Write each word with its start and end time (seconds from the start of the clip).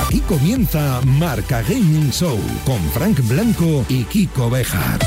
Aquí 0.00 0.20
comienza 0.26 1.00
Marca 1.04 1.62
Gaming 1.62 2.10
Show 2.10 2.36
con 2.66 2.80
Frank 2.90 3.20
Blanco 3.28 3.84
y 3.88 4.02
Kiko 4.04 4.50
Bejar. 4.50 4.98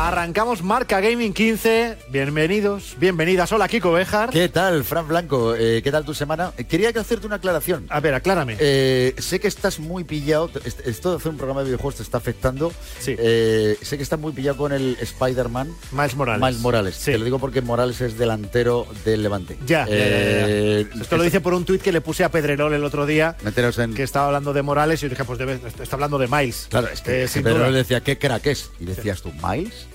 Arrancamos 0.00 0.62
Marca 0.62 1.00
Gaming 1.00 1.32
15. 1.32 1.96
Bienvenidos, 2.10 2.94
bienvenidas. 3.00 3.50
Hola, 3.50 3.66
Kiko 3.66 3.90
Bejar. 3.90 4.30
¿Qué 4.30 4.48
tal, 4.48 4.84
Fran 4.84 5.08
Blanco? 5.08 5.56
Eh, 5.56 5.80
¿Qué 5.82 5.90
tal 5.90 6.04
tu 6.04 6.14
semana? 6.14 6.52
Quería 6.68 6.92
que 6.92 7.00
hacerte 7.00 7.26
una 7.26 7.34
aclaración. 7.36 7.84
A 7.88 7.98
ver, 7.98 8.14
aclárame. 8.14 8.56
Eh, 8.60 9.16
sé 9.18 9.40
que 9.40 9.48
estás 9.48 9.80
muy 9.80 10.04
pillado. 10.04 10.52
est- 10.64 10.86
Esto 10.86 11.10
de 11.10 11.16
hacer 11.16 11.32
un 11.32 11.36
programa 11.36 11.62
de 11.62 11.66
videojuegos 11.66 11.96
te 11.96 12.04
está 12.04 12.18
afectando. 12.18 12.72
Sí. 13.00 13.16
Eh, 13.18 13.76
sé 13.82 13.96
que 13.96 14.04
estás 14.04 14.20
muy 14.20 14.30
pillado 14.32 14.56
con 14.56 14.72
el 14.72 14.96
Spider-Man. 15.00 15.72
Miles 15.90 16.14
Morales. 16.14 16.42
Miles 16.42 16.60
Morales. 16.60 16.94
Sí. 16.94 17.10
Te 17.10 17.18
lo 17.18 17.24
digo 17.24 17.40
porque 17.40 17.60
Morales 17.60 18.00
es 18.00 18.16
delantero 18.16 18.86
del 19.04 19.24
Levante. 19.24 19.58
Ya, 19.66 19.84
ya, 19.88 19.96
ya, 19.96 20.06
ya. 20.06 21.00
Esto 21.02 21.16
lo 21.16 21.24
dice 21.24 21.40
por 21.40 21.54
un 21.54 21.64
tuit 21.64 21.82
que 21.82 21.90
le 21.90 22.00
puse 22.02 22.22
a 22.22 22.30
Pedrerol 22.30 22.72
el 22.72 22.84
otro 22.84 23.04
día, 23.04 23.36
Meteros 23.42 23.76
en. 23.80 23.94
que 23.94 24.04
estaba 24.04 24.26
hablando 24.26 24.52
de 24.52 24.62
Morales 24.62 25.00
y 25.02 25.06
yo 25.06 25.08
dije, 25.10 25.24
pues 25.24 25.40
debe, 25.40 25.58
está 25.82 25.96
hablando 25.96 26.18
de 26.18 26.28
Miles. 26.28 26.68
Claro, 26.70 26.86
es 26.86 27.00
que, 27.00 27.26
le 27.42 27.72
decía, 27.72 28.00
¿qué 28.00 28.16
crack 28.16 28.46
es? 28.46 28.70
Y 28.78 28.84
decías 28.84 29.20
tú, 29.22 29.32
¿Miles? 29.42 29.86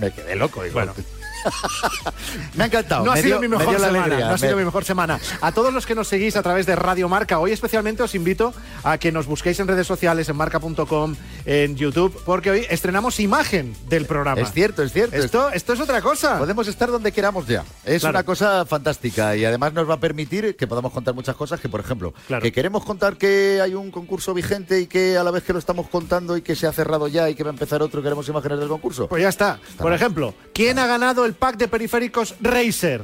Me 0.00 0.10
quedé 0.10 0.36
loco. 0.36 0.62
digo, 0.62 0.74
Bueno. 0.74 0.94
Me 2.54 2.64
ha 2.64 2.66
encantado. 2.66 3.04
No 3.04 3.12
ha 3.12 3.16
sido 3.16 3.26
dio- 3.26 3.40
mi 3.40 3.48
me 3.48 3.56
mejor 3.58 3.74
semana. 3.78 4.04
alegría. 4.04 4.28
No 4.28 4.34
ha 4.34 4.38
sido 4.38 4.52
Me- 4.56 4.62
mi 4.62 4.64
mejor 4.66 4.84
semana. 4.84 5.18
A 5.40 5.52
todos 5.52 5.72
los 5.72 5.86
que 5.86 5.94
nos 5.94 6.08
seguís 6.08 6.36
a 6.36 6.42
través 6.42 6.66
de 6.66 6.76
Radio 6.76 7.08
Marca, 7.08 7.38
hoy 7.38 7.52
especialmente 7.52 8.02
os 8.02 8.14
invito 8.14 8.52
a 8.82 8.98
que 8.98 9.12
nos 9.12 9.26
busquéis 9.26 9.58
en 9.60 9.68
redes 9.68 9.86
sociales, 9.86 10.28
en 10.28 10.36
marca.com, 10.36 11.14
en 11.44 11.76
YouTube, 11.76 12.18
porque 12.24 12.50
hoy 12.50 12.66
estrenamos 12.70 13.20
imagen 13.20 13.74
del 13.88 14.06
programa. 14.06 14.40
Es 14.40 14.52
cierto, 14.52 14.82
es 14.82 14.92
cierto. 14.92 15.16
Esto, 15.16 15.50
esto 15.50 15.72
es 15.72 15.80
otra 15.80 16.00
cosa. 16.02 16.38
Podemos 16.38 16.68
estar 16.68 16.90
donde 16.90 17.12
queramos 17.12 17.46
ya. 17.46 17.64
Es 17.84 18.00
Claro. 18.00 18.18
una 18.18 18.24
cosa 18.24 18.64
fantástica 18.66 19.36
y 19.36 19.44
además 19.44 19.72
nos 19.72 19.88
va 19.88 19.94
a 19.94 20.00
permitir 20.00 20.56
que 20.56 20.66
podamos 20.66 20.92
contar 20.92 21.14
muchas 21.14 21.36
cosas 21.36 21.60
que, 21.60 21.68
por 21.68 21.80
ejemplo, 21.80 22.14
Claro. 22.26 22.42
que 22.42 22.52
queremos 22.52 22.84
contar 22.84 23.16
que 23.16 23.60
hay 23.62 23.74
un 23.74 23.90
concurso 23.90 24.34
vigente 24.34 24.80
y 24.80 24.86
que 24.86 25.16
a 25.16 25.24
la 25.24 25.30
vez 25.30 25.42
que 25.44 25.52
lo 25.52 25.58
estamos 25.58 25.88
contando 25.88 26.36
y 26.36 26.42
que 26.42 26.54
se 26.56 26.66
ha 26.66 26.72
cerrado 26.72 27.08
ya 27.08 27.28
y 27.28 27.34
que 27.34 27.42
va 27.44 27.50
a 27.50 27.52
empezar 27.52 27.82
otro, 27.82 28.02
queremos 28.02 28.28
imágenes 28.28 28.58
del 28.58 28.68
concurso. 28.68 29.08
Pues 29.08 29.22
ya 29.22 29.28
está. 29.28 29.58
Por 29.78 29.92
ejemplo, 29.92 30.34
¿quién 30.52 30.78
ha 30.78 30.86
ganado 30.86 31.24
el 31.24 31.33
pack 31.34 31.56
de 31.56 31.68
periféricos 31.68 32.34
Razer? 32.40 33.02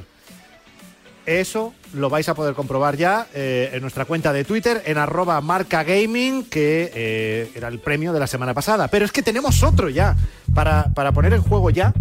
Eso 1.27 1.75
lo 1.92 2.09
vais 2.09 2.28
a 2.28 2.34
poder 2.34 2.55
comprobar 2.55 2.97
ya 2.97 3.27
eh, 3.34 3.70
en 3.72 3.83
nuestra 3.83 4.05
cuenta 4.05 4.33
de 4.33 4.45
Twitter, 4.45 4.83
en 4.87 4.98
arroba 4.98 5.41
marca 5.41 5.84
gaming, 5.84 6.45
que 6.45 6.91
eh, 6.95 7.53
era 7.55 7.69
el 7.69 7.78
premio 7.78 8.12
de 8.12 8.20
la 8.20 8.27
semana 8.27 8.55
pasada. 8.55 8.89
Pero 8.89 9.05
es 9.05 9.12
que 9.12 9.22
tenemos 9.22 9.62
otro 9.62 9.89
ya 9.91 10.17
para, 10.55 10.84
para 10.95 11.12
poner 11.12 11.33
en 11.34 11.42
juego 11.42 11.70
ya. 11.70 11.92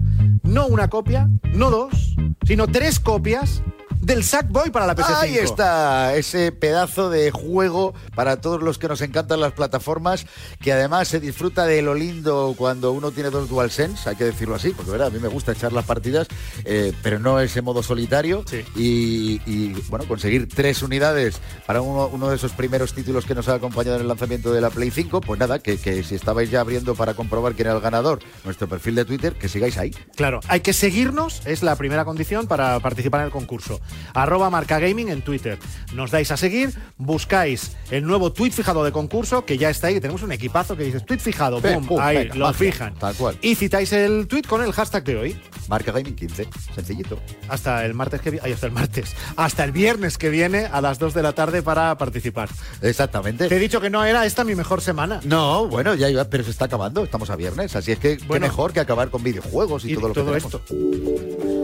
No 0.43 0.67
una 0.67 0.89
copia, 0.89 1.29
no 1.53 1.69
dos, 1.69 2.15
sino 2.47 2.67
tres 2.67 2.99
copias 2.99 3.61
del 4.01 4.23
Sackboy 4.23 4.69
para 4.69 4.87
la 4.87 4.95
PS5. 4.95 5.15
Ahí 5.19 5.37
está, 5.37 6.15
ese 6.15 6.51
pedazo 6.51 7.09
de 7.09 7.31
juego 7.31 7.93
para 8.15 8.39
todos 8.41 8.61
los 8.61 8.77
que 8.77 8.87
nos 8.87 9.01
encantan 9.01 9.39
las 9.39 9.53
plataformas, 9.53 10.25
que 10.61 10.71
además 10.71 11.07
se 11.07 11.19
disfruta 11.19 11.65
de 11.65 11.81
lo 11.81 11.93
lindo 11.93 12.55
cuando 12.57 12.91
uno 12.91 13.11
tiene 13.11 13.29
dos 13.29 13.49
DualSense, 13.49 14.09
hay 14.09 14.15
que 14.15 14.25
decirlo 14.25 14.55
así, 14.55 14.69
porque 14.71 14.91
¿verdad? 14.91 15.07
a 15.07 15.11
mí 15.11 15.19
me 15.19 15.27
gusta 15.27 15.51
echar 15.51 15.73
las 15.73 15.85
partidas, 15.85 16.27
eh, 16.65 16.93
pero 17.03 17.19
no 17.19 17.39
ese 17.39 17.61
modo 17.61 17.83
solitario. 17.83 18.43
Sí. 18.47 18.63
Y, 18.75 19.41
y, 19.45 19.73
bueno, 19.89 20.07
conseguir 20.07 20.47
tres 20.47 20.81
unidades 20.81 21.39
para 21.65 21.81
uno, 21.81 22.07
uno 22.07 22.29
de 22.29 22.35
esos 22.35 22.53
primeros 22.53 22.93
títulos 22.93 23.25
que 23.25 23.35
nos 23.35 23.47
ha 23.49 23.55
acompañado 23.55 23.95
en 23.97 24.01
el 24.03 24.07
lanzamiento 24.07 24.51
de 24.51 24.61
la 24.61 24.69
Play 24.69 24.91
5, 24.91 25.21
pues 25.21 25.39
nada, 25.39 25.59
que, 25.59 25.77
que 25.77 26.03
si 26.03 26.15
estabais 26.15 26.49
ya 26.49 26.61
abriendo 26.61 26.95
para 26.95 27.13
comprobar 27.13 27.53
quién 27.53 27.67
era 27.67 27.75
el 27.75 27.81
ganador, 27.81 28.19
nuestro 28.45 28.67
perfil 28.67 28.95
de 28.95 29.05
Twitter, 29.05 29.33
que 29.33 29.49
sigáis 29.49 29.77
ahí. 29.77 29.91
Claro, 30.15 30.39
hay 30.47 30.61
que 30.61 30.73
seguirnos, 30.73 31.41
es 31.45 31.63
la 31.63 31.75
primera 31.75 32.05
condición 32.05 32.47
para 32.47 32.79
participar 32.79 33.21
en 33.21 33.25
el 33.27 33.31
concurso. 33.31 33.79
Arroba 34.13 34.49
marca 34.49 34.79
gaming 34.79 35.09
en 35.09 35.21
Twitter. 35.21 35.57
Nos 35.93 36.11
dais 36.11 36.31
a 36.31 36.37
seguir, 36.37 36.73
buscáis 36.97 37.75
el 37.91 38.05
nuevo 38.05 38.31
tweet 38.31 38.51
fijado 38.51 38.83
de 38.83 38.91
concurso, 38.91 39.45
que 39.45 39.57
ya 39.57 39.69
está 39.69 39.87
ahí, 39.87 39.95
que 39.95 40.01
tenemos 40.01 40.21
un 40.23 40.31
equipazo 40.31 40.75
que 40.77 40.83
dice 40.83 40.99
tweet 40.99 41.19
fijado, 41.19 41.59
boom, 41.61 41.85
pum, 41.87 41.99
ahí, 41.99 42.17
venga, 42.17 42.35
lo 42.35 42.45
magia, 42.45 42.57
fijan. 42.71 42.93
tal 42.95 43.15
cual. 43.15 43.37
Y 43.41 43.55
citáis 43.55 43.91
el 43.93 44.27
tweet 44.27 44.43
con 44.43 44.63
el 44.63 44.71
hashtag 44.71 45.03
de 45.03 45.15
hoy. 45.17 45.41
Marca 45.67 45.91
Gaming 45.91 46.15
15, 46.15 46.47
sencillito. 46.73 47.19
Hasta 47.47 47.85
el 47.85 47.93
martes 47.93 48.21
que 48.21 48.31
viene, 48.31 48.51
hasta 48.53 48.65
el 48.65 48.71
martes, 48.71 49.15
hasta 49.35 49.63
el 49.63 49.71
viernes 49.71 50.17
que 50.17 50.29
viene 50.29 50.65
a 50.65 50.81
las 50.81 50.97
2 50.99 51.13
de 51.13 51.21
la 51.23 51.33
tarde 51.33 51.61
para 51.61 51.95
participar. 51.97 52.49
Exactamente. 52.81 53.47
Te 53.47 53.55
he 53.55 53.59
dicho 53.59 53.79
que 53.79 53.89
no 53.89 54.03
era 54.03 54.25
esta 54.25 54.43
mi 54.43 54.55
mejor 54.55 54.81
semana. 54.81 55.19
No, 55.23 55.67
bueno, 55.67 55.93
ya 55.95 56.09
iba, 56.09 56.25
pero 56.25 56.43
se 56.43 56.51
está 56.51 56.65
acabando, 56.65 57.03
estamos 57.03 57.29
a 57.29 57.35
viernes, 57.35 57.75
así 57.75 57.91
es 57.91 57.99
que 57.99 58.17
Bueno. 58.27 58.33
qué 58.33 58.39
mejor 58.39 58.73
que 58.73 58.79
acabar 58.79 59.09
con 59.09 59.23
videojuegos 59.23 59.85
y, 59.85 59.91
Y 59.91 59.95
todo 59.95 60.07
lo 60.09 60.13
que 60.13 60.21
tenemos. 60.21 60.43
esto. 60.45 60.61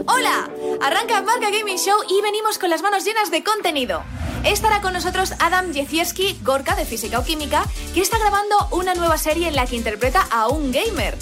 Hola, 0.08 0.48
arranca 0.80 1.20
Marca 1.22 1.50
Gaming 1.50 1.78
Show 1.78 1.96
y 2.08 2.15
venimos 2.22 2.58
con 2.58 2.70
las 2.70 2.82
manos 2.82 3.04
llenas 3.04 3.30
de 3.30 3.42
contenido. 3.42 4.02
Estará 4.44 4.80
con 4.80 4.92
nosotros 4.92 5.34
Adam 5.40 5.72
Jezierski, 5.72 6.38
Gorka 6.42 6.76
de 6.76 6.84
Física 6.84 7.18
o 7.18 7.24
Química, 7.24 7.64
que 7.94 8.00
está 8.00 8.18
grabando 8.18 8.56
una 8.70 8.94
nueva 8.94 9.18
serie 9.18 9.48
en 9.48 9.56
la 9.56 9.66
que 9.66 9.76
interpreta 9.76 10.26
a 10.30 10.48
un 10.48 10.72
gamer. 10.72 11.16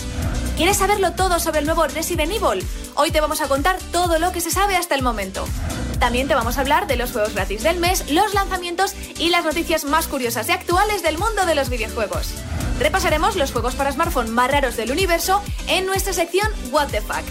¿Quieres 0.57 0.77
saberlo 0.77 1.13
todo 1.13 1.41
sobre 1.41 1.59
el 1.59 1.67
nuevo 1.67 1.85
Resident 1.89 2.31
Evil? 2.31 2.65
Hoy 2.95 3.11
te 3.11 3.21
vamos 3.21 3.41
a 3.41 3.49
contar 3.49 3.77
todo 3.91 4.21
lo 4.21 4.31
que 4.31 4.41
se 4.41 4.53
sabe 4.53 4.77
hasta 4.77 4.95
el 4.95 5.03
momento. 5.03 5.45
También 5.99 6.29
te 6.29 6.37
vamos 6.37 6.57
a 6.57 6.61
hablar 6.61 6.87
de 6.87 6.95
los 6.97 7.11
juegos 7.11 7.35
gratis 7.35 7.65
del 7.65 7.81
mes, 7.81 8.09
los 8.13 8.35
lanzamientos 8.35 8.95
y 9.19 9.31
las 9.31 9.45
noticias 9.45 9.85
más 9.85 10.07
curiosas 10.07 10.49
y 10.49 10.53
actuales 10.53 11.03
del 11.03 11.19
mundo 11.19 11.45
de 11.45 11.57
los 11.57 11.71
videojuegos. 11.71 12.35
Repasaremos 12.79 13.35
los 13.35 13.51
juegos 13.51 13.75
para 13.75 13.91
smartphone 13.91 14.31
más 14.31 14.49
raros 14.49 14.77
del 14.77 14.93
universo 14.93 15.43
en 15.67 15.87
nuestra 15.87 16.13
sección 16.13 16.49
What 16.71 16.89
the 16.89 17.01
Fuck. 17.01 17.25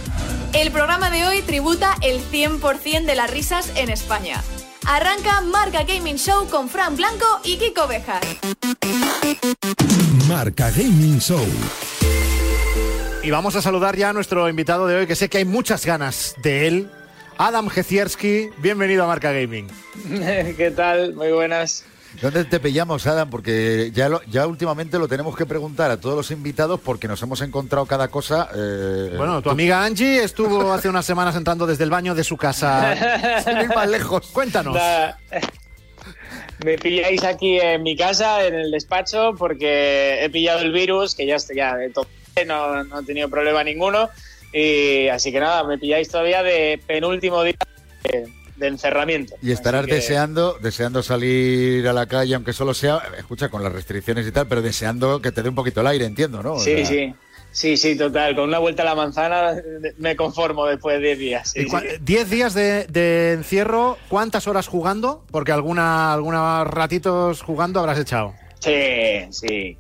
El 0.52 0.72
programa 0.72 1.10
de 1.10 1.26
hoy 1.26 1.42
tributa 1.44 1.96
el 2.02 2.22
100% 2.22 3.06
de 3.06 3.16
las 3.16 3.30
risas 3.30 3.72
en 3.76 3.90
España. 3.90 4.44
Arranca 4.86 5.40
Marca 5.40 5.84
Gaming 5.84 6.18
Show 6.18 6.50
con 6.50 6.68
Fran 6.68 6.98
Blanco 6.98 7.40
y 7.46 7.56
Kiko 7.56 7.88
Bejar. 7.88 8.22
Marca 10.28 10.72
Gaming 10.72 11.20
Show. 11.20 11.46
Y 13.24 13.32
vamos 13.32 13.56
a 13.56 13.62
saludar 13.62 13.96
ya 13.96 14.10
a 14.10 14.14
nuestro 14.14 14.50
invitado 14.50 14.86
de 14.88 14.98
hoy, 14.98 15.08
que 15.08 15.16
sé 15.16 15.30
que 15.30 15.38
hay 15.40 15.46
muchas 15.46 15.86
ganas 15.86 16.36
de 16.42 16.68
él. 16.68 16.90
Adam 17.38 17.70
Jezierski, 17.70 18.50
bienvenido 18.58 19.04
a 19.06 19.08
Marca 19.08 19.32
Gaming. 19.32 19.68
¿Qué 20.58 20.72
tal? 20.76 21.14
Muy 21.16 21.32
buenas. 21.32 21.86
¿Dónde 22.22 22.44
te 22.46 22.60
pillamos, 22.60 23.08
Adam? 23.08 23.30
Porque 23.30 23.92
ya, 23.94 24.08
lo- 24.10 24.22
ya 24.26 24.46
últimamente 24.46 25.00
lo 25.00 25.08
tenemos 25.08 25.36
que 25.36 25.46
preguntar 25.48 25.90
a 25.90 25.98
todos 26.00 26.16
los 26.16 26.30
invitados 26.32 26.80
porque 26.82 27.08
nos 27.08 27.22
hemos 27.24 27.42
encontrado 27.42 27.86
cada 27.88 28.10
cosa. 28.10 28.50
eh, 28.54 29.14
Bueno, 29.18 29.42
tu 29.42 29.50
amiga 29.50 29.84
Angie 29.84 30.22
estuvo 30.24 30.72
hace 30.74 30.90
unas 30.90 31.06
semanas 31.06 31.36
entrando 31.36 31.66
desde 31.66 31.86
el 31.86 31.90
baño 31.90 32.14
de 32.14 32.24
su 32.24 32.38
casa. 32.38 33.42
sin 33.44 33.58
ir 33.58 33.70
más 33.70 33.90
lejos. 33.90 34.28
Cuéntanos. 34.34 34.78
Me 36.64 36.78
pilláis 36.78 37.24
aquí 37.24 37.60
en 37.60 37.82
mi 37.84 37.98
casa, 37.98 38.46
en 38.46 38.54
el 38.54 38.70
despacho, 38.70 39.34
porque 39.38 40.24
he 40.24 40.30
pillado 40.30 40.60
el 40.60 40.72
virus, 40.72 41.16
que 41.16 41.26
ya 41.26 41.36
estoy 41.36 41.56
ya 41.58 41.76
de 41.76 41.90
todo, 41.90 42.06
no, 42.46 42.84
no 42.84 43.00
he 43.00 43.04
tenido 43.04 43.30
problema 43.30 43.64
ninguno. 43.64 44.10
Y 44.52 45.08
así 45.08 45.32
que 45.32 45.40
nada, 45.40 45.64
me 45.64 45.78
pilláis 45.78 46.10
todavía 46.10 46.44
de 46.44 46.80
penúltimo 46.86 47.42
día 47.44 47.56
de, 48.04 48.28
de 48.56 48.68
encerramiento. 48.68 49.36
Y 49.42 49.52
estarás 49.52 49.86
que- 49.88 49.96
deseando, 49.96 50.58
deseando 50.62 51.02
salir 51.02 51.88
a 51.88 51.94
la 51.94 52.06
calle, 52.06 52.36
aunque 52.36 52.54
solo 52.54 52.74
sea, 52.74 53.02
escucha, 53.18 53.50
con 53.50 53.64
las 53.64 53.74
restricciones 53.74 54.28
y 54.28 54.32
tal, 54.32 54.48
pero 54.48 54.62
deseando 54.62 55.22
que 55.22 55.32
te 55.32 55.42
dé 55.42 55.50
un 55.50 55.56
poquito 55.56 55.82
el 55.82 55.88
aire, 55.88 56.06
entiendo, 56.06 56.44
¿no? 56.44 56.54
O 56.54 56.60
Sí, 56.60 56.76
sea, 56.78 56.86
sí. 56.86 57.14
Sí, 57.52 57.78
sí, 57.78 57.96
total. 57.96 58.34
Con 58.36 58.46
una 58.46 58.58
vuelta 58.58 58.82
a 58.82 58.86
la 58.86 58.96
manzana 58.96 59.54
me 60.00 60.16
conformo 60.16 60.66
después 60.66 61.00
de 61.00 61.16
10 61.16 61.20
días. 61.20 61.52
sí, 61.52 61.68
días 62.02 62.54
de, 62.56 62.86
de 62.88 63.34
encierro, 63.34 64.00
¿cuántas 64.10 64.48
horas 64.48 64.68
jugando? 64.68 65.24
Porque 65.30 65.52
alguna, 65.52 66.14
algunos 66.14 66.66
ratitos 66.68 67.44
jugando 67.44 67.80
habrás 67.80 68.00
echado. 68.00 68.34
Sí, 68.60 69.28
sí. 69.30 69.78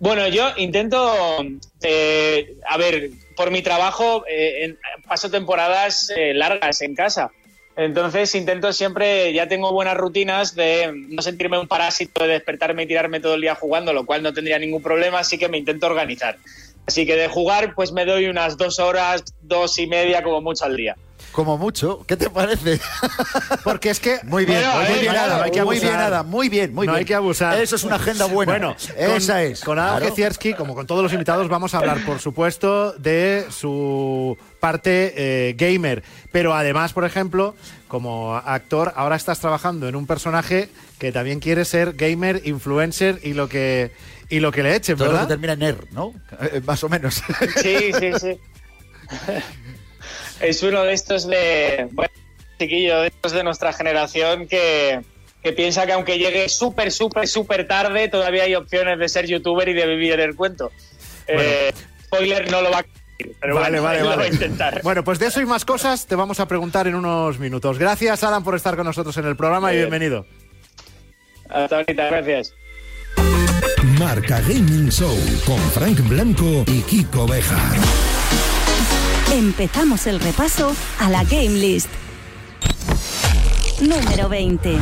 Bueno, 0.00 0.26
yo 0.28 0.48
intento, 0.56 1.44
eh, 1.82 2.56
a 2.66 2.78
ver, 2.78 3.10
por 3.36 3.50
mi 3.50 3.60
trabajo 3.60 4.24
eh, 4.26 4.74
paso 5.06 5.30
temporadas 5.30 6.10
eh, 6.16 6.32
largas 6.32 6.80
en 6.80 6.94
casa. 6.94 7.30
Entonces 7.76 8.34
intento 8.34 8.72
siempre, 8.72 9.30
ya 9.34 9.46
tengo 9.46 9.72
buenas 9.72 9.98
rutinas 9.98 10.54
de 10.54 10.90
no 11.10 11.20
sentirme 11.20 11.58
un 11.58 11.68
parásito, 11.68 12.26
de 12.26 12.32
despertarme 12.32 12.84
y 12.84 12.86
tirarme 12.86 13.20
todo 13.20 13.34
el 13.34 13.42
día 13.42 13.54
jugando, 13.54 13.92
lo 13.92 14.06
cual 14.06 14.22
no 14.22 14.32
tendría 14.32 14.58
ningún 14.58 14.82
problema, 14.82 15.18
así 15.18 15.36
que 15.36 15.50
me 15.50 15.58
intento 15.58 15.86
organizar. 15.86 16.38
Así 16.86 17.04
que 17.04 17.14
de 17.14 17.28
jugar, 17.28 17.74
pues 17.74 17.92
me 17.92 18.06
doy 18.06 18.26
unas 18.26 18.56
dos 18.56 18.78
horas, 18.78 19.22
dos 19.42 19.78
y 19.78 19.86
media 19.86 20.22
como 20.22 20.40
mucho 20.40 20.64
al 20.64 20.78
día. 20.78 20.96
Como 21.40 21.56
mucho. 21.56 22.04
¿Qué 22.06 22.18
te 22.18 22.28
parece? 22.28 22.78
Porque 23.64 23.88
es 23.88 23.98
que. 23.98 24.18
Muy 24.24 24.44
bien, 24.44 24.60
Bueno, 24.62 24.78
muy 24.90 24.98
eh, 24.98 25.00
bien, 25.00 25.14
no 25.14 25.42
hay 25.42 25.50
que 25.50 25.64
muy 25.64 25.76
bien, 25.78 25.88
abusar. 25.88 26.12
Adam, 26.12 26.28
muy 26.28 26.48
bien, 26.50 26.74
muy 26.74 26.86
no 26.86 26.92
bien. 26.92 26.98
hay 26.98 27.04
que 27.06 27.14
abusar. 27.14 27.58
Eso 27.58 27.76
es 27.76 27.84
una 27.84 27.96
agenda 27.96 28.26
buena. 28.26 28.52
Bueno, 28.52 28.76
esa 28.94 29.32
con, 29.32 29.42
es. 29.42 29.60
Con 29.62 29.78
Adam 29.78 30.12
Claro. 30.14 30.56
Como 30.58 30.74
con 30.74 30.86
todos 30.86 31.02
los 31.02 31.14
invitados, 31.14 31.48
vamos 31.48 31.72
a 31.72 31.78
hablar, 31.78 32.04
por 32.04 32.18
supuesto, 32.18 32.92
de 32.92 33.46
su 33.48 34.36
parte 34.60 35.14
eh, 35.16 35.54
gamer. 35.56 36.02
Pero 36.30 36.52
además, 36.54 36.92
por 36.92 37.06
ejemplo, 37.06 37.54
como 37.88 38.36
actor, 38.36 38.92
ahora 38.94 39.16
estás 39.16 39.40
trabajando 39.40 39.88
en 39.88 39.96
un 39.96 40.06
personaje 40.06 40.68
que 40.98 41.10
también 41.10 41.40
quiere 41.40 41.64
ser 41.64 41.94
gamer, 41.94 42.42
influencer 42.44 43.18
y 43.22 43.32
lo 43.32 43.48
que, 43.48 43.92
y 44.28 44.40
lo 44.40 44.52
que 44.52 44.62
le 44.62 44.76
echen, 44.76 44.98
Todo 44.98 45.06
lo 45.06 45.12
¿verdad? 45.12 45.26
que 45.26 45.32
termina 45.32 45.54
en 45.54 45.62
er, 45.62 45.86
¿no? 45.92 46.12
Eh, 46.52 46.60
más 46.66 46.84
o 46.84 46.90
menos. 46.90 47.22
Sí, 47.62 47.92
sí, 47.98 48.12
sí. 48.20 48.38
es 50.40 50.62
uno 50.62 50.82
de 50.82 50.92
estos 50.92 51.26
de. 51.26 51.88
Bueno, 51.92 52.12
chiquillo, 52.58 53.00
de 53.00 53.08
estos 53.08 53.32
de 53.32 53.42
nuestra 53.44 53.72
generación 53.72 54.46
que, 54.46 55.00
que 55.42 55.52
piensa 55.52 55.86
que 55.86 55.92
aunque 55.92 56.18
llegue 56.18 56.48
súper, 56.48 56.92
súper, 56.92 57.26
súper 57.28 57.66
tarde, 57.66 58.08
todavía 58.08 58.44
hay 58.44 58.54
opciones 58.54 58.98
de 58.98 59.08
ser 59.08 59.26
youtuber 59.26 59.68
y 59.68 59.74
de 59.74 59.86
vivir 59.86 60.12
en 60.12 60.20
el 60.20 60.36
cuento. 60.36 60.70
Eh, 61.26 61.72
spoiler 62.04 62.50
no 62.50 62.60
lo 62.60 62.70
va 62.70 62.78
a 62.78 62.82
conseguir, 62.82 63.36
pero 63.40 63.54
vale, 63.54 63.80
bueno, 63.80 63.82
vale, 63.82 64.00
lo 64.00 64.08
vale. 64.08 64.16
va 64.16 64.24
a 64.24 64.28
intentar. 64.28 64.82
Bueno, 64.82 65.04
pues 65.04 65.18
de 65.18 65.26
eso 65.26 65.40
y 65.40 65.46
más 65.46 65.64
cosas 65.64 66.06
te 66.06 66.14
vamos 66.16 66.40
a 66.40 66.46
preguntar 66.48 66.86
en 66.86 66.94
unos 66.94 67.38
minutos. 67.38 67.78
Gracias, 67.78 68.22
Adam, 68.24 68.42
por 68.42 68.56
estar 68.56 68.76
con 68.76 68.86
nosotros 68.86 69.16
en 69.16 69.26
el 69.26 69.36
programa 69.36 69.72
y 69.72 69.76
Bien. 69.76 69.88
bienvenido. 69.88 70.26
Hasta 71.48 71.76
ahorita, 71.76 72.06
gracias. 72.06 72.54
Marca 73.98 74.40
Gaming 74.40 74.90
Show 74.90 75.16
con 75.46 75.58
Frank 75.72 76.00
Blanco 76.08 76.64
y 76.66 76.80
Kiko 76.82 77.26
Bejar. 77.26 77.76
Empezamos 79.32 80.08
el 80.08 80.18
repaso 80.18 80.74
a 80.98 81.08
la 81.08 81.22
Game 81.22 81.50
List. 81.50 81.88
Número 83.80 84.28
20. 84.28 84.76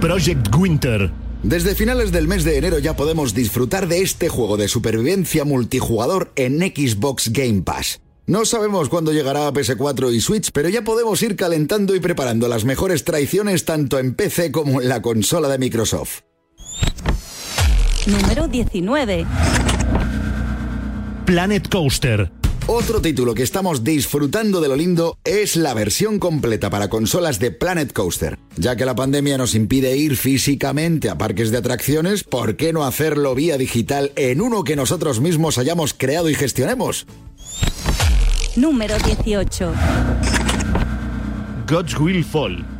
Project 0.00 0.54
Winter. 0.56 1.10
Desde 1.42 1.74
finales 1.74 2.12
del 2.12 2.28
mes 2.28 2.44
de 2.44 2.56
enero 2.56 2.78
ya 2.78 2.94
podemos 2.94 3.34
disfrutar 3.34 3.88
de 3.88 4.02
este 4.02 4.28
juego 4.28 4.56
de 4.56 4.68
supervivencia 4.68 5.44
multijugador 5.44 6.30
en 6.36 6.60
Xbox 6.60 7.32
Game 7.32 7.62
Pass. 7.62 8.00
No 8.26 8.44
sabemos 8.44 8.88
cuándo 8.88 9.12
llegará 9.12 9.48
a 9.48 9.52
PS4 9.52 10.14
y 10.14 10.20
Switch, 10.20 10.52
pero 10.52 10.68
ya 10.68 10.82
podemos 10.82 11.20
ir 11.22 11.34
calentando 11.34 11.96
y 11.96 12.00
preparando 12.00 12.46
las 12.46 12.64
mejores 12.64 13.02
traiciones 13.02 13.64
tanto 13.64 13.98
en 13.98 14.14
PC 14.14 14.52
como 14.52 14.80
en 14.80 14.88
la 14.88 15.02
consola 15.02 15.48
de 15.48 15.58
Microsoft. 15.58 16.20
Número 18.06 18.46
19. 18.46 19.26
Planet 21.26 21.68
Coaster. 21.68 22.37
Otro 22.70 23.00
título 23.00 23.32
que 23.32 23.42
estamos 23.42 23.82
disfrutando 23.82 24.60
de 24.60 24.68
lo 24.68 24.76
lindo 24.76 25.16
es 25.24 25.56
la 25.56 25.72
versión 25.72 26.18
completa 26.18 26.68
para 26.68 26.90
consolas 26.90 27.38
de 27.38 27.50
Planet 27.50 27.94
Coaster. 27.94 28.38
Ya 28.58 28.76
que 28.76 28.84
la 28.84 28.94
pandemia 28.94 29.38
nos 29.38 29.54
impide 29.54 29.96
ir 29.96 30.18
físicamente 30.18 31.08
a 31.08 31.16
parques 31.16 31.50
de 31.50 31.56
atracciones, 31.56 32.24
¿por 32.24 32.56
qué 32.56 32.74
no 32.74 32.84
hacerlo 32.84 33.34
vía 33.34 33.56
digital 33.56 34.12
en 34.16 34.42
uno 34.42 34.64
que 34.64 34.76
nosotros 34.76 35.18
mismos 35.18 35.56
hayamos 35.56 35.94
creado 35.94 36.28
y 36.28 36.34
gestionemos? 36.34 37.06
Número 38.54 38.98
18. 38.98 39.72
God's 41.66 41.98
Will 41.98 42.22
Fall. 42.22 42.77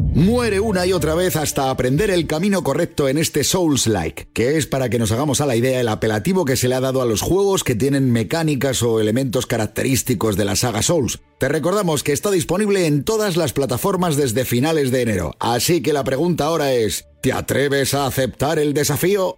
Muere 0.00 0.60
una 0.60 0.86
y 0.86 0.92
otra 0.92 1.14
vez 1.14 1.36
hasta 1.36 1.70
aprender 1.70 2.10
el 2.10 2.26
camino 2.26 2.62
correcto 2.62 3.08
en 3.08 3.18
este 3.18 3.44
Souls-like, 3.44 4.28
que 4.32 4.56
es 4.56 4.66
para 4.66 4.88
que 4.88 4.98
nos 4.98 5.12
hagamos 5.12 5.40
a 5.40 5.46
la 5.46 5.56
idea 5.56 5.80
el 5.80 5.88
apelativo 5.88 6.44
que 6.44 6.56
se 6.56 6.68
le 6.68 6.74
ha 6.74 6.80
dado 6.80 7.02
a 7.02 7.06
los 7.06 7.20
juegos 7.20 7.64
que 7.64 7.74
tienen 7.74 8.10
mecánicas 8.10 8.82
o 8.82 9.00
elementos 9.00 9.46
característicos 9.46 10.36
de 10.36 10.44
la 10.44 10.56
saga 10.56 10.82
Souls. 10.82 11.20
Te 11.38 11.48
recordamos 11.48 12.02
que 12.02 12.12
está 12.12 12.30
disponible 12.30 12.86
en 12.86 13.04
todas 13.04 13.36
las 13.36 13.52
plataformas 13.52 14.16
desde 14.16 14.44
finales 14.44 14.90
de 14.90 15.02
enero, 15.02 15.34
así 15.40 15.82
que 15.82 15.92
la 15.92 16.04
pregunta 16.04 16.46
ahora 16.46 16.72
es, 16.72 17.06
¿te 17.20 17.32
atreves 17.32 17.94
a 17.94 18.06
aceptar 18.06 18.58
el 18.58 18.74
desafío? 18.74 19.36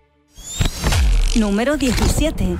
Número 1.36 1.76
17. 1.76 2.56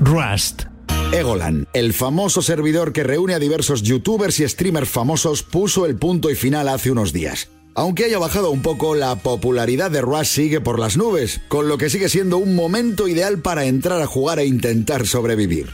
Rust. 0.00 0.73
Egolan, 1.12 1.68
el 1.72 1.92
famoso 1.92 2.42
servidor 2.42 2.92
que 2.92 3.04
reúne 3.04 3.34
a 3.34 3.38
diversos 3.38 3.82
youtubers 3.82 4.40
y 4.40 4.48
streamers 4.48 4.88
famosos, 4.88 5.42
puso 5.42 5.86
el 5.86 5.96
punto 5.96 6.30
y 6.30 6.34
final 6.34 6.68
hace 6.68 6.90
unos 6.90 7.12
días. 7.12 7.48
Aunque 7.74 8.04
haya 8.04 8.18
bajado 8.18 8.50
un 8.50 8.62
poco, 8.62 8.94
la 8.94 9.16
popularidad 9.16 9.90
de 9.90 10.00
Rust 10.00 10.32
sigue 10.32 10.60
por 10.60 10.78
las 10.78 10.96
nubes, 10.96 11.40
con 11.48 11.68
lo 11.68 11.76
que 11.76 11.90
sigue 11.90 12.08
siendo 12.08 12.38
un 12.38 12.54
momento 12.54 13.08
ideal 13.08 13.40
para 13.40 13.64
entrar 13.64 14.00
a 14.00 14.06
jugar 14.06 14.38
e 14.38 14.46
intentar 14.46 15.06
sobrevivir. 15.06 15.70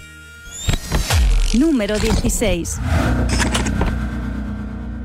Número 1.58 1.98
16. 1.98 2.78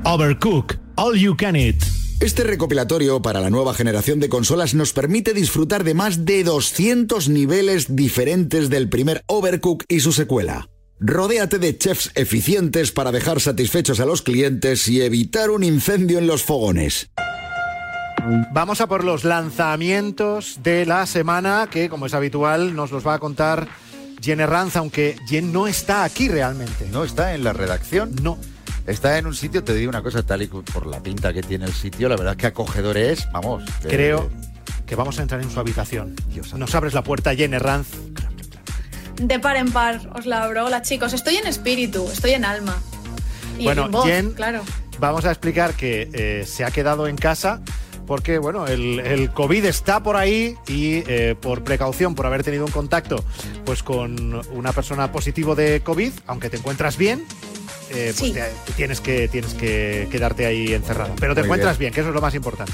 Overcook. 0.04 0.76
All 0.94 1.18
You 1.18 1.36
Can 1.36 1.56
Eat. 1.56 1.82
Este 2.18 2.44
recopilatorio 2.44 3.20
para 3.20 3.42
la 3.42 3.50
nueva 3.50 3.74
generación 3.74 4.20
de 4.20 4.30
consolas 4.30 4.72
nos 4.72 4.94
permite 4.94 5.34
disfrutar 5.34 5.84
de 5.84 5.92
más 5.92 6.24
de 6.24 6.44
200 6.44 7.28
niveles 7.28 7.94
diferentes 7.94 8.70
del 8.70 8.88
primer 8.88 9.22
Overcook 9.26 9.84
y 9.86 10.00
su 10.00 10.12
secuela. 10.12 10.70
Rodéate 10.98 11.58
de 11.58 11.76
chefs 11.76 12.10
eficientes 12.14 12.90
para 12.90 13.12
dejar 13.12 13.38
satisfechos 13.40 14.00
a 14.00 14.06
los 14.06 14.22
clientes 14.22 14.88
y 14.88 15.02
evitar 15.02 15.50
un 15.50 15.62
incendio 15.62 16.18
en 16.18 16.26
los 16.26 16.42
fogones. 16.42 17.10
Vamos 18.54 18.80
a 18.80 18.86
por 18.86 19.04
los 19.04 19.24
lanzamientos 19.24 20.60
de 20.62 20.86
la 20.86 21.04
semana, 21.04 21.68
que 21.70 21.90
como 21.90 22.06
es 22.06 22.14
habitual 22.14 22.74
nos 22.74 22.92
los 22.92 23.06
va 23.06 23.14
a 23.14 23.18
contar 23.18 23.68
Jen 24.22 24.40
Herranz, 24.40 24.76
aunque 24.76 25.16
Jen 25.28 25.52
no 25.52 25.66
está 25.66 26.02
aquí 26.02 26.28
realmente. 26.28 26.88
No 26.90 27.04
está 27.04 27.34
en 27.34 27.44
la 27.44 27.52
redacción. 27.52 28.16
No. 28.22 28.38
Está 28.86 29.18
en 29.18 29.26
un 29.26 29.34
sitio, 29.34 29.64
te 29.64 29.74
digo 29.74 29.90
una 29.90 30.02
cosa, 30.02 30.22
tal 30.22 30.42
y 30.42 30.46
por 30.46 30.86
la 30.86 31.02
pinta 31.02 31.32
que 31.32 31.42
tiene 31.42 31.64
el 31.64 31.72
sitio, 31.72 32.08
la 32.08 32.16
verdad 32.16 32.34
es 32.34 32.38
que 32.38 32.46
acogedor 32.46 32.96
es, 32.96 33.26
vamos. 33.32 33.64
Creo 33.82 34.30
que 34.86 34.94
vamos 34.94 35.18
a 35.18 35.22
entrar 35.22 35.42
en 35.42 35.50
su 35.50 35.58
habitación. 35.58 36.14
Dios. 36.28 36.54
Nos 36.54 36.74
abres 36.74 36.94
la 36.94 37.02
puerta, 37.02 37.34
Jen 37.34 37.52
Herranz. 37.52 37.88
De 39.20 39.40
par 39.40 39.56
en 39.56 39.72
par, 39.72 40.00
os 40.14 40.26
la 40.26 40.44
abro. 40.44 40.66
Hola 40.66 40.82
chicos, 40.82 41.12
estoy 41.14 41.36
en 41.36 41.48
espíritu, 41.48 42.08
estoy 42.12 42.32
en 42.32 42.44
alma. 42.44 42.76
Y 43.58 43.64
Bueno, 43.64 43.86
en 43.86 43.90
voz, 43.90 44.06
Jen, 44.06 44.32
claro. 44.32 44.62
Vamos 45.00 45.24
a 45.24 45.30
explicar 45.30 45.74
que 45.74 46.08
eh, 46.12 46.44
se 46.46 46.64
ha 46.64 46.70
quedado 46.70 47.08
en 47.08 47.16
casa 47.16 47.60
porque, 48.06 48.38
bueno, 48.38 48.68
el, 48.68 49.00
el 49.00 49.32
COVID 49.32 49.64
está 49.64 50.00
por 50.00 50.16
ahí 50.16 50.54
y 50.68 51.02
eh, 51.08 51.34
por 51.40 51.64
precaución, 51.64 52.14
por 52.14 52.26
haber 52.26 52.44
tenido 52.44 52.64
un 52.64 52.70
contacto 52.70 53.24
pues 53.64 53.82
con 53.82 54.40
una 54.52 54.72
persona 54.72 55.10
positivo 55.10 55.56
de 55.56 55.80
COVID, 55.82 56.12
aunque 56.28 56.48
te 56.50 56.58
encuentras 56.58 56.96
bien, 56.96 57.24
eh, 57.90 58.12
pues 58.16 58.16
Sí. 58.16 58.32
te- 58.32 58.52
te 58.66 58.72
tienes, 58.72 59.00
que, 59.00 59.28
tienes 59.28 59.54
que 59.54 60.08
quedarte 60.10 60.46
ahí 60.46 60.72
encerrado. 60.74 61.14
Pero 61.20 61.34
te 61.34 61.40
Muy 61.40 61.46
encuentras 61.46 61.78
bien. 61.78 61.90
bien. 61.90 61.94
que 61.94 62.00
eso 62.00 62.08
es 62.10 62.14
lo 62.14 62.20
más 62.20 62.34
importante. 62.34 62.72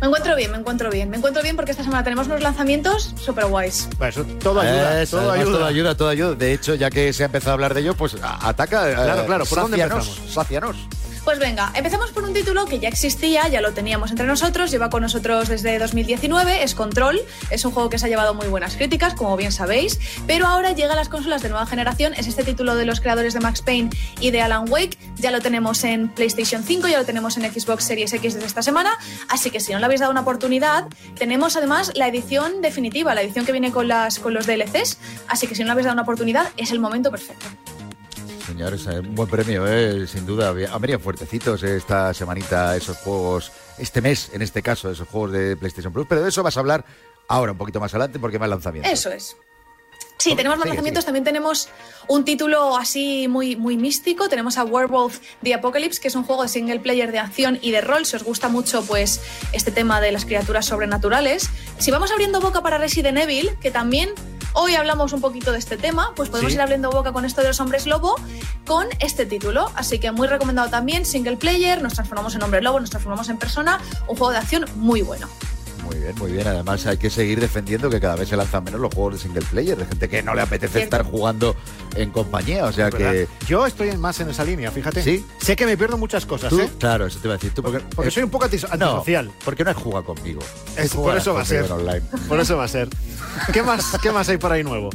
Me 0.00 0.06
encuentro 0.06 0.34
bien, 0.34 0.50
me 0.50 0.56
encuentro 0.56 0.90
bien. 0.90 1.10
Me 1.10 1.18
encuentro 1.18 1.42
bien 1.42 1.56
porque 1.56 1.72
esta 1.72 1.84
semana 1.84 2.02
tenemos 2.02 2.26
unos 2.26 2.40
lanzamientos 2.40 3.14
súper 3.20 3.44
guays. 3.46 3.86
Bueno, 3.98 4.08
eso 4.10 4.24
todo 4.42 4.60
ayuda. 4.60 5.02
Eso, 5.02 5.18
todo 5.18 5.30
además, 5.30 5.46
ayuda. 5.46 5.58
todo 5.58 5.66
ayuda, 5.68 5.94
todo 5.96 6.08
ayuda. 6.08 6.34
De 6.36 6.52
hecho, 6.54 6.74
ya 6.74 6.88
que 6.90 7.12
se 7.12 7.22
ha 7.22 7.26
empezado 7.26 7.50
a 7.50 7.54
hablar 7.54 7.74
de 7.74 7.80
ello, 7.82 7.94
pues 7.94 8.16
ataca. 8.22 8.90
eh, 8.90 8.94
Claro, 8.94 9.26
claro, 9.26 9.44
¿por 9.44 9.58
dónde 9.60 9.76
empezamos? 9.80 10.20
sácianos. 10.32 10.76
Pues 11.24 11.38
venga, 11.38 11.70
empecemos 11.74 12.12
por 12.12 12.24
un 12.24 12.32
título 12.32 12.64
que 12.64 12.78
ya 12.78 12.88
existía, 12.88 13.46
ya 13.48 13.60
lo 13.60 13.72
teníamos 13.72 14.10
entre 14.10 14.26
nosotros, 14.26 14.70
lleva 14.70 14.88
con 14.88 15.02
nosotros 15.02 15.48
desde 15.48 15.78
2019, 15.78 16.62
es 16.62 16.74
Control, 16.74 17.20
es 17.50 17.64
un 17.66 17.72
juego 17.72 17.90
que 17.90 17.98
se 17.98 18.06
ha 18.06 18.08
llevado 18.08 18.32
muy 18.32 18.48
buenas 18.48 18.74
críticas, 18.74 19.14
como 19.14 19.36
bien 19.36 19.52
sabéis, 19.52 20.00
pero 20.26 20.46
ahora 20.46 20.72
llega 20.72 20.94
a 20.94 20.96
las 20.96 21.10
consolas 21.10 21.42
de 21.42 21.50
nueva 21.50 21.66
generación, 21.66 22.14
es 22.14 22.26
este 22.26 22.42
título 22.42 22.74
de 22.74 22.86
los 22.86 23.00
creadores 23.00 23.34
de 23.34 23.40
Max 23.40 23.60
Payne 23.60 23.90
y 24.18 24.30
de 24.30 24.40
Alan 24.40 24.64
Wake, 24.70 24.96
ya 25.16 25.30
lo 25.30 25.40
tenemos 25.40 25.84
en 25.84 26.08
PlayStation 26.08 26.62
5, 26.64 26.88
ya 26.88 26.98
lo 26.98 27.04
tenemos 27.04 27.36
en 27.36 27.52
Xbox 27.52 27.84
Series 27.84 28.12
X 28.14 28.34
desde 28.34 28.46
esta 28.46 28.62
semana, 28.62 28.96
así 29.28 29.50
que 29.50 29.60
si 29.60 29.72
no 29.72 29.78
le 29.78 29.84
habéis 29.84 30.00
dado 30.00 30.12
una 30.12 30.22
oportunidad, 30.22 30.86
tenemos 31.18 31.54
además 31.54 31.92
la 31.96 32.08
edición 32.08 32.62
definitiva, 32.62 33.14
la 33.14 33.20
edición 33.20 33.44
que 33.44 33.52
viene 33.52 33.72
con, 33.72 33.88
las, 33.88 34.18
con 34.18 34.32
los 34.32 34.46
DLCs, 34.46 34.98
así 35.28 35.46
que 35.46 35.54
si 35.54 35.60
no 35.60 35.66
le 35.66 35.72
habéis 35.72 35.84
dado 35.84 35.94
una 35.94 36.02
oportunidad, 36.02 36.48
es 36.56 36.70
el 36.70 36.80
momento 36.80 37.10
perfecto. 37.10 37.46
Señores, 38.50 38.84
eh, 38.88 38.98
un 38.98 39.14
buen 39.14 39.28
premio, 39.28 39.64
eh, 39.68 40.08
sin 40.08 40.26
duda. 40.26 40.48
Han 40.48 40.80
venido 40.80 40.98
fuertecitos 40.98 41.62
eh, 41.62 41.76
esta 41.76 42.12
semanita 42.12 42.76
esos 42.76 42.96
juegos, 42.96 43.52
este 43.78 44.00
mes 44.00 44.30
en 44.32 44.42
este 44.42 44.60
caso, 44.60 44.90
esos 44.90 45.06
juegos 45.06 45.30
de 45.30 45.56
PlayStation 45.56 45.92
Plus, 45.92 46.06
pero 46.08 46.22
de 46.22 46.30
eso 46.30 46.42
vas 46.42 46.56
a 46.56 46.60
hablar 46.60 46.84
ahora, 47.28 47.52
un 47.52 47.58
poquito 47.58 47.78
más 47.78 47.94
adelante, 47.94 48.18
porque 48.18 48.40
más 48.40 48.48
lanzamientos. 48.48 48.92
Eso 48.92 49.12
es. 49.12 49.36
Sí, 50.18 50.34
tenemos 50.34 50.58
más 50.58 50.66
lanzamientos. 50.66 51.04
También 51.04 51.24
tenemos 51.24 51.68
un 52.08 52.24
título 52.24 52.76
así 52.76 53.28
muy, 53.28 53.54
muy 53.54 53.76
místico. 53.76 54.28
Tenemos 54.28 54.58
a 54.58 54.64
Werewolf 54.64 55.20
The 55.42 55.54
Apocalypse, 55.54 56.00
que 56.00 56.08
es 56.08 56.14
un 56.16 56.24
juego 56.24 56.42
de 56.42 56.48
single 56.48 56.80
player 56.80 57.12
de 57.12 57.20
acción 57.20 57.58
y 57.62 57.70
de 57.70 57.80
rol. 57.80 58.04
Si 58.04 58.16
os 58.16 58.24
gusta 58.24 58.48
mucho 58.48 58.82
pues, 58.82 59.20
este 59.52 59.70
tema 59.70 60.00
de 60.00 60.12
las 60.12 60.26
criaturas 60.26 60.66
sobrenaturales. 60.66 61.48
Si 61.78 61.90
vamos 61.90 62.10
abriendo 62.10 62.40
boca 62.40 62.60
para 62.60 62.76
Resident 62.76 63.16
Evil, 63.16 63.56
que 63.62 63.70
también 63.70 64.10
hoy 64.54 64.74
hablamos 64.74 65.12
un 65.12 65.20
poquito 65.20 65.52
de 65.52 65.58
este 65.58 65.76
tema, 65.76 66.12
pues 66.16 66.28
podemos 66.28 66.52
Sí. 66.52 66.56
ir 66.56 66.60
abriendo 66.62 66.90
boca 66.90 67.12
con 67.12 67.24
esto 67.24 67.40
de 67.40 67.48
los 67.48 67.60
hombres 67.60 67.86
lobo 67.86 68.16
con 68.66 68.86
este 69.00 69.26
título. 69.26 69.70
Así 69.74 69.98
que 69.98 70.12
muy 70.12 70.28
recomendado 70.28 70.68
también, 70.70 71.04
single 71.06 71.36
player, 71.36 71.82
nos 71.82 71.94
transformamos 71.94 72.34
en 72.34 72.42
hombre 72.42 72.62
lobo, 72.62 72.80
nos 72.80 72.90
transformamos 72.90 73.28
en 73.28 73.38
persona. 73.38 73.80
Un 74.08 74.16
juego 74.16 74.30
de 74.32 74.38
acción 74.38 74.64
muy 74.76 75.02
bueno. 75.02 75.28
Muy 75.90 75.98
bien, 75.98 76.14
muy 76.18 76.30
bien. 76.32 76.46
Además 76.46 76.86
hay 76.86 76.98
que 76.98 77.10
seguir 77.10 77.40
defendiendo 77.40 77.90
que 77.90 78.00
cada 78.00 78.14
vez 78.14 78.28
se 78.28 78.36
lanzan 78.36 78.62
menos 78.62 78.80
los 78.80 78.94
juegos 78.94 79.14
de 79.14 79.18
single 79.20 79.42
player, 79.50 79.76
de 79.76 79.86
gente 79.86 80.08
que 80.08 80.22
no 80.22 80.34
le 80.34 80.42
apetece 80.42 80.74
Cierto. 80.78 80.96
estar 80.96 81.10
jugando 81.10 81.56
en 81.96 82.10
compañía. 82.10 82.64
O 82.66 82.72
sea 82.72 82.90
que... 82.90 83.26
Yo 83.48 83.66
estoy 83.66 83.96
más 83.96 84.20
en 84.20 84.30
esa 84.30 84.44
línea, 84.44 84.70
fíjate. 84.70 85.02
¿Sí? 85.02 85.24
Sé 85.40 85.56
que 85.56 85.66
me 85.66 85.76
pierdo 85.76 85.98
muchas 85.98 86.26
cosas, 86.26 86.50
Tú, 86.50 86.60
¿eh? 86.60 86.70
claro, 86.78 87.06
eso 87.06 87.18
te 87.18 87.26
iba 87.26 87.34
a 87.34 87.38
decir. 87.38 87.52
Tú, 87.52 87.62
Porque, 87.62 87.80
porque 87.94 88.08
eh, 88.08 88.12
soy 88.12 88.22
un 88.22 88.30
poco 88.30 88.44
no, 88.46 88.50
antisocial. 88.72 89.30
porque 89.44 89.64
no 89.64 89.70
has 89.70 89.76
jugado 89.76 90.04
conmigo. 90.04 90.40
Es- 90.76 90.94
por 90.94 91.16
eso 91.16 91.34
va 91.34 91.42
a 91.42 91.44
ser. 91.44 91.70
online. 91.72 92.02
Por 92.28 92.38
eso 92.38 92.56
va 92.56 92.64
a 92.64 92.68
ser. 92.68 92.88
¿Qué 93.52 93.62
más, 93.62 93.84
¿Qué 94.00 94.12
más 94.12 94.28
hay 94.28 94.36
por 94.36 94.52
ahí 94.52 94.62
nuevo? 94.62 94.90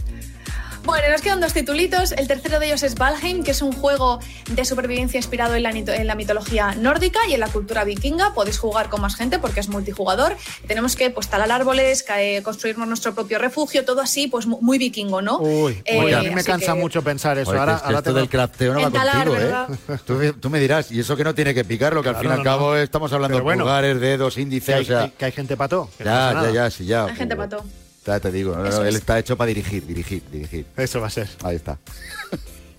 Bueno, 0.86 1.10
nos 1.10 1.22
quedan 1.22 1.42
dos 1.42 1.52
titulitos. 1.52 2.12
El 2.12 2.28
tercero 2.28 2.60
de 2.60 2.68
ellos 2.68 2.84
es 2.84 2.94
Valheim, 2.96 3.44
que 3.44 3.52
es 3.52 3.62
un 3.64 3.72
juego 3.72 4.20
de 4.52 4.64
supervivencia 4.66 5.18
inspirado 5.18 5.56
en 5.56 5.64
la, 5.64 5.72
nito- 5.72 5.92
en 5.92 6.06
la 6.06 6.14
mitología 6.14 6.76
nórdica 6.76 7.20
y 7.28 7.34
en 7.34 7.40
la 7.40 7.48
cultura 7.48 7.84
vikinga. 7.84 8.34
Podéis 8.36 8.60
jugar 8.60 8.90
con 8.90 9.02
más 9.02 9.16
gente 9.16 9.40
porque 9.40 9.60
es 9.62 9.68
multijugador. 9.68 10.38
Tenemos 10.68 10.96
que 10.96 11.10
pues, 11.10 11.28
talar 11.28 11.52
árboles, 11.52 12.04
cae- 12.04 12.44
construirnos 12.44 12.88
nuestro 12.88 13.16
propio 13.16 13.40
refugio, 13.40 13.84
todo 13.84 14.00
así, 14.00 14.28
pues 14.28 14.46
mu- 14.46 14.60
muy 14.62 14.78
vikingo, 14.78 15.24
¿no? 15.24 15.40
Uy, 15.40 15.82
Eh, 15.86 16.00
oye, 16.00 16.16
a 16.16 16.22
mí 16.22 16.30
me 16.30 16.44
cansa 16.44 16.74
que- 16.74 16.80
mucho 16.80 17.02
pensar 17.02 17.38
eso. 17.40 17.50
Oye, 17.50 17.60
ahora 17.60 17.72
que 17.74 17.76
es 17.78 17.82
que 17.82 17.86
ahora 17.88 17.98
esto 17.98 18.10
tengo- 18.12 18.20
del 18.20 18.30
crafteo 18.30 18.74
no 18.76 18.82
va 18.82 18.88
Entalar, 18.88 19.28
contigo. 19.28 19.48
¿eh? 19.90 19.98
Tú, 20.06 20.34
tú 20.40 20.50
me 20.52 20.60
dirás, 20.60 20.92
y 20.92 21.00
eso 21.00 21.18
que 21.18 21.24
no 21.24 21.34
tiene 21.34 21.56
que 21.56 21.66
picarlo, 21.66 22.04
que 22.04 22.10
al 22.10 22.18
fin 22.18 22.30
y 22.30 22.34
al 22.34 22.44
cabo 22.44 22.74
no. 22.76 22.78
estamos 22.78 23.12
hablando 23.12 23.34
Pero 23.38 23.40
de 23.40 23.44
bueno, 23.44 23.64
pulgares, 23.64 24.00
dedos, 24.00 24.36
que, 24.36 24.42
índices, 24.42 24.76
hay, 24.76 24.82
o 24.84 24.86
sea... 24.86 25.00
hay- 25.02 25.10
que 25.18 25.26
hay 25.26 25.32
gente 25.32 25.58
pato. 25.58 25.90
que 25.98 26.04
no 26.04 26.12
Ya, 26.12 26.42
ya, 26.44 26.52
ya, 26.52 26.70
sí, 26.70 26.86
ya. 26.86 27.06
Hay 27.06 27.16
gente 27.16 27.36
pato. 27.36 27.64
Ya 28.06 28.20
te 28.20 28.32
digo, 28.32 28.56
no, 28.56 28.64
no, 28.64 28.70
Eso 28.70 28.82
él 28.84 28.90
es. 28.90 28.96
está 28.96 29.18
hecho 29.18 29.36
para 29.36 29.48
dirigir, 29.48 29.86
dirigir, 29.86 30.22
dirigir. 30.32 30.66
Eso 30.78 31.02
va 31.02 31.08
a 31.08 31.10
ser. 31.10 31.28
Ahí 31.44 31.56
está. 31.56 31.80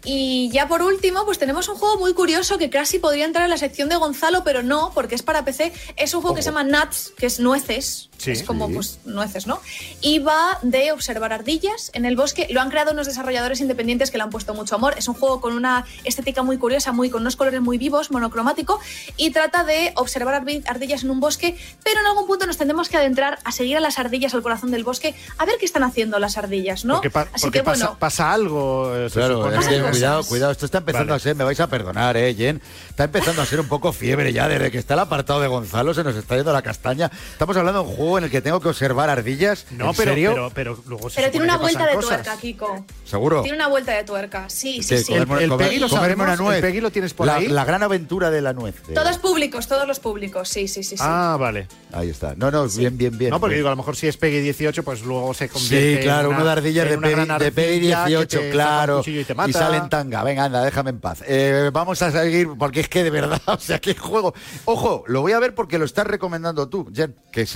Y 0.04 0.50
ya 0.52 0.68
por 0.68 0.83
último, 0.83 1.25
pues 1.25 1.37
tenemos 1.37 1.68
un 1.68 1.75
juego 1.75 1.99
muy 1.99 2.14
curioso 2.14 2.59
que 2.59 2.71
casi 2.71 3.00
podría 3.00 3.25
entrar 3.25 3.42
en 3.45 3.50
la 3.50 3.59
sección 3.59 3.88
de 3.88 3.97
Gonzalo, 3.97 4.45
pero 4.45 4.62
no, 4.62 4.92
porque 4.95 5.16
es 5.16 5.23
para 5.23 5.45
PC. 5.45 5.73
Es 5.97 6.14
un 6.14 6.21
juego 6.21 6.37
que 6.37 6.42
se 6.42 6.50
llama 6.50 6.62
Nuts, 6.62 7.12
que 7.18 7.26
es 7.26 7.40
nueces. 7.40 8.09
Sí, 8.18 8.30
es 8.32 8.42
como 8.42 8.66
sí. 8.68 8.75
pues 8.75 8.99
nueces, 9.04 9.46
¿no? 9.46 9.61
Y 10.00 10.18
va 10.20 10.58
de 10.62 10.92
observar 10.92 11.32
ardillas 11.32 11.90
en 11.94 12.04
el 12.06 12.16
bosque. 12.16 12.46
Lo 12.50 12.61
han 12.61 12.70
creado 12.70 12.92
unos 12.92 13.06
desarrolladores 13.06 13.61
independientes 13.61 14.11
que 14.11 14.16
le 14.16 14.25
han 14.25 14.30
puesto 14.30 14.54
mucho 14.54 14.75
amor. 14.75 14.94
Es 14.96 15.06
un 15.08 15.14
juego 15.14 15.40
con 15.40 15.52
una 15.54 15.85
estética 16.04 16.42
muy 16.42 16.58
curiosa, 16.58 16.92
muy 16.92 17.11
con 17.11 17.20
unos 17.23 17.37
colores 17.37 17.61
muy 17.61 17.78
vivos, 17.78 18.11
monocromático, 18.11 18.80
y 19.16 19.30
trata 19.30 19.64
de 19.64 19.92
observar 19.96 20.35
ardillas 20.66 21.02
en 21.04 21.11
un 21.11 21.20
bosque, 21.20 21.56
pero 21.85 22.00
en 22.00 22.06
algún 22.06 22.26
punto 22.26 22.46
nos 22.46 22.56
tendremos 22.56 22.88
que 22.88 22.96
adentrar 22.96 23.38
a 23.44 23.52
seguir 23.52 23.76
a 23.76 23.80
las 23.80 23.99
ardillas 23.99 24.35
al 24.35 24.42
corazón 24.42 24.70
del 24.70 24.85
bosque, 24.85 25.14
a 25.38 25.44
ver 25.44 25.56
qué 25.58 25.66
están 25.66 25.82
haciendo 25.82 26.18
las 26.18 26.38
ardillas, 26.38 26.85
¿no? 26.85 26.94
Porque, 26.94 27.11
pa- 27.11 27.28
Así 27.32 27.42
porque 27.46 27.58
que 27.61 27.64
pasa, 27.64 27.85
bueno. 27.87 27.99
pasa 27.99 28.32
algo. 28.32 28.94
eh, 28.96 29.08
Claro, 29.12 29.46
es 29.50 29.66
que 29.66 29.76
cosas. 29.78 29.90
cuidado, 29.90 30.25
cuidado, 30.25 30.52
esto 30.52 30.64
está 30.66 30.78
empezando 30.78 31.11
Vale. 31.12 31.16
a 31.16 31.23
ser, 31.23 31.37
me 31.37 31.44
vais 31.44 31.61
a 31.61 31.66
perdonar, 31.68 32.16
eh, 32.16 32.35
Jen, 32.35 32.61
está 32.88 33.04
empezando 33.04 33.42
a 33.42 33.46
ser 33.46 33.61
un 33.61 33.68
poco 33.68 33.92
fiebre 33.92 34.32
ya, 34.32 34.49
desde 34.49 34.70
que 34.70 34.78
está 34.78 34.94
el 34.94 35.00
apartado 35.00 35.40
de 35.40 35.49
Gonzalo, 35.49 35.92
se 35.94 36.02
nos 36.04 36.16
está 36.16 36.37
yendo 36.37 36.52
la 36.52 36.62
castaña. 36.62 37.11
Estamos 37.32 37.56
hablando 37.56 37.82
de 37.82 37.88
un 37.90 37.94
juego 37.96 38.05
en 38.18 38.25
el 38.25 38.30
que 38.30 38.40
tengo 38.40 38.60
que 38.60 38.68
observar 38.68 39.10
ardillas. 39.10 39.66
No, 39.72 39.90
¿En 39.90 39.96
pero, 39.96 40.10
serio? 40.12 40.30
pero, 40.32 40.50
pero 40.54 40.82
luego 40.86 41.10
se 41.10 41.16
Pero 41.20 41.30
tiene 41.30 41.44
una 41.44 41.54
que 41.54 41.60
vuelta 41.62 41.86
de 41.86 41.94
cosas. 41.94 42.22
tuerca, 42.22 42.36
Kiko. 42.40 42.84
¿Seguro? 43.04 43.42
Tiene 43.42 43.56
una 43.56 43.68
vuelta 43.68 43.92
de 43.92 44.04
tuerca, 44.04 44.48
sí, 44.48 44.82
sí, 44.82 44.98
sí. 44.98 45.12
El- 45.14 45.22
el 45.22 45.48
comer- 45.48 45.56
Peggy 45.68 45.78
lo 45.78 45.88
sabemos, 45.88 46.25
una 46.26 46.36
nuez. 46.36 46.56
el 46.56 46.62
Peggy 46.62 46.80
lo 46.80 46.90
tienes 46.90 47.14
por 47.14 47.26
la, 47.26 47.36
ahí. 47.36 47.48
La 47.48 47.64
gran 47.64 47.82
aventura 47.82 48.30
de 48.30 48.40
la 48.42 48.52
nuez. 48.52 48.75
de- 48.86 48.94
Todos 48.94 49.18
públicos, 49.18 49.66
todos 49.66 49.86
los 49.88 49.98
públicos, 50.00 50.48
sí, 50.48 50.68
sí, 50.68 50.82
sí. 50.82 50.96
sí. 50.96 51.02
Ah, 51.04 51.36
vale. 51.40 51.66
Ahí 51.92 52.10
está. 52.10 52.34
No, 52.36 52.50
no, 52.50 52.66
bien, 52.68 52.96
bien, 52.98 53.16
bien. 53.16 53.30
No, 53.30 53.40
porque 53.40 53.54
bien. 53.54 53.60
digo, 53.60 53.68
a 53.68 53.72
lo 53.72 53.76
mejor 53.76 53.96
si 53.96 54.06
es 54.08 54.16
Peggy 54.16 54.40
18, 54.40 54.82
pues 54.82 55.02
luego 55.02 55.32
se 55.34 55.48
convierte 55.48 55.96
Sí, 55.96 56.02
claro, 56.02 56.22
en 56.22 56.26
una, 56.28 56.36
uno 56.36 56.44
de 56.46 56.52
ardillas 56.52 56.88
de 56.88 56.96
una 56.96 57.08
gran 57.08 57.26
Peggy, 57.28 57.44
de 57.44 57.52
Peggy 57.52 57.92
ardilla 57.92 58.04
que 58.04 58.08
18, 58.10 58.26
te 58.28 58.36
saca 58.36 58.46
un 58.46 58.52
claro. 58.52 59.02
Y, 59.06 59.25
te 59.25 59.34
mata. 59.34 59.52
sale 59.58 59.76
en 59.78 59.88
tanga. 59.88 60.22
Venga, 60.22 60.44
anda, 60.44 60.64
déjame 60.64 60.90
en 60.90 61.00
paz. 61.00 61.22
Eh, 61.26 61.70
vamos 61.72 62.02
a 62.02 62.10
seguir, 62.10 62.48
porque 62.58 62.80
es 62.80 62.88
que 62.88 63.02
de 63.04 63.10
verdad, 63.10 63.40
o 63.46 63.58
sea, 63.58 63.78
qué 63.78 63.94
juego. 63.94 64.34
Ojo, 64.64 65.04
lo 65.06 65.20
voy 65.22 65.32
a 65.32 65.38
ver 65.38 65.54
porque 65.54 65.78
lo 65.78 65.84
estás 65.84 66.06
recomendando 66.06 66.68
tú, 66.68 66.90
Jen, 66.94 67.14
que 67.32 67.46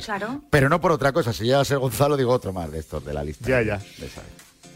Claro. 0.00 0.42
Pero 0.50 0.68
no 0.68 0.80
por 0.80 0.92
otra 0.92 1.12
cosa. 1.12 1.32
Si 1.32 1.44
llega 1.44 1.60
a 1.60 1.64
ser 1.64 1.78
Gonzalo, 1.78 2.16
digo 2.16 2.32
otro 2.32 2.52
más 2.52 2.70
de 2.70 2.78
estos 2.80 3.04
de 3.04 3.14
la 3.14 3.22
lista. 3.24 3.48
Ya, 3.48 3.62
ya. 3.62 3.78
De 3.98 4.06
esa. 4.06 4.22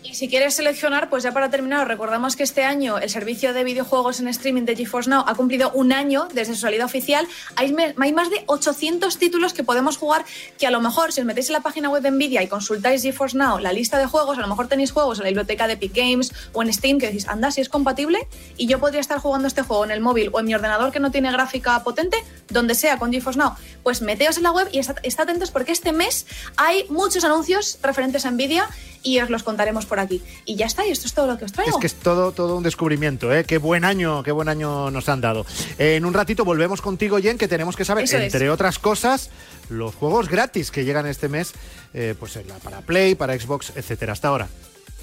Y 0.02 0.14
si 0.14 0.28
quieres 0.28 0.54
seleccionar, 0.54 1.10
pues 1.10 1.24
ya 1.24 1.32
para 1.32 1.50
terminar, 1.50 1.82
os 1.82 1.88
recordamos 1.88 2.36
que 2.36 2.44
este 2.44 2.64
año 2.64 2.98
el 2.98 3.10
servicio 3.10 3.52
de 3.52 3.64
videojuegos 3.64 4.20
en 4.20 4.28
streaming 4.28 4.62
de 4.62 4.76
GeForce 4.76 5.10
Now 5.10 5.24
ha 5.26 5.34
cumplido 5.34 5.72
un 5.72 5.92
año 5.92 6.28
desde 6.32 6.54
su 6.54 6.60
salida 6.60 6.84
oficial. 6.84 7.26
Hay, 7.56 7.74
hay 7.76 8.12
más 8.12 8.30
de 8.30 8.44
800 8.46 9.18
títulos 9.18 9.52
que 9.52 9.64
podemos 9.64 9.96
jugar 9.96 10.24
que 10.56 10.66
a 10.66 10.70
lo 10.70 10.80
mejor 10.80 11.12
si 11.12 11.20
os 11.20 11.26
metéis 11.26 11.48
en 11.48 11.54
la 11.54 11.60
página 11.60 11.90
web 11.90 12.02
de 12.02 12.12
Nvidia 12.12 12.42
y 12.42 12.46
consultáis 12.46 13.02
GeForce 13.02 13.36
Now, 13.36 13.58
la 13.58 13.72
lista 13.72 13.98
de 13.98 14.06
juegos, 14.06 14.38
a 14.38 14.40
lo 14.40 14.46
mejor 14.46 14.68
tenéis 14.68 14.92
juegos 14.92 15.18
en 15.18 15.24
la 15.24 15.30
biblioteca 15.30 15.66
de 15.66 15.72
Epic 15.74 15.94
Games 15.94 16.32
o 16.52 16.62
en 16.62 16.72
Steam 16.72 16.98
que 16.98 17.06
decís, 17.08 17.26
anda, 17.26 17.50
si 17.50 17.60
es 17.60 17.68
compatible 17.68 18.20
y 18.56 18.68
yo 18.68 18.78
podría 18.78 19.00
estar 19.00 19.18
jugando 19.18 19.48
este 19.48 19.62
juego 19.62 19.84
en 19.84 19.90
el 19.90 20.00
móvil 20.00 20.30
o 20.32 20.38
en 20.38 20.46
mi 20.46 20.54
ordenador 20.54 20.92
que 20.92 21.00
no 21.00 21.10
tiene 21.10 21.32
gráfica 21.32 21.82
potente, 21.82 22.16
donde 22.48 22.76
sea 22.76 22.98
con 22.98 23.12
GeForce 23.12 23.38
Now, 23.38 23.54
pues 23.82 24.00
meteos 24.00 24.36
en 24.36 24.44
la 24.44 24.52
web 24.52 24.68
y 24.72 24.78
está, 24.78 24.94
está 25.02 25.24
atentos 25.24 25.50
porque 25.50 25.72
este 25.72 25.92
mes 25.92 26.26
hay 26.56 26.86
muchos 26.88 27.24
anuncios 27.24 27.78
referentes 27.82 28.24
a 28.24 28.30
Nvidia 28.30 28.68
y 29.02 29.20
os 29.20 29.30
los 29.30 29.42
contaremos 29.42 29.86
por 29.88 29.98
aquí. 29.98 30.22
Y 30.44 30.54
ya 30.56 30.66
está, 30.66 30.86
y 30.86 30.90
esto 30.90 31.06
es 31.06 31.14
todo 31.14 31.26
lo 31.26 31.36
que 31.38 31.44
os 31.46 31.52
traigo. 31.52 31.70
Es 31.76 31.80
que 31.80 31.86
es 31.88 31.94
todo, 31.94 32.30
todo 32.32 32.56
un 32.56 32.62
descubrimiento, 32.62 33.34
¿eh? 33.34 33.44
Qué 33.44 33.58
buen 33.58 33.84
año, 33.84 34.22
qué 34.22 34.30
buen 34.30 34.48
año 34.48 34.90
nos 34.90 35.08
han 35.08 35.20
dado. 35.20 35.44
Eh, 35.78 35.96
en 35.96 36.04
un 36.04 36.14
ratito 36.14 36.44
volvemos 36.44 36.80
contigo, 36.80 37.18
Jen, 37.18 37.38
que 37.38 37.48
tenemos 37.48 37.74
que 37.76 37.84
saber, 37.84 38.04
Eso 38.04 38.18
es. 38.18 38.32
entre 38.32 38.50
otras 38.50 38.78
cosas, 38.78 39.30
los 39.68 39.94
juegos 39.94 40.28
gratis 40.28 40.70
que 40.70 40.84
llegan 40.84 41.06
este 41.06 41.28
mes, 41.28 41.52
eh, 41.94 42.14
pues 42.18 42.36
en 42.36 42.46
la- 42.48 42.58
para 42.58 42.80
Play, 42.82 43.14
para 43.14 43.38
Xbox, 43.38 43.72
etcétera. 43.74 44.12
Hasta 44.12 44.28
ahora. 44.28 44.48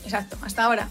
Exacto, 0.04 0.38
hasta 0.42 0.64
ahora. 0.64 0.88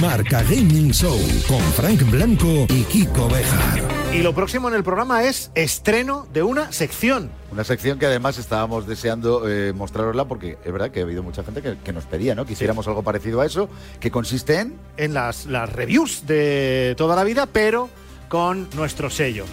Marca 0.00 0.42
Gaming 0.42 0.92
Show 0.92 1.18
con 1.48 1.60
Frank 1.72 2.02
Blanco 2.10 2.66
y 2.68 2.82
Kiko 2.84 3.28
Bejar. 3.28 3.82
Y 4.12 4.22
lo 4.22 4.34
próximo 4.34 4.68
en 4.68 4.74
el 4.74 4.84
programa 4.84 5.24
es 5.24 5.50
estreno 5.54 6.26
de 6.32 6.42
una 6.42 6.72
sección. 6.72 7.30
Una 7.50 7.64
sección 7.64 7.98
que 7.98 8.06
además 8.06 8.38
estábamos 8.38 8.86
deseando 8.86 9.48
eh, 9.48 9.72
mostrarosla 9.72 10.26
porque 10.26 10.58
es 10.64 10.72
verdad 10.72 10.90
que 10.90 11.00
ha 11.00 11.02
habido 11.02 11.22
mucha 11.22 11.42
gente 11.42 11.62
que, 11.62 11.76
que 11.82 11.92
nos 11.92 12.04
pedía, 12.04 12.34
¿no? 12.34 12.46
Quisiéramos 12.46 12.86
algo 12.88 13.02
parecido 13.02 13.40
a 13.40 13.46
eso, 13.46 13.68
que 14.00 14.10
consiste 14.10 14.60
en... 14.60 14.76
en 14.96 15.14
las, 15.14 15.46
las 15.46 15.72
reviews 15.72 16.26
de 16.26 16.94
toda 16.96 17.16
la 17.16 17.24
vida, 17.24 17.46
pero 17.46 17.88
con 18.28 18.68
nuestro 18.74 19.10
sello. 19.10 19.44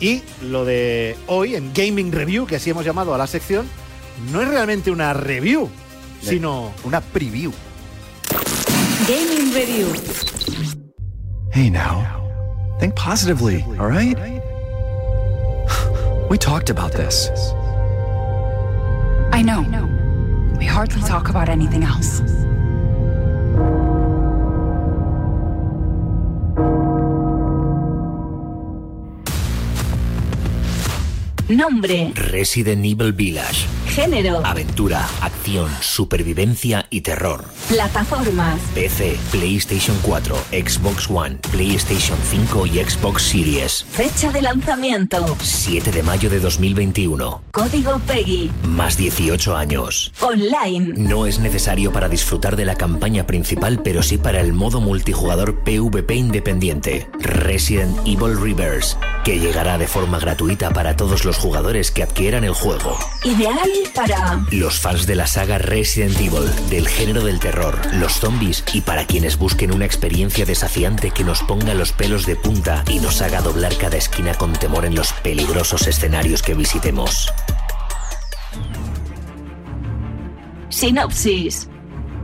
Y 0.00 0.22
lo 0.42 0.64
de 0.64 1.16
hoy, 1.28 1.54
en 1.54 1.72
Gaming 1.72 2.12
Review, 2.12 2.46
que 2.46 2.56
así 2.56 2.70
hemos 2.70 2.84
llamado 2.84 3.14
a 3.14 3.18
la 3.18 3.26
sección, 3.26 3.66
no 4.32 4.42
es 4.42 4.48
realmente 4.48 4.90
una 4.90 5.14
review, 5.14 5.68
sino 6.20 6.72
Una 6.84 7.00
preview. 7.00 7.52
Gaming 9.06 9.52
Review. 9.52 9.92
Hey 11.50 11.70
now. 11.70 12.20
Think 12.78 12.94
positively, 12.94 13.64
all 13.78 13.88
right? 13.88 14.16
We 16.30 16.38
talked 16.38 16.70
about 16.70 16.92
this. 16.92 17.28
I 19.32 19.42
know. 19.42 19.62
We 20.58 20.64
hardly 20.64 21.02
talk 21.02 21.28
about 21.28 21.48
anything 21.48 21.82
else. 21.82 22.20
Nombre. 31.56 32.12
Resident 32.14 32.84
Evil 32.84 33.12
Village. 33.12 33.66
Género. 33.88 34.40
Aventura, 34.44 35.06
acción, 35.20 35.70
supervivencia 35.80 36.86
y 36.88 37.02
terror. 37.02 37.44
Plataformas. 37.68 38.58
PC, 38.74 39.18
PlayStation 39.30 39.96
4, 40.02 40.34
Xbox 40.50 41.10
One, 41.10 41.36
PlayStation 41.50 42.16
5 42.30 42.66
y 42.66 42.82
Xbox 42.82 43.22
Series. 43.22 43.84
Fecha 43.84 44.32
de 44.32 44.40
lanzamiento. 44.40 45.36
7 45.40 45.92
de 45.92 46.02
mayo 46.02 46.30
de 46.30 46.40
2021. 46.40 47.42
Código 47.52 47.98
PEGI. 48.06 48.50
Más 48.68 48.96
18 48.96 49.56
años. 49.56 50.12
Online. 50.20 50.94
No 50.96 51.26
es 51.26 51.38
necesario 51.38 51.92
para 51.92 52.08
disfrutar 52.08 52.56
de 52.56 52.64
la 52.64 52.76
campaña 52.76 53.26
principal, 53.26 53.82
pero 53.82 54.02
sí 54.02 54.16
para 54.16 54.40
el 54.40 54.54
modo 54.54 54.80
multijugador 54.80 55.62
PvP 55.64 56.14
independiente, 56.14 57.08
Resident 57.20 57.98
Evil 58.06 58.40
Reverse, 58.40 58.96
que 59.24 59.38
llegará 59.38 59.76
de 59.76 59.86
forma 59.86 60.18
gratuita 60.18 60.70
para 60.70 60.96
todos 60.96 61.24
los 61.26 61.41
jugadores 61.42 61.90
que 61.90 62.04
adquieran 62.04 62.44
el 62.44 62.54
juego. 62.54 62.96
Ideal 63.24 63.68
para 63.94 64.44
Los 64.52 64.78
fans 64.78 65.06
de 65.06 65.16
la 65.16 65.26
saga 65.26 65.58
Resident 65.58 66.18
Evil, 66.20 66.48
del 66.70 66.88
género 66.88 67.24
del 67.24 67.40
terror, 67.40 67.78
los 67.94 68.12
zombies 68.12 68.64
y 68.72 68.80
para 68.80 69.06
quienes 69.06 69.36
busquen 69.36 69.72
una 69.72 69.84
experiencia 69.84 70.46
desafiante 70.46 71.10
que 71.10 71.24
nos 71.24 71.42
ponga 71.42 71.74
los 71.74 71.92
pelos 71.92 72.24
de 72.26 72.36
punta 72.36 72.84
y 72.88 73.00
nos 73.00 73.20
haga 73.20 73.40
doblar 73.42 73.76
cada 73.76 73.96
esquina 73.96 74.34
con 74.34 74.52
temor 74.52 74.84
en 74.84 74.94
los 74.94 75.12
peligrosos 75.12 75.86
escenarios 75.88 76.42
que 76.42 76.54
visitemos. 76.54 77.28
sinopsis. 80.72 81.68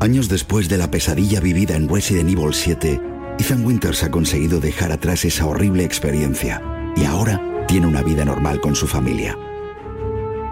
Años 0.00 0.28
después 0.28 0.68
de 0.68 0.78
la 0.78 0.90
pesadilla 0.90 1.40
vivida 1.40 1.76
en 1.76 1.88
Resident 1.88 2.30
Evil 2.30 2.54
7, 2.54 3.00
Ethan 3.38 3.64
Winters 3.64 4.02
ha 4.02 4.10
conseguido 4.10 4.58
dejar 4.58 4.90
atrás 4.90 5.24
esa 5.24 5.46
horrible 5.46 5.84
experiencia 5.84 6.62
y 6.96 7.04
ahora 7.04 7.40
tiene 7.68 7.86
una 7.86 8.02
vida 8.02 8.24
normal 8.24 8.60
con 8.60 8.74
su 8.74 8.86
familia. 8.86 9.38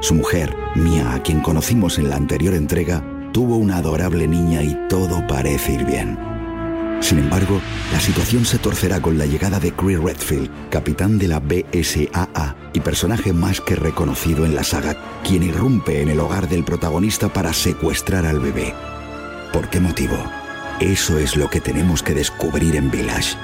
Su 0.00 0.14
mujer, 0.14 0.54
Mia, 0.74 1.14
a 1.14 1.22
quien 1.22 1.40
conocimos 1.40 1.98
en 1.98 2.10
la 2.10 2.16
anterior 2.16 2.54
entrega, 2.54 3.02
tuvo 3.32 3.56
una 3.56 3.78
adorable 3.78 4.28
niña 4.28 4.62
y 4.62 4.78
todo 4.90 5.26
parece 5.26 5.72
ir 5.72 5.86
bien. 5.86 6.18
Sin 7.00 7.18
embargo, 7.18 7.60
la 7.92 8.00
situación 8.00 8.44
se 8.44 8.58
torcerá 8.58 9.00
con 9.00 9.16
la 9.16 9.24
llegada 9.24 9.58
de 9.58 9.72
Cree 9.72 9.96
Redfield, 9.96 10.50
capitán 10.68 11.18
de 11.18 11.28
la 11.28 11.40
BSAA 11.40 12.54
y 12.74 12.80
personaje 12.80 13.32
más 13.32 13.62
que 13.62 13.76
reconocido 13.76 14.44
en 14.44 14.54
la 14.54 14.62
saga, 14.62 14.96
quien 15.24 15.42
irrumpe 15.42 16.02
en 16.02 16.10
el 16.10 16.20
hogar 16.20 16.48
del 16.50 16.64
protagonista 16.64 17.32
para 17.32 17.54
secuestrar 17.54 18.26
al 18.26 18.40
bebé. 18.40 18.74
¿Por 19.54 19.70
qué 19.70 19.80
motivo? 19.80 20.16
Eso 20.80 21.18
es 21.18 21.36
lo 21.36 21.48
que 21.48 21.62
tenemos 21.62 22.02
que 22.02 22.12
descubrir 22.12 22.76
en 22.76 22.90
Village. 22.90 23.36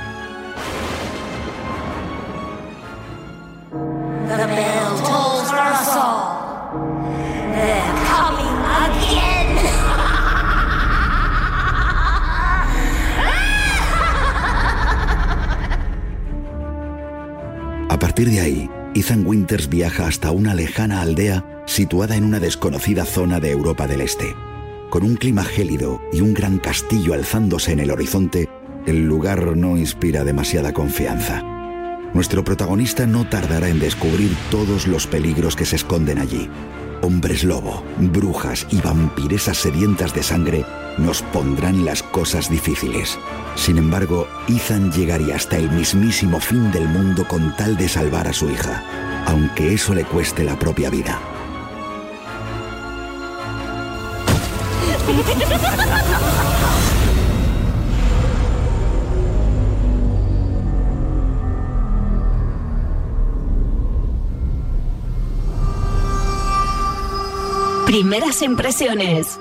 A 17.88 17.98
partir 17.98 18.30
de 18.30 18.40
ahí, 18.40 18.70
Ethan 18.94 19.26
Winters 19.26 19.68
viaja 19.68 20.06
hasta 20.06 20.30
una 20.30 20.54
lejana 20.54 21.02
aldea 21.02 21.44
situada 21.66 22.16
en 22.16 22.24
una 22.24 22.40
desconocida 22.40 23.04
zona 23.04 23.38
de 23.38 23.50
Europa 23.50 23.86
del 23.86 24.00
Este. 24.00 24.34
Con 24.88 25.04
un 25.04 25.16
clima 25.16 25.44
gélido 25.44 26.00
y 26.10 26.22
un 26.22 26.32
gran 26.32 26.58
castillo 26.58 27.12
alzándose 27.14 27.72
en 27.72 27.80
el 27.80 27.90
horizonte, 27.90 28.48
el 28.86 29.06
lugar 29.06 29.56
no 29.56 29.76
inspira 29.76 30.24
demasiada 30.24 30.72
confianza. 30.72 31.51
Nuestro 32.14 32.44
protagonista 32.44 33.06
no 33.06 33.26
tardará 33.26 33.68
en 33.68 33.78
descubrir 33.78 34.36
todos 34.50 34.86
los 34.86 35.06
peligros 35.06 35.56
que 35.56 35.64
se 35.64 35.76
esconden 35.76 36.18
allí. 36.18 36.50
Hombres 37.00 37.42
lobo, 37.42 37.82
brujas 37.98 38.66
y 38.70 38.80
vampiresas 38.80 39.56
sedientas 39.56 40.14
de 40.14 40.22
sangre 40.22 40.64
nos 40.98 41.22
pondrán 41.22 41.84
las 41.84 42.02
cosas 42.02 42.50
difíciles. 42.50 43.18
Sin 43.56 43.78
embargo, 43.78 44.28
Ethan 44.46 44.92
llegaría 44.92 45.36
hasta 45.36 45.56
el 45.56 45.70
mismísimo 45.70 46.38
fin 46.38 46.70
del 46.70 46.86
mundo 46.86 47.26
con 47.26 47.56
tal 47.56 47.76
de 47.76 47.88
salvar 47.88 48.28
a 48.28 48.32
su 48.32 48.50
hija, 48.50 48.84
aunque 49.26 49.72
eso 49.72 49.94
le 49.94 50.04
cueste 50.04 50.44
la 50.44 50.58
propia 50.58 50.90
vida. 50.90 51.18
Primeras 67.92 68.40
impresiones. 68.40 69.38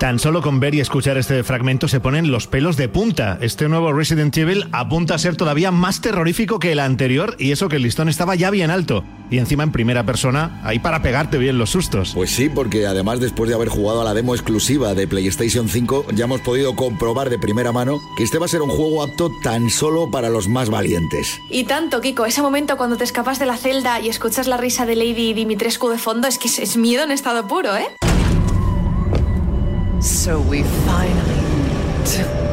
Tan 0.00 0.18
solo 0.18 0.40
con 0.40 0.60
ver 0.60 0.74
y 0.74 0.80
escuchar 0.80 1.18
este 1.18 1.44
fragmento 1.44 1.86
se 1.86 2.00
ponen 2.00 2.30
los 2.30 2.46
pelos 2.46 2.78
de 2.78 2.88
punta. 2.88 3.36
Este 3.42 3.68
nuevo 3.68 3.92
Resident 3.92 4.34
Evil 4.34 4.66
apunta 4.72 5.14
a 5.14 5.18
ser 5.18 5.36
todavía 5.36 5.72
más 5.72 6.00
terrorífico 6.00 6.58
que 6.58 6.72
el 6.72 6.78
anterior 6.78 7.36
y 7.38 7.52
eso 7.52 7.68
que 7.68 7.76
el 7.76 7.82
listón 7.82 8.08
estaba 8.08 8.34
ya 8.34 8.48
bien 8.48 8.70
alto. 8.70 9.04
Y 9.30 9.36
encima 9.36 9.62
en 9.62 9.72
primera 9.72 10.06
persona, 10.06 10.58
ahí 10.64 10.78
para 10.78 11.02
pegarte 11.02 11.36
bien 11.36 11.58
los 11.58 11.68
sustos. 11.68 12.12
Pues 12.14 12.30
sí, 12.30 12.48
porque 12.48 12.86
además 12.86 13.20
después 13.20 13.50
de 13.50 13.56
haber 13.56 13.68
jugado 13.68 14.00
a 14.00 14.04
la 14.04 14.14
demo 14.14 14.34
exclusiva 14.34 14.94
de 14.94 15.06
PlayStation 15.06 15.68
5, 15.68 16.06
ya 16.14 16.24
hemos 16.24 16.40
podido 16.40 16.74
comprobar 16.74 17.28
de 17.28 17.38
primera 17.38 17.70
mano 17.70 18.00
que 18.16 18.22
este 18.22 18.38
va 18.38 18.46
a 18.46 18.48
ser 18.48 18.62
un 18.62 18.70
juego 18.70 19.02
apto 19.02 19.30
tan 19.42 19.68
solo 19.68 20.10
para 20.10 20.30
los 20.30 20.48
más 20.48 20.70
valientes. 20.70 21.38
Y 21.50 21.64
tanto, 21.64 22.00
Kiko, 22.00 22.24
ese 22.24 22.40
momento 22.40 22.78
cuando 22.78 22.96
te 22.96 23.04
escapas 23.04 23.38
de 23.38 23.44
la 23.44 23.58
celda 23.58 24.00
y 24.00 24.08
escuchas 24.08 24.46
la 24.46 24.56
risa 24.56 24.86
de 24.86 24.96
Lady 24.96 25.34
Dimitrescu 25.34 25.90
de 25.90 25.98
fondo 25.98 26.26
es 26.26 26.38
que 26.38 26.48
es, 26.48 26.58
es 26.58 26.78
miedo 26.78 27.04
en 27.04 27.10
estado 27.10 27.46
puro, 27.46 27.76
¿eh? 27.76 27.84
So 30.00 30.40
we 30.40 30.62
finally 30.86 31.40
meet. 31.62 32.50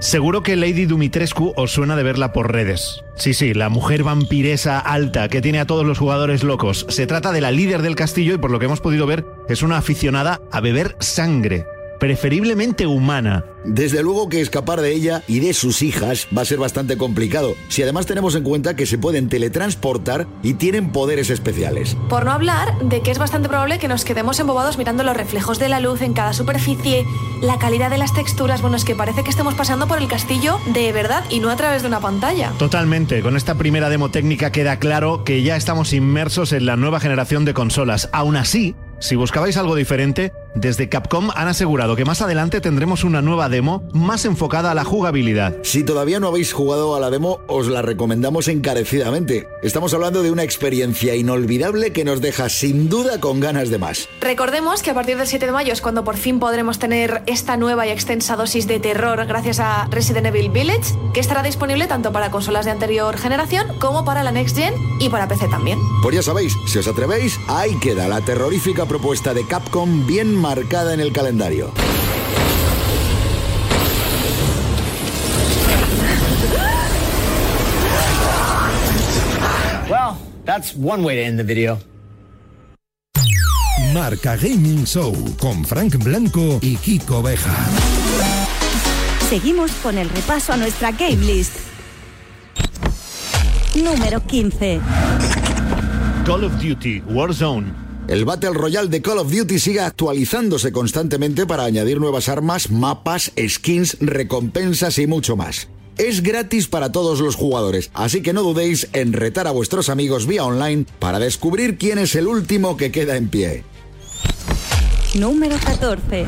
Seguro 0.00 0.42
que 0.42 0.56
Lady 0.56 0.84
Dumitrescu 0.84 1.54
os 1.56 1.72
suena 1.72 1.94
de 1.94 2.02
verla 2.02 2.32
por 2.32 2.52
redes. 2.52 3.02
Sí, 3.14 3.32
sí, 3.32 3.54
la 3.54 3.68
mujer 3.68 4.02
vampiresa 4.02 4.78
alta 4.78 5.28
que 5.28 5.40
tiene 5.40 5.60
a 5.60 5.66
todos 5.66 5.86
los 5.86 5.98
jugadores 5.98 6.42
locos. 6.42 6.84
Se 6.88 7.06
trata 7.06 7.30
de 7.30 7.40
la 7.40 7.52
líder 7.52 7.80
del 7.80 7.94
castillo 7.94 8.34
y 8.34 8.38
por 8.38 8.50
lo 8.50 8.58
que 8.58 8.66
hemos 8.66 8.80
podido 8.80 9.06
ver 9.06 9.24
es 9.48 9.62
una 9.62 9.78
aficionada 9.78 10.40
a 10.50 10.60
beber 10.60 10.96
sangre, 10.98 11.64
preferiblemente 12.02 12.84
humana. 12.84 13.44
Desde 13.64 14.02
luego 14.02 14.28
que 14.28 14.40
escapar 14.40 14.80
de 14.80 14.92
ella 14.92 15.22
y 15.28 15.38
de 15.38 15.54
sus 15.54 15.82
hijas 15.82 16.26
va 16.36 16.42
a 16.42 16.44
ser 16.44 16.58
bastante 16.58 16.96
complicado, 16.96 17.54
si 17.68 17.80
además 17.80 18.06
tenemos 18.06 18.34
en 18.34 18.42
cuenta 18.42 18.74
que 18.74 18.86
se 18.86 18.98
pueden 18.98 19.28
teletransportar 19.28 20.26
y 20.42 20.54
tienen 20.54 20.90
poderes 20.90 21.30
especiales. 21.30 21.96
Por 22.08 22.24
no 22.24 22.32
hablar 22.32 22.76
de 22.80 23.02
que 23.02 23.12
es 23.12 23.20
bastante 23.20 23.48
probable 23.48 23.78
que 23.78 23.86
nos 23.86 24.04
quedemos 24.04 24.40
embobados 24.40 24.78
mirando 24.78 25.04
los 25.04 25.16
reflejos 25.16 25.60
de 25.60 25.68
la 25.68 25.78
luz 25.78 26.02
en 26.02 26.12
cada 26.12 26.32
superficie, 26.32 27.04
la 27.40 27.60
calidad 27.60 27.88
de 27.88 27.98
las 27.98 28.12
texturas, 28.12 28.62
bueno, 28.62 28.76
es 28.76 28.84
que 28.84 28.96
parece 28.96 29.22
que 29.22 29.30
estemos 29.30 29.54
pasando 29.54 29.86
por 29.86 29.98
el 29.98 30.08
castillo 30.08 30.58
de 30.74 30.90
verdad 30.90 31.22
y 31.30 31.38
no 31.38 31.50
a 31.50 31.56
través 31.56 31.82
de 31.82 31.88
una 31.88 32.00
pantalla. 32.00 32.50
Totalmente, 32.58 33.22
con 33.22 33.36
esta 33.36 33.54
primera 33.54 33.90
demo 33.90 34.10
técnica 34.10 34.50
queda 34.50 34.80
claro 34.80 35.22
que 35.22 35.44
ya 35.44 35.54
estamos 35.54 35.92
inmersos 35.92 36.52
en 36.52 36.66
la 36.66 36.76
nueva 36.76 36.98
generación 36.98 37.44
de 37.44 37.54
consolas. 37.54 38.08
Aún 38.12 38.34
así, 38.34 38.74
si 38.98 39.14
buscabais 39.14 39.56
algo 39.56 39.74
diferente, 39.76 40.32
desde 40.54 40.88
Capcom 40.88 41.30
han 41.34 41.48
asegurado 41.48 41.96
que 41.96 42.04
más 42.04 42.22
adelante 42.22 42.60
tendremos 42.60 43.04
una 43.04 43.22
nueva 43.22 43.48
demo 43.48 43.82
más 43.92 44.24
enfocada 44.24 44.70
a 44.70 44.74
la 44.74 44.84
jugabilidad. 44.84 45.56
Si 45.62 45.84
todavía 45.84 46.20
no 46.20 46.28
habéis 46.28 46.52
jugado 46.52 46.94
a 46.94 47.00
la 47.00 47.10
demo, 47.10 47.40
os 47.46 47.68
la 47.68 47.82
recomendamos 47.82 48.48
encarecidamente. 48.48 49.48
Estamos 49.62 49.94
hablando 49.94 50.22
de 50.22 50.30
una 50.30 50.42
experiencia 50.42 51.14
inolvidable 51.14 51.92
que 51.92 52.04
nos 52.04 52.20
deja 52.20 52.48
sin 52.48 52.88
duda 52.88 53.20
con 53.20 53.40
ganas 53.40 53.70
de 53.70 53.78
más. 53.78 54.08
Recordemos 54.20 54.82
que 54.82 54.90
a 54.90 54.94
partir 54.94 55.16
del 55.16 55.26
7 55.26 55.46
de 55.46 55.52
mayo 55.52 55.72
es 55.72 55.80
cuando 55.80 56.04
por 56.04 56.16
fin 56.16 56.38
podremos 56.38 56.78
tener 56.78 57.22
esta 57.26 57.56
nueva 57.56 57.86
y 57.86 57.90
extensa 57.90 58.36
dosis 58.36 58.66
de 58.66 58.80
terror 58.80 59.24
gracias 59.26 59.60
a 59.60 59.86
Resident 59.90 60.26
Evil 60.26 60.50
Village, 60.50 60.94
que 61.14 61.20
estará 61.20 61.42
disponible 61.42 61.86
tanto 61.86 62.12
para 62.12 62.30
consolas 62.30 62.64
de 62.64 62.70
anterior 62.72 63.16
generación 63.16 63.66
como 63.78 64.04
para 64.04 64.22
la 64.22 64.32
Next 64.32 64.56
Gen 64.56 64.74
y 65.00 65.08
para 65.08 65.28
PC 65.28 65.48
también. 65.48 65.78
Pues 66.02 66.14
ya 66.14 66.22
sabéis, 66.22 66.54
si 66.66 66.78
os 66.78 66.88
atrevéis, 66.88 67.38
ahí 67.48 67.78
queda 67.80 68.08
la 68.08 68.20
terrorífica 68.20 68.86
propuesta 68.86 69.34
de 69.34 69.46
Capcom 69.46 70.06
bien 70.06 70.41
marcada 70.42 70.92
en 70.92 70.98
el 70.98 71.12
calendario. 71.12 71.72
Well, 79.88 80.16
that's 80.44 80.74
one 80.74 81.04
way 81.04 81.14
to 81.14 81.22
end 81.22 81.38
the 81.38 81.44
video. 81.44 81.78
Marca 83.94 84.36
Gaming 84.36 84.84
Show 84.84 85.14
con 85.38 85.64
Frank 85.64 85.96
Blanco 86.02 86.58
y 86.60 86.76
Kiko 86.76 87.22
Beja. 87.22 87.54
Seguimos 89.28 89.70
con 89.82 89.96
el 89.96 90.10
repaso 90.10 90.52
a 90.52 90.56
nuestra 90.56 90.90
game 90.90 91.24
list. 91.24 91.56
Número 93.76 94.20
15. 94.26 94.80
Call 96.26 96.44
of 96.44 96.60
Duty 96.60 97.00
Warzone. 97.06 97.81
El 98.12 98.26
Battle 98.26 98.52
Royale 98.52 98.90
de 98.90 99.00
Call 99.00 99.20
of 99.20 99.32
Duty 99.32 99.58
sigue 99.58 99.80
actualizándose 99.80 100.70
constantemente 100.70 101.46
para 101.46 101.64
añadir 101.64 101.98
nuevas 101.98 102.28
armas, 102.28 102.70
mapas, 102.70 103.32
skins, 103.48 103.96
recompensas 104.00 104.98
y 104.98 105.06
mucho 105.06 105.34
más. 105.34 105.68
Es 105.96 106.22
gratis 106.22 106.68
para 106.68 106.92
todos 106.92 107.20
los 107.20 107.36
jugadores, 107.36 107.90
así 107.94 108.20
que 108.20 108.34
no 108.34 108.42
dudéis 108.42 108.88
en 108.92 109.14
retar 109.14 109.46
a 109.46 109.50
vuestros 109.50 109.88
amigos 109.88 110.26
vía 110.26 110.44
online 110.44 110.84
para 110.98 111.18
descubrir 111.20 111.78
quién 111.78 111.96
es 111.96 112.14
el 112.14 112.26
último 112.26 112.76
que 112.76 112.92
queda 112.92 113.16
en 113.16 113.30
pie. 113.30 113.64
Número 115.14 115.56
14. 115.64 116.26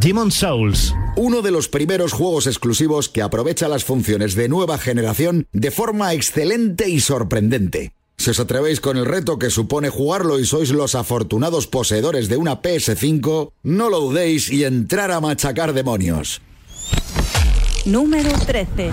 Demon 0.00 0.32
Souls. 0.32 0.94
Uno 1.14 1.42
de 1.42 1.50
los 1.50 1.68
primeros 1.68 2.14
juegos 2.14 2.46
exclusivos 2.46 3.10
que 3.10 3.20
aprovecha 3.20 3.68
las 3.68 3.84
funciones 3.84 4.34
de 4.34 4.48
nueva 4.48 4.78
generación 4.78 5.46
de 5.52 5.70
forma 5.70 6.14
excelente 6.14 6.88
y 6.88 7.00
sorprendente. 7.00 7.92
Si 8.22 8.30
os 8.30 8.38
atrevéis 8.38 8.80
con 8.80 8.96
el 8.96 9.04
reto 9.04 9.36
que 9.36 9.50
supone 9.50 9.88
jugarlo 9.88 10.38
y 10.38 10.46
sois 10.46 10.70
los 10.70 10.94
afortunados 10.94 11.66
poseedores 11.66 12.28
de 12.28 12.36
una 12.36 12.62
PS5, 12.62 13.50
no 13.64 13.90
lo 13.90 13.98
dudéis 13.98 14.48
y 14.48 14.62
entrar 14.62 15.10
a 15.10 15.20
machacar 15.20 15.72
demonios. 15.72 16.40
Número 17.84 18.30
13. 18.46 18.92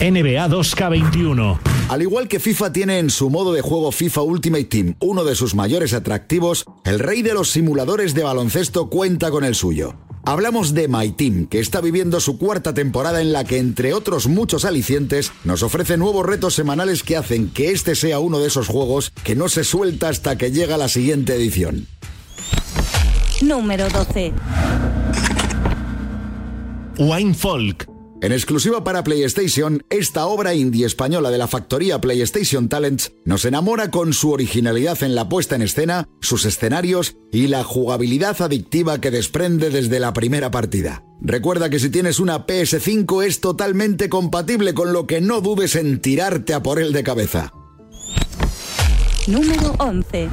NBA 0.00 0.48
2K21. 0.48 1.60
Al 1.88 2.02
igual 2.02 2.26
que 2.26 2.40
FIFA 2.40 2.72
tiene 2.72 2.98
en 2.98 3.10
su 3.10 3.30
modo 3.30 3.52
de 3.52 3.62
juego 3.62 3.92
FIFA 3.92 4.22
Ultimate 4.22 4.64
Team 4.64 4.96
uno 4.98 5.22
de 5.22 5.36
sus 5.36 5.54
mayores 5.54 5.94
atractivos, 5.94 6.64
el 6.84 6.98
rey 6.98 7.22
de 7.22 7.32
los 7.32 7.52
simuladores 7.52 8.12
de 8.12 8.24
baloncesto 8.24 8.90
cuenta 8.90 9.30
con 9.30 9.44
el 9.44 9.54
suyo. 9.54 9.94
Hablamos 10.28 10.74
de 10.74 10.88
My 10.88 11.10
Team, 11.12 11.46
que 11.46 11.58
está 11.58 11.80
viviendo 11.80 12.20
su 12.20 12.36
cuarta 12.36 12.74
temporada 12.74 13.22
en 13.22 13.32
la 13.32 13.44
que, 13.44 13.56
entre 13.56 13.94
otros 13.94 14.26
muchos 14.26 14.66
alicientes, 14.66 15.32
nos 15.42 15.62
ofrece 15.62 15.96
nuevos 15.96 16.26
retos 16.26 16.52
semanales 16.52 17.02
que 17.02 17.16
hacen 17.16 17.48
que 17.48 17.70
este 17.70 17.94
sea 17.94 18.18
uno 18.18 18.38
de 18.38 18.48
esos 18.48 18.68
juegos 18.68 19.10
que 19.24 19.34
no 19.34 19.48
se 19.48 19.64
suelta 19.64 20.10
hasta 20.10 20.36
que 20.36 20.50
llega 20.50 20.76
la 20.76 20.88
siguiente 20.88 21.34
edición. 21.34 21.86
Número 23.40 23.88
12. 23.88 24.34
Wine 26.98 27.32
Folk. 27.32 27.97
En 28.20 28.32
exclusiva 28.32 28.82
para 28.82 29.04
PlayStation, 29.04 29.84
esta 29.90 30.26
obra 30.26 30.52
indie 30.52 30.84
española 30.84 31.30
de 31.30 31.38
la 31.38 31.46
factoría 31.46 32.00
PlayStation 32.00 32.68
Talents 32.68 33.12
nos 33.24 33.44
enamora 33.44 33.92
con 33.92 34.12
su 34.12 34.32
originalidad 34.32 35.00
en 35.04 35.14
la 35.14 35.28
puesta 35.28 35.54
en 35.54 35.62
escena, 35.62 36.08
sus 36.20 36.44
escenarios 36.44 37.14
y 37.30 37.46
la 37.46 37.62
jugabilidad 37.62 38.42
adictiva 38.42 39.00
que 39.00 39.12
desprende 39.12 39.70
desde 39.70 40.00
la 40.00 40.12
primera 40.14 40.50
partida. 40.50 41.04
Recuerda 41.20 41.70
que 41.70 41.78
si 41.78 41.90
tienes 41.90 42.18
una 42.18 42.44
PS5 42.44 43.24
es 43.24 43.40
totalmente 43.40 44.08
compatible 44.08 44.74
con 44.74 44.92
lo 44.92 45.06
que 45.06 45.20
no 45.20 45.40
dudes 45.40 45.76
en 45.76 46.00
tirarte 46.00 46.54
a 46.54 46.62
por 46.62 46.80
él 46.80 46.92
de 46.92 47.04
cabeza. 47.04 47.52
Número 49.28 49.76
11. 49.78 50.28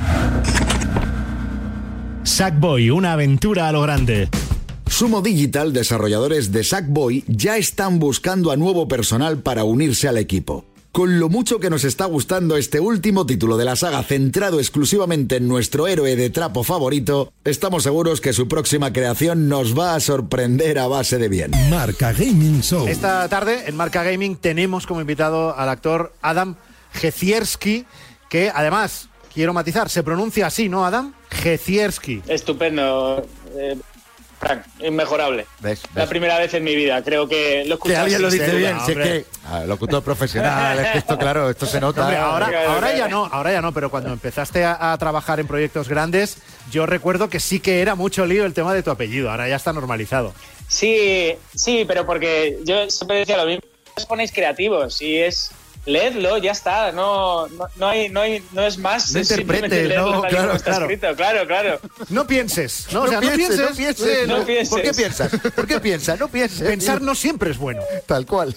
Sackboy, 2.24 2.90
una 2.90 3.14
aventura 3.14 3.68
a 3.68 3.72
lo 3.72 3.84
grande. 3.84 4.28
Sumo 4.88 5.22
Digital, 5.22 5.74
desarrolladores 5.74 6.52
de 6.52 6.64
Sackboy, 6.64 7.24
ya 7.28 7.58
están 7.58 8.00
buscando 8.00 8.52
a 8.52 8.56
nuevo 8.56 8.88
personal 8.88 9.40
para 9.40 9.64
unirse 9.64 10.08
al 10.08 10.18
equipo. 10.18 10.64
Con 10.92 11.20
lo 11.20 11.28
mucho 11.28 11.60
que 11.60 11.70
nos 11.70 11.84
está 11.84 12.06
gustando 12.06 12.56
este 12.56 12.80
último 12.80 13.26
título 13.26 13.58
de 13.58 13.66
la 13.66 13.76
saga 13.76 14.02
centrado 14.04 14.60
exclusivamente 14.60 15.36
en 15.36 15.48
nuestro 15.50 15.88
héroe 15.88 16.16
de 16.16 16.30
trapo 16.30 16.64
favorito, 16.64 17.34
estamos 17.44 17.84
seguros 17.84 18.22
que 18.22 18.32
su 18.32 18.48
próxima 18.48 18.94
creación 18.94 19.50
nos 19.50 19.78
va 19.78 19.96
a 19.96 20.00
sorprender 20.00 20.80
a 20.80 20.88
base 20.88 21.18
de 21.18 21.28
bien. 21.28 21.52
Marca 21.70 22.14
Gaming 22.14 22.62
Show. 22.62 22.88
Esta 22.88 23.28
tarde 23.28 23.66
en 23.68 23.76
Marca 23.76 24.04
Gaming 24.04 24.38
tenemos 24.38 24.88
como 24.88 25.02
invitado 25.02 25.58
al 25.58 25.68
actor 25.68 26.14
Adam 26.22 26.56
Gecierski, 26.94 27.86
que 28.30 28.50
además, 28.56 29.10
quiero 29.34 29.52
matizar, 29.54 29.90
se 29.90 30.04
pronuncia 30.04 30.48
así, 30.48 30.70
¿no, 30.70 30.86
Adam? 30.86 31.14
Gecierski. 31.30 32.22
Estupendo. 32.30 33.26
eh, 33.58 33.78
Frank, 34.46 34.64
inmejorable. 34.80 35.48
¿Ves? 35.60 35.82
La 35.96 36.06
primera 36.06 36.38
vez 36.38 36.54
en 36.54 36.64
mi 36.64 36.76
vida, 36.76 37.02
creo 37.04 37.28
que 37.28 37.64
lo 37.66 37.80
Que 37.80 37.90
escuchas 37.90 37.98
alguien 38.00 38.22
lo 38.22 38.30
dice 38.30 38.56
bien, 38.56 38.78
si 38.86 38.92
es 38.92 38.98
hombre. 38.98 39.24
que 39.24 39.26
ah, 39.48 39.64
locutor 39.66 40.04
profesional, 40.04 40.78
es 40.78 40.92
que 40.92 40.98
esto 41.00 41.18
claro, 41.18 41.50
esto 41.50 41.66
se 41.66 41.82
nota. 41.82 42.02
Hombre, 42.04 42.18
ahora, 42.18 42.74
ahora 42.74 42.96
ya 42.96 43.08
no, 43.08 43.26
ahora 43.26 43.52
ya 43.52 43.62
no, 43.62 43.74
pero 43.74 43.90
cuando 43.90 44.14
empezaste 44.14 44.64
a, 44.64 44.94
a 44.94 44.98
trabajar 45.00 45.40
en 45.40 45.48
proyectos 45.48 45.90
grandes, 45.90 46.38
yo 46.72 46.86
recuerdo 46.86 47.28
que 47.28 47.40
sí 47.40 47.60
que 47.60 47.82
era 47.82 47.96
mucho 47.96 48.26
lío 48.28 48.46
el 48.46 48.54
tema 48.54 48.74
de 48.76 48.84
tu 48.84 48.92
apellido, 48.92 49.32
ahora 49.32 49.50
ya 49.50 49.56
está 49.56 49.74
normalizado. 49.74 50.34
Sí, 50.68 51.34
sí, 51.56 51.84
pero 51.88 52.06
porque 52.06 52.60
yo 52.66 52.88
siempre 52.90 53.18
decía 53.18 53.38
lo 53.38 53.46
mismo. 53.46 53.64
Os 53.98 54.06
ponéis 54.06 54.32
creativos 54.32 55.02
y 55.02 55.18
es. 55.18 55.52
Leedlo, 55.86 56.38
ya 56.40 56.52
está. 56.52 56.92
No, 56.92 57.48
no, 57.48 57.68
no 57.76 57.88
hay, 57.88 58.10
no, 58.10 58.22
hay, 58.22 58.44
no 58.54 58.66
es 58.66 58.78
más. 58.78 59.12
No 59.14 59.20
leerlo 59.22 60.12
no, 60.12 60.22
claro, 60.24 60.38
como 60.48 60.54
está 60.58 60.72
claro. 60.72 60.86
escrito. 60.86 61.16
Claro, 61.16 61.48
claro. 61.48 61.80
No 62.10 62.26
pienses, 62.26 62.88
¿no? 62.92 63.04
O 63.04 63.08
sea, 63.08 63.22
no 63.22 63.30
pienses, 63.32 63.60
no 63.60 63.76
pienses, 63.76 64.28
no 64.28 64.38
no- 64.40 64.46
pienses. 64.46 64.70
¿Por 64.70 64.82
qué 64.82 64.94
piensas? 64.94 65.32
¿Por 65.56 65.68
qué 65.68 65.80
piensas? 65.80 66.20
No 66.20 66.28
pienses. 66.28 66.68
Pensar 66.68 67.02
no 67.02 67.14
siempre 67.16 67.52
es 67.52 67.58
bueno. 67.58 67.82
Tal 68.08 68.26
cual. 68.26 68.56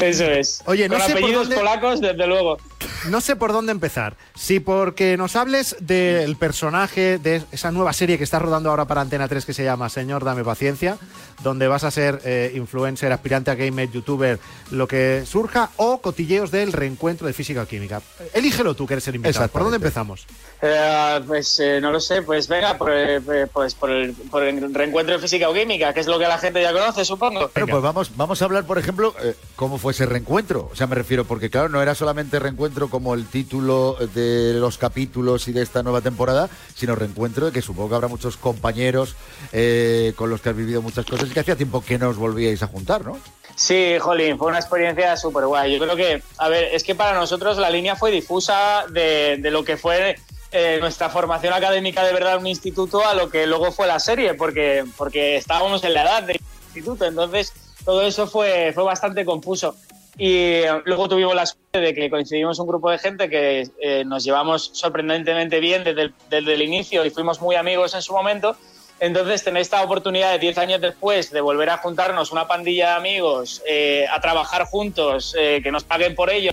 Eso 0.00 0.24
es. 0.24 0.60
Oye, 0.66 0.88
no 0.88 0.96
Con 0.98 1.06
sé 1.06 1.12
por 1.12 1.18
apellidos 1.22 1.42
dónde- 1.48 1.56
polacos, 1.56 2.00
desde 2.00 2.26
luego. 2.26 2.58
No 3.06 3.20
sé 3.20 3.36
por 3.36 3.52
dónde 3.52 3.72
empezar. 3.72 4.16
Si 4.34 4.60
porque 4.60 5.16
nos 5.16 5.36
hables 5.36 5.76
del 5.80 6.36
personaje 6.36 7.18
de 7.18 7.42
esa 7.52 7.70
nueva 7.70 7.92
serie 7.92 8.18
que 8.18 8.24
estás 8.24 8.42
rodando 8.42 8.70
ahora 8.70 8.86
para 8.86 9.00
Antena 9.00 9.28
3 9.28 9.44
que 9.44 9.54
se 9.54 9.64
llama 9.64 9.88
Señor, 9.88 10.24
dame 10.24 10.44
paciencia, 10.44 10.98
donde 11.42 11.68
vas 11.68 11.84
a 11.84 11.90
ser 11.90 12.20
eh, 12.24 12.52
influencer, 12.54 13.12
aspirante 13.12 13.50
a 13.50 13.54
gamer, 13.54 13.90
youtuber, 13.90 14.38
lo 14.70 14.88
que 14.88 15.22
surja, 15.26 15.70
o 15.76 16.00
cotilleos 16.00 16.50
del 16.50 16.72
reencuentro 16.72 17.26
de 17.26 17.32
física 17.32 17.62
o 17.62 17.66
química. 17.66 18.02
Elígelo 18.34 18.74
tú, 18.74 18.86
que 18.86 18.94
eres 18.94 19.08
el 19.08 19.16
invitado. 19.16 19.48
¿Por 19.48 19.62
dónde 19.62 19.76
empezamos? 19.76 20.26
Eh, 20.60 21.20
pues 21.26 21.60
eh, 21.60 21.80
no 21.80 21.92
lo 21.92 22.00
sé, 22.00 22.22
pues 22.22 22.48
venga, 22.48 22.76
por, 22.76 22.90
eh, 22.92 23.20
pues 23.52 23.74
por 23.74 23.90
el, 23.90 24.12
por 24.12 24.42
el 24.42 24.74
reencuentro 24.74 25.14
de 25.14 25.20
física 25.20 25.48
o 25.48 25.54
química, 25.54 25.94
que 25.94 26.00
es 26.00 26.06
lo 26.08 26.18
que 26.18 26.26
la 26.26 26.38
gente 26.38 26.60
ya 26.60 26.72
conoce, 26.72 27.04
supongo. 27.04 27.50
Bueno, 27.54 27.68
pues 27.68 27.82
vamos, 27.82 28.16
vamos 28.16 28.42
a 28.42 28.44
hablar, 28.44 28.64
por 28.64 28.78
ejemplo, 28.78 29.14
eh, 29.22 29.34
cómo 29.54 29.78
fue 29.78 29.92
ese 29.92 30.06
reencuentro. 30.06 30.68
O 30.72 30.74
sea, 30.74 30.86
me 30.86 30.96
refiero, 30.96 31.24
porque 31.24 31.48
claro, 31.48 31.68
no 31.68 31.80
era 31.80 31.94
solamente 31.94 32.38
reencuentro 32.38 32.87
como 32.88 33.14
el 33.14 33.26
título 33.26 33.96
de 34.14 34.54
los 34.54 34.78
capítulos 34.78 35.48
y 35.48 35.52
de 35.52 35.62
esta 35.62 35.82
nueva 35.82 36.00
temporada, 36.00 36.48
sino 36.74 36.94
reencuentro 36.94 37.46
de 37.46 37.52
que 37.52 37.62
supongo 37.62 37.90
que 37.90 37.94
habrá 37.94 38.08
muchos 38.08 38.36
compañeros 38.36 39.16
eh, 39.52 40.12
con 40.16 40.30
los 40.30 40.40
que 40.40 40.50
has 40.50 40.56
vivido 40.56 40.82
muchas 40.82 41.06
cosas 41.06 41.28
y 41.30 41.32
que 41.32 41.40
hacía 41.40 41.56
tiempo 41.56 41.82
que 41.82 41.98
no 41.98 42.08
os 42.08 42.16
volvíais 42.16 42.62
a 42.62 42.66
juntar, 42.66 43.04
¿no? 43.04 43.18
Sí, 43.54 43.96
Jolín, 43.98 44.38
fue 44.38 44.48
una 44.48 44.60
experiencia 44.60 45.16
súper 45.16 45.46
guay. 45.46 45.72
Yo 45.72 45.80
creo 45.80 45.96
que, 45.96 46.22
a 46.36 46.48
ver, 46.48 46.68
es 46.72 46.84
que 46.84 46.94
para 46.94 47.18
nosotros 47.18 47.58
la 47.58 47.70
línea 47.70 47.96
fue 47.96 48.12
difusa 48.12 48.84
de, 48.88 49.40
lo 49.50 49.64
que 49.64 49.76
fue 49.76 50.16
eh, 50.52 50.78
nuestra 50.80 51.08
formación 51.08 51.52
académica 51.52 52.04
de 52.04 52.12
verdad 52.12 52.34
en 52.34 52.40
un 52.42 52.46
instituto 52.46 53.04
a 53.04 53.14
lo 53.14 53.30
que 53.30 53.48
luego 53.48 53.72
fue 53.72 53.88
la 53.88 53.98
serie, 53.98 54.34
porque, 54.34 54.84
porque 54.96 55.36
estábamos 55.36 55.82
en 55.82 55.94
la 55.94 56.02
edad 56.02 56.22
del 56.22 56.40
instituto, 56.66 57.04
entonces 57.04 57.52
todo 57.84 58.02
eso 58.02 58.28
fue, 58.28 58.70
fue 58.72 58.84
bastante 58.84 59.24
confuso. 59.24 59.74
Y 60.18 60.34
eh, 60.34 60.82
luego 60.84 61.08
tuvimos 61.08 61.34
la 61.34 61.46
suerte 61.46 61.80
de 61.80 61.94
que 61.94 62.10
coincidimos 62.10 62.58
un 62.58 62.66
grupo 62.66 62.90
de 62.90 62.98
gente 62.98 63.30
que 63.30 63.68
eh, 63.80 64.04
nos 64.04 64.24
llevamos 64.24 64.70
sorprendentemente 64.74 65.60
bien 65.60 65.84
desde 65.84 66.02
el, 66.02 66.14
desde 66.28 66.54
el 66.54 66.62
inicio 66.62 67.04
y 67.04 67.10
fuimos 67.10 67.40
muy 67.40 67.54
amigos 67.54 67.94
en 67.94 68.02
su 68.02 68.12
momento. 68.12 68.56
Entonces, 69.00 69.44
tener 69.44 69.62
esta 69.62 69.82
oportunidad 69.82 70.32
de 70.32 70.38
10 70.40 70.58
años 70.58 70.80
después 70.80 71.30
de 71.30 71.40
volver 71.40 71.70
a 71.70 71.78
juntarnos 71.78 72.32
una 72.32 72.48
pandilla 72.48 72.90
de 72.90 72.96
amigos, 72.96 73.62
eh, 73.66 74.06
a 74.10 74.20
trabajar 74.20 74.64
juntos, 74.64 75.36
eh, 75.38 75.60
que 75.62 75.70
nos 75.70 75.84
paguen 75.84 76.16
por 76.16 76.30
ello, 76.30 76.50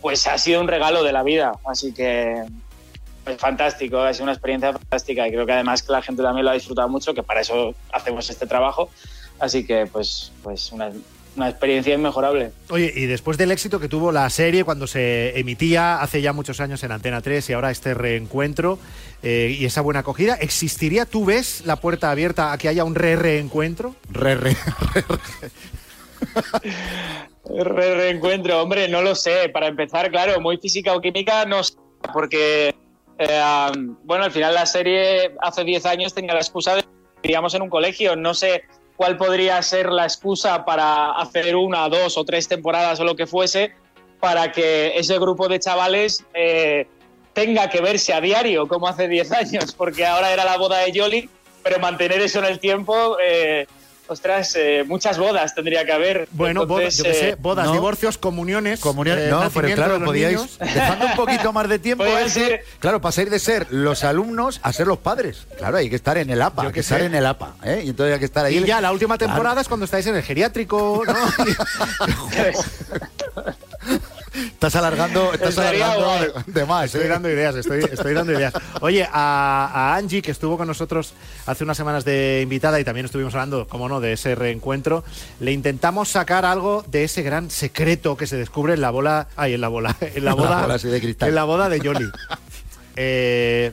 pues 0.00 0.26
ha 0.26 0.38
sido 0.38 0.60
un 0.60 0.68
regalo 0.68 1.02
de 1.02 1.12
la 1.12 1.22
vida. 1.22 1.52
Así 1.64 1.92
que 1.92 2.42
es 3.26 3.36
fantástico, 3.36 3.98
ha 3.98 4.14
sido 4.14 4.24
una 4.24 4.32
experiencia 4.32 4.72
fantástica 4.72 5.28
y 5.28 5.32
creo 5.32 5.44
que 5.44 5.52
además 5.52 5.82
que 5.82 5.92
la 5.92 6.00
gente 6.00 6.22
también 6.22 6.46
lo 6.46 6.52
ha 6.52 6.54
disfrutado 6.54 6.88
mucho, 6.88 7.12
que 7.12 7.22
para 7.22 7.42
eso 7.42 7.74
hacemos 7.92 8.30
este 8.30 8.46
trabajo. 8.46 8.88
Así 9.38 9.66
que, 9.66 9.86
pues, 9.86 10.32
pues 10.42 10.72
una, 10.72 10.90
una 11.36 11.48
experiencia 11.48 11.94
inmejorable. 11.94 12.50
Oye, 12.70 12.92
y 12.94 13.06
después 13.06 13.38
del 13.38 13.50
éxito 13.52 13.78
que 13.80 13.88
tuvo 13.88 14.12
la 14.12 14.28
serie 14.30 14.64
cuando 14.64 14.86
se 14.86 15.38
emitía 15.38 16.00
hace 16.00 16.20
ya 16.22 16.32
muchos 16.32 16.60
años 16.60 16.82
en 16.82 16.92
Antena 16.92 17.20
3 17.20 17.48
y 17.50 17.52
ahora 17.52 17.70
este 17.70 17.94
reencuentro 17.94 18.78
eh, 19.22 19.56
y 19.58 19.64
esa 19.64 19.80
buena 19.80 20.00
acogida, 20.00 20.34
¿existiría, 20.34 21.06
tú 21.06 21.24
ves 21.24 21.62
la 21.64 21.76
puerta 21.76 22.10
abierta 22.10 22.52
a 22.52 22.58
que 22.58 22.68
haya 22.68 22.84
un 22.84 22.94
re-reencuentro? 22.94 23.94
Re, 24.10 24.34
re, 24.34 24.56
Re- 27.44 27.94
reencuentro, 27.94 28.62
hombre, 28.62 28.88
no 28.88 29.02
lo 29.02 29.14
sé. 29.14 29.48
Para 29.48 29.66
empezar, 29.68 30.10
claro, 30.10 30.40
muy 30.40 30.58
física 30.58 30.94
o 30.94 31.00
química 31.00 31.44
no 31.46 31.64
sé, 31.64 31.74
porque, 32.12 32.74
eh, 33.18 33.42
bueno, 34.04 34.24
al 34.24 34.30
final 34.30 34.54
la 34.54 34.66
serie 34.66 35.32
hace 35.40 35.64
10 35.64 35.86
años 35.86 36.14
tenía 36.14 36.34
la 36.34 36.40
excusa 36.40 36.76
de 36.76 36.82
que 36.82 36.88
vivíamos 37.22 37.54
en 37.54 37.62
un 37.62 37.70
colegio. 37.70 38.16
No 38.16 38.34
sé 38.34 38.62
cuál 39.00 39.16
podría 39.16 39.62
ser 39.62 39.90
la 39.90 40.04
excusa 40.04 40.66
para 40.66 41.12
hacer 41.12 41.56
una, 41.56 41.88
dos 41.88 42.18
o 42.18 42.24
tres 42.26 42.48
temporadas 42.48 43.00
o 43.00 43.04
lo 43.04 43.16
que 43.16 43.26
fuese 43.26 43.72
para 44.20 44.52
que 44.52 44.92
ese 44.94 45.18
grupo 45.18 45.48
de 45.48 45.58
chavales 45.58 46.22
eh, 46.34 46.86
tenga 47.32 47.70
que 47.70 47.80
verse 47.80 48.12
a 48.12 48.20
diario 48.20 48.68
como 48.68 48.86
hace 48.86 49.08
10 49.08 49.32
años, 49.32 49.72
porque 49.72 50.04
ahora 50.04 50.30
era 50.34 50.44
la 50.44 50.58
boda 50.58 50.80
de 50.80 50.92
Jolly, 50.94 51.30
pero 51.62 51.78
mantener 51.78 52.20
eso 52.20 52.40
en 52.40 52.44
el 52.44 52.60
tiempo... 52.60 53.16
eh, 53.24 53.66
Ostras, 54.10 54.56
eh, 54.56 54.82
muchas 54.84 55.18
bodas 55.18 55.54
tendría 55.54 55.84
que 55.84 55.92
haber. 55.92 56.26
Bueno, 56.32 56.66
bodas, 56.66 56.96
yo 56.96 57.04
qué 57.04 57.14
sé, 57.14 57.28
eh, 57.28 57.36
bodas, 57.38 57.66
no. 57.66 57.72
divorcios, 57.74 58.18
comuniones. 58.18 58.80
Comuniones, 58.80 59.28
eh, 59.28 59.30
no, 59.30 59.48
pero 59.54 59.72
claro, 59.72 60.04
podíais, 60.04 60.34
niños. 60.36 60.58
dejando 60.74 61.06
un 61.06 61.14
poquito 61.14 61.52
más 61.52 61.68
de 61.68 61.78
tiempo, 61.78 62.04
ese- 62.04 62.28
ser- 62.44 62.64
claro, 62.80 63.00
pasar 63.00 63.30
de 63.30 63.38
ser 63.38 63.68
los 63.70 64.02
alumnos 64.02 64.58
a 64.64 64.72
ser 64.72 64.88
los 64.88 64.98
padres. 64.98 65.46
Claro, 65.58 65.76
hay 65.76 65.88
que 65.88 65.94
estar 65.94 66.18
en 66.18 66.28
el 66.28 66.42
APA, 66.42 66.62
Yo 66.62 66.68
hay 66.70 66.74
que 66.74 66.80
estar 66.80 66.98
sé. 66.98 67.06
en 67.06 67.14
el 67.14 67.24
APA, 67.24 67.54
¿eh? 67.62 67.82
Y 67.84 67.90
entonces 67.90 68.14
hay 68.14 68.18
que 68.18 68.24
estar 68.24 68.44
ahí. 68.44 68.58
Y 68.58 68.64
ya 68.64 68.80
la 68.80 68.90
última 68.90 69.16
Claro. 69.16 69.32
temporada 69.32 69.60
es 69.60 69.68
cuando 69.68 69.84
estáis 69.84 70.04
en 70.08 70.16
el 70.16 70.24
geriátrico, 70.24 71.04
¿no? 71.06 71.14
Estás 74.34 74.76
alargando, 74.76 75.32
estás 75.34 75.58
alargando 75.58 76.04
guay. 76.04 76.28
de, 76.46 76.64
más, 76.64 76.84
Estoy 76.86 77.02
¿eh? 77.02 77.08
dando 77.08 77.28
ideas, 77.30 77.54
estoy, 77.56 77.82
estoy 77.84 78.14
dando 78.14 78.32
ideas. 78.32 78.52
Oye, 78.80 79.04
a, 79.04 79.70
a 79.72 79.96
Angie, 79.96 80.22
que 80.22 80.30
estuvo 80.30 80.56
con 80.56 80.66
nosotros 80.68 81.14
hace 81.46 81.64
unas 81.64 81.76
semanas 81.76 82.04
de 82.04 82.40
invitada 82.42 82.78
y 82.80 82.84
también 82.84 83.06
estuvimos 83.06 83.34
hablando, 83.34 83.66
como 83.66 83.88
no, 83.88 84.00
de 84.00 84.12
ese 84.12 84.34
reencuentro, 84.34 85.02
le 85.40 85.52
intentamos 85.52 86.08
sacar 86.10 86.44
algo 86.44 86.84
de 86.88 87.04
ese 87.04 87.22
gran 87.22 87.50
secreto 87.50 88.16
que 88.16 88.26
se 88.26 88.36
descubre 88.36 88.74
en 88.74 88.80
la 88.80 88.90
bola. 88.90 89.28
Ay, 89.36 89.54
en 89.54 89.60
la 89.60 89.68
bola. 89.68 89.96
En 90.14 90.24
la 90.24 90.30
La 90.30 90.34
boda, 90.34 90.60
bola 90.62 90.74
así 90.74 90.88
de 90.88 91.00
cristal. 91.00 91.28
En 91.30 91.34
la 91.34 91.44
boda 91.44 91.68
de 91.68 91.80
Jolly. 91.80 92.10
Eh, 92.96 93.72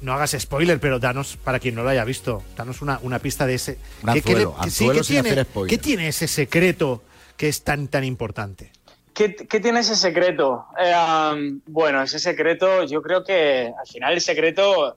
no 0.00 0.12
hagas 0.12 0.36
spoiler, 0.38 0.78
pero 0.80 0.98
danos, 0.98 1.36
para 1.42 1.58
quien 1.58 1.74
no 1.74 1.82
lo 1.82 1.88
haya 1.90 2.04
visto, 2.04 2.42
danos 2.56 2.82
una, 2.82 2.98
una 3.02 3.18
pista 3.18 3.46
de 3.46 3.54
ese. 3.54 3.78
Un 4.02 4.12
¿Qué- 4.14 4.22
qué 4.22 4.34
le- 4.36 4.42
anzuelo, 4.42 4.54
qué- 4.62 4.70
sí, 4.70 4.84
anzuelo 4.84 5.00
¿qué 5.00 5.04
sin 5.04 5.22
tiene. 5.22 5.46
¿Qué 5.68 5.78
tiene 5.78 6.08
ese 6.08 6.28
secreto 6.28 7.02
que 7.36 7.48
es 7.48 7.62
tan, 7.64 7.88
tan 7.88 8.04
importante? 8.04 8.70
¿Qué, 9.18 9.34
qué 9.34 9.58
tiene 9.58 9.80
ese 9.80 9.96
secreto? 9.96 10.66
Eh, 10.78 10.94
um, 10.94 11.60
bueno, 11.66 12.00
ese 12.00 12.20
secreto, 12.20 12.84
yo 12.84 13.02
creo 13.02 13.24
que 13.24 13.72
al 13.76 13.86
final 13.88 14.12
el 14.12 14.20
secreto 14.20 14.96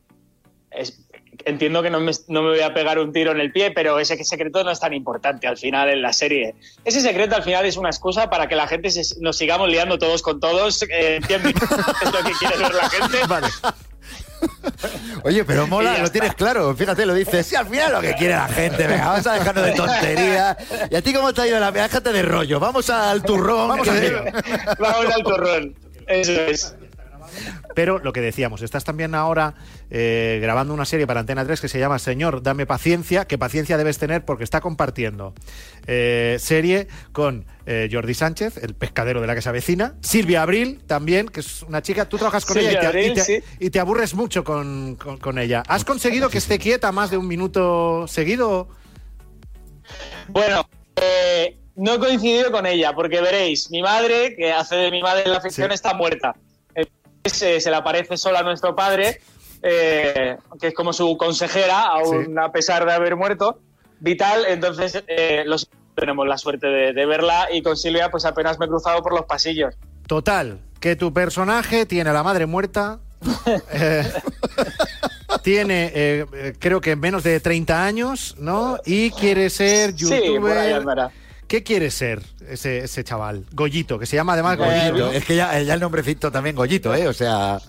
es. 0.69 1.01
Entiendo 1.43 1.81
que 1.81 1.89
no 1.89 1.99
me, 1.99 2.12
no 2.27 2.43
me 2.43 2.49
voy 2.49 2.60
a 2.60 2.71
pegar 2.71 2.99
un 2.99 3.12
tiro 3.12 3.31
en 3.31 3.39
el 3.39 3.51
pie, 3.51 3.71
pero 3.71 3.97
ese 3.97 4.23
secreto 4.23 4.63
no 4.63 4.69
es 4.69 4.79
tan 4.79 4.93
importante 4.93 5.47
al 5.47 5.57
final 5.57 5.89
en 5.89 6.03
la 6.03 6.13
serie. 6.13 6.53
Ese 6.86 7.01
secreto 7.01 7.36
al 7.36 7.41
final 7.41 7.65
es 7.65 7.77
una 7.77 7.89
excusa 7.89 8.29
para 8.29 8.47
que 8.47 8.55
la 8.55 8.67
gente 8.67 8.89
nos 9.21 9.38
sigamos 9.38 9.67
liando 9.69 9.97
todos 9.97 10.21
con 10.21 10.39
todos 10.39 10.84
eh, 10.84 11.15
en 11.15 11.23
10 11.23 11.43
minutos, 11.43 11.71
es 12.03 12.13
lo 12.13 12.23
que 12.23 12.34
quiere 12.38 12.57
ver 12.60 12.75
la 12.75 12.89
gente. 12.91 13.17
Vale. 13.27 13.47
Oye, 15.23 15.43
pero 15.45 15.67
mola, 15.67 15.97
lo 15.99 16.10
tienes 16.12 16.34
claro. 16.36 16.75
Fíjate, 16.75 17.06
lo 17.06 17.13
dices. 17.13 17.45
Sí, 17.45 17.56
al 17.56 17.67
final 17.67 17.93
lo 17.93 18.01
que 18.01 18.13
quiere 18.15 18.36
la 18.36 18.47
gente. 18.47 18.88
Venga, 18.88 19.08
vamos 19.08 19.27
a 19.27 19.34
dejarnos 19.34 19.65
de 19.65 19.71
tonterías. 19.73 20.58
¿Y 20.89 20.95
a 20.95 21.01
ti 21.01 21.13
cómo 21.13 21.34
te 21.34 21.41
ha 21.41 21.47
ido 21.47 21.60
la 21.60 21.71
vida? 21.71 21.84
Déjate 21.84 22.12
de 22.12 22.21
rollo. 22.21 22.60
Vamos 22.60 22.89
al 22.89 23.21
turrón. 23.23 23.69
Vamos. 23.69 23.88
Vamos 24.80 25.15
al 25.15 25.23
turrón. 25.23 25.75
Eso 26.08 26.32
es. 26.32 26.75
Pero 27.75 27.99
lo 27.99 28.13
que 28.13 28.21
decíamos, 28.21 28.61
estás 28.61 28.83
también 28.83 29.15
ahora 29.15 29.55
eh, 29.89 30.39
grabando 30.41 30.73
una 30.73 30.85
serie 30.85 31.07
para 31.07 31.19
Antena 31.21 31.45
3 31.45 31.61
que 31.61 31.67
se 31.67 31.79
llama 31.79 31.99
Señor, 31.99 32.43
dame 32.43 32.65
paciencia, 32.65 33.25
que 33.25 33.37
paciencia 33.37 33.77
debes 33.77 33.97
tener 33.97 34.25
porque 34.25 34.43
está 34.43 34.61
compartiendo 34.61 35.33
eh, 35.87 36.37
serie 36.39 36.87
con 37.11 37.45
eh, 37.65 37.89
Jordi 37.91 38.13
Sánchez, 38.13 38.57
el 38.57 38.73
pescadero 38.75 39.21
de 39.21 39.27
la 39.27 39.35
que 39.35 39.41
se 39.41 39.49
avecina, 39.49 39.95
Silvia 40.01 40.41
Abril 40.41 40.81
también, 40.87 41.27
que 41.27 41.39
es 41.41 41.63
una 41.63 41.81
chica, 41.81 42.07
tú 42.09 42.17
trabajas 42.17 42.45
con 42.45 42.55
Silvia 42.57 42.71
ella 42.71 42.79
y 42.79 42.81
te, 42.81 42.87
Abril, 42.87 43.11
y 43.11 43.13
te- 43.15 43.21
sí. 43.21 43.39
y 43.59 43.69
te 43.69 43.79
aburres 43.79 44.13
mucho 44.13 44.43
con, 44.43 44.95
con- 44.95 45.17
con 45.17 45.37
ella. 45.39 45.63
¿Has 45.67 45.85
conseguido 45.85 46.29
que 46.29 46.39
esté 46.39 46.59
quieta 46.59 46.91
más 46.91 47.11
de 47.11 47.17
un 47.17 47.27
minuto 47.27 48.05
seguido? 48.07 48.67
Bueno, 50.27 50.67
eh, 51.01 51.57
no 51.75 51.95
he 51.95 51.99
coincidido 51.99 52.51
con 52.51 52.65
ella, 52.65 52.93
porque 52.93 53.21
veréis, 53.21 53.69
mi 53.71 53.81
madre, 53.81 54.35
que 54.35 54.51
hace 54.51 54.75
de 54.75 54.91
mi 54.91 55.01
madre 55.01 55.23
en 55.25 55.31
la 55.33 55.41
ficción, 55.41 55.69
Sí. 55.69 55.73
está 55.75 55.93
muerta. 55.93 56.35
Eh, 57.23 57.60
se 57.62 57.69
le 57.69 57.75
aparece 57.75 58.17
sola 58.17 58.39
a 58.39 58.43
nuestro 58.43 58.75
padre, 58.75 59.21
eh, 59.62 60.38
que 60.60 60.67
es 60.67 60.73
como 60.73 60.91
su 60.91 61.17
consejera, 61.17 61.81
aún 61.81 62.38
a 62.39 62.51
pesar 62.51 62.86
de 62.86 62.93
haber 62.93 63.15
muerto, 63.15 63.60
vital. 63.99 64.45
Entonces, 64.47 65.03
eh, 65.07 65.43
los 65.45 65.69
tenemos 65.95 66.27
la 66.27 66.38
suerte 66.38 66.67
de, 66.67 66.93
de 66.93 67.05
verla 67.05 67.49
y 67.51 67.62
con 67.62 67.77
Silvia, 67.77 68.10
pues 68.10 68.25
apenas 68.25 68.57
me 68.57 68.65
he 68.65 68.69
cruzado 68.69 69.03
por 69.03 69.13
los 69.13 69.25
pasillos. 69.25 69.75
Total, 70.07 70.60
que 70.79 70.95
tu 70.95 71.13
personaje 71.13 71.86
tiene 71.86 72.10
a 72.10 72.13
la 72.13 72.23
madre 72.23 72.47
muerta. 72.47 72.99
eh, 73.71 74.12
tiene, 75.43 76.25
creo 76.57 76.81
que 76.81 76.95
menos 76.95 77.23
de 77.23 77.39
30 77.39 77.86
años, 77.86 78.36
¿no? 78.39 78.79
Y 78.84 79.12
quiere 79.12 79.51
ser 79.51 79.93
Sí, 79.95 80.05
por 80.39 80.57
ahí 80.57 80.73
youtuber. 80.73 81.12
¿Qué 81.51 81.63
quiere 81.63 81.91
ser 81.91 82.21
ese, 82.47 82.77
ese 82.77 83.03
chaval? 83.03 83.43
Goyito, 83.51 83.99
que 83.99 84.05
se 84.05 84.15
llama 84.15 84.31
además 84.31 84.55
Goyito. 84.57 84.91
Goyito. 84.91 85.11
Es 85.11 85.25
que 85.25 85.35
ya, 85.35 85.61
ya 85.61 85.73
el 85.73 85.81
nombrecito 85.81 86.31
también 86.31 86.55
Goyito, 86.55 86.95
¿eh? 86.95 87.09
O 87.09 87.13
sea. 87.13 87.59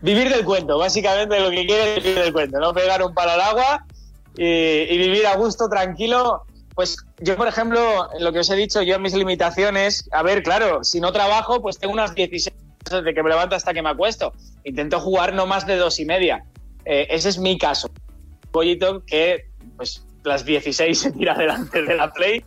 Vivir 0.00 0.30
del 0.30 0.42
cuento, 0.42 0.78
básicamente 0.78 1.38
lo 1.38 1.50
que 1.50 1.66
quiere 1.66 1.98
es 1.98 2.02
vivir 2.02 2.20
del 2.20 2.32
cuento, 2.32 2.58
no 2.60 2.72
pegar 2.72 3.02
un 3.02 3.12
palo 3.12 3.32
al 3.32 3.42
agua 3.42 3.84
y, 4.38 4.42
y 4.42 4.96
vivir 4.96 5.26
a 5.26 5.36
gusto, 5.36 5.68
tranquilo. 5.68 6.46
Pues 6.74 6.96
yo, 7.18 7.36
por 7.36 7.46
ejemplo, 7.46 8.08
lo 8.18 8.32
que 8.32 8.38
os 8.38 8.48
he 8.48 8.56
dicho, 8.56 8.80
yo 8.80 8.94
en 8.94 9.02
mis 9.02 9.12
limitaciones, 9.12 10.08
a 10.12 10.22
ver, 10.22 10.42
claro, 10.42 10.84
si 10.84 10.98
no 10.98 11.12
trabajo, 11.12 11.60
pues 11.60 11.78
tengo 11.78 11.92
unas 11.92 12.14
16 12.14 12.56
horas 12.86 13.04
desde 13.04 13.14
que 13.14 13.22
me 13.22 13.28
levanto 13.28 13.54
hasta 13.54 13.74
que 13.74 13.82
me 13.82 13.90
acuesto. 13.90 14.32
Intento 14.64 14.98
jugar 14.98 15.34
no 15.34 15.44
más 15.44 15.66
de 15.66 15.76
dos 15.76 16.00
y 16.00 16.06
media. 16.06 16.42
Eh, 16.86 17.08
ese 17.10 17.28
es 17.28 17.36
mi 17.36 17.58
caso. 17.58 17.90
Pollito 18.50 19.04
que, 19.04 19.50
pues, 19.76 20.06
las 20.24 20.44
16 20.44 20.98
se 20.98 21.12
tira 21.12 21.34
delante 21.34 21.82
de 21.82 21.96
la 21.96 22.12
Play 22.12 22.44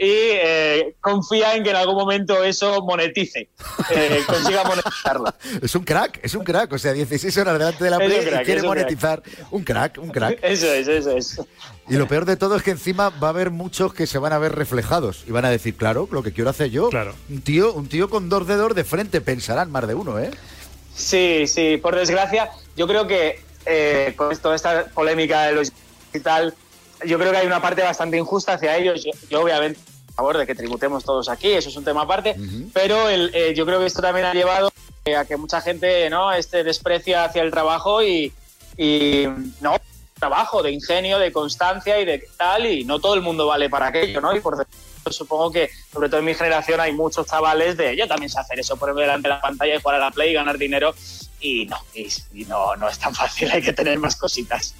y 0.00 0.06
eh, 0.06 0.94
confía 1.00 1.56
en 1.56 1.64
que 1.64 1.70
en 1.70 1.76
algún 1.76 1.96
momento 1.96 2.44
eso 2.44 2.82
monetice, 2.82 3.48
eh, 3.90 4.22
consiga 4.28 4.62
monetizarlo. 4.62 5.34
Es 5.60 5.74
un 5.74 5.82
crack, 5.82 6.20
es 6.22 6.36
un 6.36 6.44
crack. 6.44 6.72
O 6.72 6.78
sea, 6.78 6.92
16 6.92 7.36
horas 7.38 7.58
delante 7.58 7.82
de 7.82 7.90
la 7.90 7.96
Play 7.98 8.24
crack, 8.24 8.42
y 8.42 8.44
quiere 8.44 8.60
un 8.60 8.70
crack. 8.70 8.84
monetizar. 8.84 9.22
Un 9.50 9.64
crack, 9.64 9.98
un 9.98 10.10
crack. 10.10 10.38
Eso 10.40 10.72
es, 10.72 10.86
eso 10.86 11.16
es. 11.16 11.40
Y 11.88 11.96
lo 11.96 12.06
peor 12.06 12.26
de 12.26 12.36
todo 12.36 12.54
es 12.54 12.62
que 12.62 12.70
encima 12.70 13.08
va 13.08 13.28
a 13.28 13.30
haber 13.30 13.50
muchos 13.50 13.92
que 13.92 14.06
se 14.06 14.18
van 14.18 14.32
a 14.32 14.38
ver 14.38 14.54
reflejados 14.54 15.24
y 15.26 15.32
van 15.32 15.44
a 15.44 15.50
decir, 15.50 15.74
claro, 15.74 16.08
lo 16.12 16.22
que 16.22 16.32
quiero 16.32 16.50
hacer 16.50 16.70
yo. 16.70 16.90
Claro. 16.90 17.14
Un 17.28 17.40
tío, 17.40 17.72
un 17.72 17.88
tío 17.88 18.08
con 18.08 18.28
dos 18.28 18.46
dedos 18.46 18.76
de 18.76 18.84
frente, 18.84 19.20
pensarán 19.20 19.72
más 19.72 19.88
de 19.88 19.94
uno, 19.94 20.20
¿eh? 20.20 20.30
Sí, 20.94 21.46
sí, 21.48 21.76
por 21.76 21.96
desgracia, 21.96 22.50
yo 22.76 22.86
creo 22.86 23.06
que 23.06 23.40
eh, 23.66 24.14
con 24.16 24.36
toda 24.36 24.54
esta 24.54 24.86
polémica 24.86 25.44
de 25.44 25.52
los 25.54 25.72
y 26.14 26.20
tal, 26.20 26.54
yo 27.06 27.18
creo 27.18 27.32
que 27.32 27.38
hay 27.38 27.46
una 27.46 27.62
parte 27.62 27.82
bastante 27.82 28.16
injusta 28.16 28.54
hacia 28.54 28.76
ellos. 28.76 29.04
Yo, 29.04 29.12
yo 29.30 29.42
obviamente, 29.42 29.80
a 30.12 30.16
favor 30.16 30.38
de 30.38 30.46
que 30.46 30.54
tributemos 30.54 31.04
todos 31.04 31.28
aquí, 31.28 31.52
eso 31.52 31.68
es 31.68 31.76
un 31.76 31.84
tema 31.84 32.02
aparte, 32.02 32.36
pero 32.72 33.08
el, 33.08 33.30
eh, 33.34 33.54
yo 33.54 33.64
creo 33.66 33.78
que 33.78 33.86
esto 33.86 34.02
también 34.02 34.26
ha 34.26 34.34
llevado 34.34 34.72
a 35.16 35.24
que 35.24 35.36
mucha 35.36 35.60
gente 35.60 36.10
no 36.10 36.32
este 36.32 36.64
desprecia 36.64 37.24
hacia 37.24 37.42
el 37.42 37.50
trabajo 37.50 38.02
y, 38.02 38.32
y 38.76 39.24
no 39.60 39.76
trabajo 40.18 40.62
de 40.62 40.72
ingenio, 40.72 41.18
de 41.18 41.32
constancia 41.32 42.00
y 42.00 42.04
de 42.04 42.26
tal, 42.36 42.66
y 42.66 42.84
no 42.84 42.98
todo 42.98 43.14
el 43.14 43.22
mundo 43.22 43.46
vale 43.46 43.70
para 43.70 43.86
aquello, 43.86 44.20
¿no? 44.20 44.34
Y 44.34 44.40
por 44.40 44.56
supongo 45.10 45.50
que, 45.50 45.70
sobre 45.92 46.08
todo 46.08 46.20
en 46.20 46.26
mi 46.26 46.34
generación, 46.34 46.80
hay 46.80 46.92
muchos 46.92 47.26
chavales 47.26 47.76
de 47.76 47.96
yo 47.96 48.06
también 48.06 48.30
sé 48.30 48.38
hacer 48.38 48.60
eso, 48.60 48.76
ponerme 48.76 49.02
delante 49.02 49.28
de 49.28 49.34
la 49.34 49.40
pantalla 49.40 49.76
y 49.76 49.80
jugar 49.80 49.96
a 49.96 50.04
la 50.04 50.10
play 50.10 50.30
y 50.30 50.34
ganar 50.34 50.58
dinero. 50.58 50.94
Y 51.40 51.66
no, 51.66 51.76
y, 51.94 52.08
y 52.34 52.44
no, 52.46 52.74
no 52.76 52.88
es 52.88 52.98
tan 52.98 53.14
fácil, 53.14 53.50
hay 53.52 53.62
que 53.62 53.72
tener 53.72 53.98
más 53.98 54.16
cositas. 54.16 54.74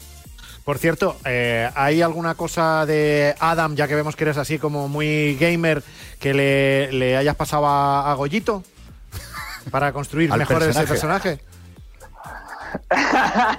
Por 0.64 0.78
cierto, 0.78 1.16
eh, 1.24 1.70
¿hay 1.74 2.02
alguna 2.02 2.34
cosa 2.34 2.84
de 2.84 3.34
Adam, 3.40 3.74
ya 3.74 3.88
que 3.88 3.94
vemos 3.94 4.16
que 4.16 4.24
eres 4.24 4.36
así 4.36 4.58
como 4.58 4.86
muy 4.88 5.36
gamer, 5.36 5.82
que 6.18 6.34
le, 6.34 6.92
le 6.92 7.16
hayas 7.16 7.36
pasado 7.36 7.66
a, 7.66 8.10
a 8.10 8.14
Goyito? 8.14 8.62
Para 9.70 9.92
construir 9.92 10.30
mejor 10.36 10.62
ese 10.62 10.84
personaje. 10.84 11.38
personaje. 11.38 11.40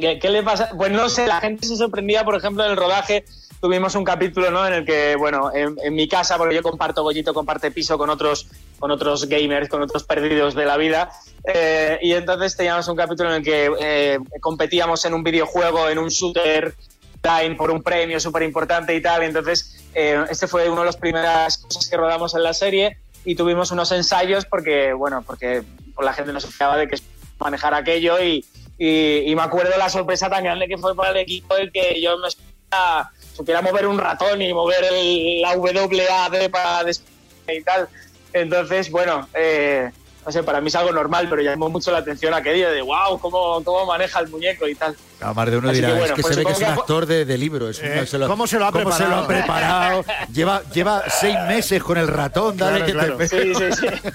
¿Qué, 0.00 0.18
qué 0.18 0.30
le 0.30 0.42
pasa? 0.42 0.70
Pues 0.76 0.92
no 0.92 1.08
sé, 1.08 1.26
la 1.26 1.40
gente 1.40 1.66
se 1.66 1.76
sorprendía, 1.76 2.24
por 2.24 2.34
ejemplo, 2.36 2.64
en 2.64 2.72
el 2.72 2.76
rodaje. 2.76 3.24
Tuvimos 3.60 3.94
un 3.96 4.04
capítulo 4.04 4.50
¿no? 4.50 4.66
en 4.66 4.72
el 4.72 4.84
que, 4.84 5.16
bueno, 5.16 5.50
en, 5.52 5.76
en 5.82 5.94
mi 5.94 6.06
casa, 6.06 6.36
porque 6.38 6.54
yo 6.54 6.62
comparto 6.62 7.02
Goyito, 7.02 7.34
comparte 7.34 7.70
piso 7.72 7.98
con 7.98 8.08
otros, 8.08 8.46
con 8.78 8.90
otros 8.92 9.28
gamers, 9.28 9.68
con 9.68 9.82
otros 9.82 10.04
perdidos 10.04 10.54
de 10.54 10.64
la 10.64 10.76
vida. 10.76 11.10
eh, 11.44 11.98
y 12.00 12.12
entonces 12.12 12.56
teníamos 12.56 12.86
un 12.86 12.96
capítulo 12.96 13.30
en 13.30 13.36
el 13.36 13.42
que 13.42 13.70
eh, 13.80 14.18
competíamos 14.40 15.04
en 15.04 15.14
un 15.14 15.24
videojuego, 15.24 15.88
en 15.88 15.98
un 15.98 16.08
shooter 16.08 16.74
time 17.20 17.56
por 17.56 17.72
un 17.72 17.82
premio 17.82 18.20
súper 18.20 18.42
importante 18.44 18.94
y 18.94 19.02
tal. 19.02 19.24
Y 19.24 19.26
entonces, 19.26 19.84
eh, 19.92 20.24
este 20.30 20.46
fue 20.46 20.68
una 20.68 20.82
de 20.82 20.86
las 20.86 20.96
primeras 20.96 21.58
cosas 21.58 21.88
que 21.88 21.96
rodamos 21.96 22.34
en 22.36 22.44
la 22.44 22.54
serie 22.54 22.98
y 23.24 23.34
tuvimos 23.34 23.72
unos 23.72 23.90
ensayos 23.90 24.44
porque, 24.44 24.92
bueno, 24.92 25.22
porque 25.26 25.64
la 26.00 26.12
gente 26.12 26.32
nos 26.32 26.44
esperaba 26.44 26.76
de 26.76 26.86
que 26.86 26.96
manejar 27.40 27.74
aquello 27.74 28.22
y, 28.22 28.44
y, 28.78 29.24
y 29.26 29.34
me 29.34 29.42
acuerdo 29.42 29.76
la 29.76 29.88
sorpresa 29.88 30.30
tan 30.30 30.44
grande 30.44 30.68
que 30.68 30.78
fue 30.78 30.94
para 30.94 31.10
el 31.10 31.16
equipo 31.16 31.56
el 31.56 31.72
que 31.72 32.00
yo 32.00 32.16
me 32.18 32.28
esperaba, 32.28 33.10
supiera 33.38 33.62
mover 33.62 33.86
un 33.86 33.98
ratón 33.98 34.42
y 34.42 34.52
mover 34.52 34.84
el, 34.84 35.40
la 35.40 35.56
WAD 35.56 36.50
para 36.50 36.90
y 36.90 37.62
tal. 37.62 37.88
Entonces, 38.32 38.90
bueno, 38.90 39.28
eh, 39.32 39.92
no 40.28 40.32
sé, 40.32 40.42
para 40.42 40.60
mí 40.60 40.68
es 40.68 40.74
algo 40.74 40.92
normal, 40.92 41.26
pero 41.30 41.40
llamó 41.40 41.70
mucho 41.70 41.90
la 41.90 41.98
atención 41.98 42.34
aquello 42.34 42.70
de 42.70 42.82
wow, 42.82 43.18
cómo, 43.18 43.64
cómo 43.64 43.86
maneja 43.86 44.20
el 44.20 44.28
muñeco 44.28 44.68
y 44.68 44.74
tal. 44.74 44.94
A 45.22 45.32
más 45.32 45.50
de 45.50 45.56
uno 45.56 45.70
Así 45.70 45.76
dirá, 45.76 45.88
que 45.88 45.94
bueno, 45.94 46.06
es 46.06 46.12
que 46.16 46.20
pues 46.22 46.34
se 46.34 46.40
ve 46.40 46.44
que 46.46 46.52
es 46.52 46.58
un 46.58 46.64
actor 46.66 47.06
de, 47.06 47.24
de 47.24 47.38
libro. 47.38 47.70
es 47.70 47.78
un- 47.78 47.86
Eh, 47.86 48.06
se 48.06 48.18
lo- 48.18 48.28
¿cómo 48.28 48.46
se 48.46 48.58
lo 48.58 48.66
ha 48.66 48.72
¿cómo 48.72 48.92
se 48.92 49.08
lo 49.08 49.16
ha 49.16 49.26
preparado? 49.26 50.04
lleva, 50.34 50.62
lleva 50.74 51.02
seis 51.08 51.34
meses 51.48 51.82
con 51.82 51.96
el 51.96 52.08
ratón, 52.08 52.58
dale 52.58 52.84
Claro, 52.92 53.16
que 53.16 53.26
claro. 53.26 53.52
te 53.54 53.72
Sí, 53.72 53.74
sí, 53.74 53.86
sí. 53.88 54.10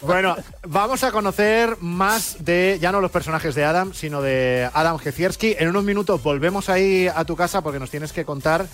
Bueno, 0.00 0.34
vamos 0.66 1.04
a 1.04 1.12
conocer 1.12 1.76
más 1.80 2.44
de, 2.44 2.78
ya 2.80 2.90
no 2.90 3.00
los 3.00 3.12
personajes 3.12 3.54
de 3.54 3.64
Adam, 3.64 3.94
sino 3.94 4.22
de 4.22 4.68
Adam 4.74 4.98
Jezierski. 4.98 5.54
En 5.56 5.68
unos 5.68 5.84
minutos 5.84 6.20
volvemos 6.20 6.68
ahí 6.68 7.06
a 7.06 7.24
tu 7.24 7.36
casa 7.36 7.62
porque 7.62 7.78
nos 7.78 7.90
tienes 7.92 8.12
que 8.12 8.24
contar 8.24 8.66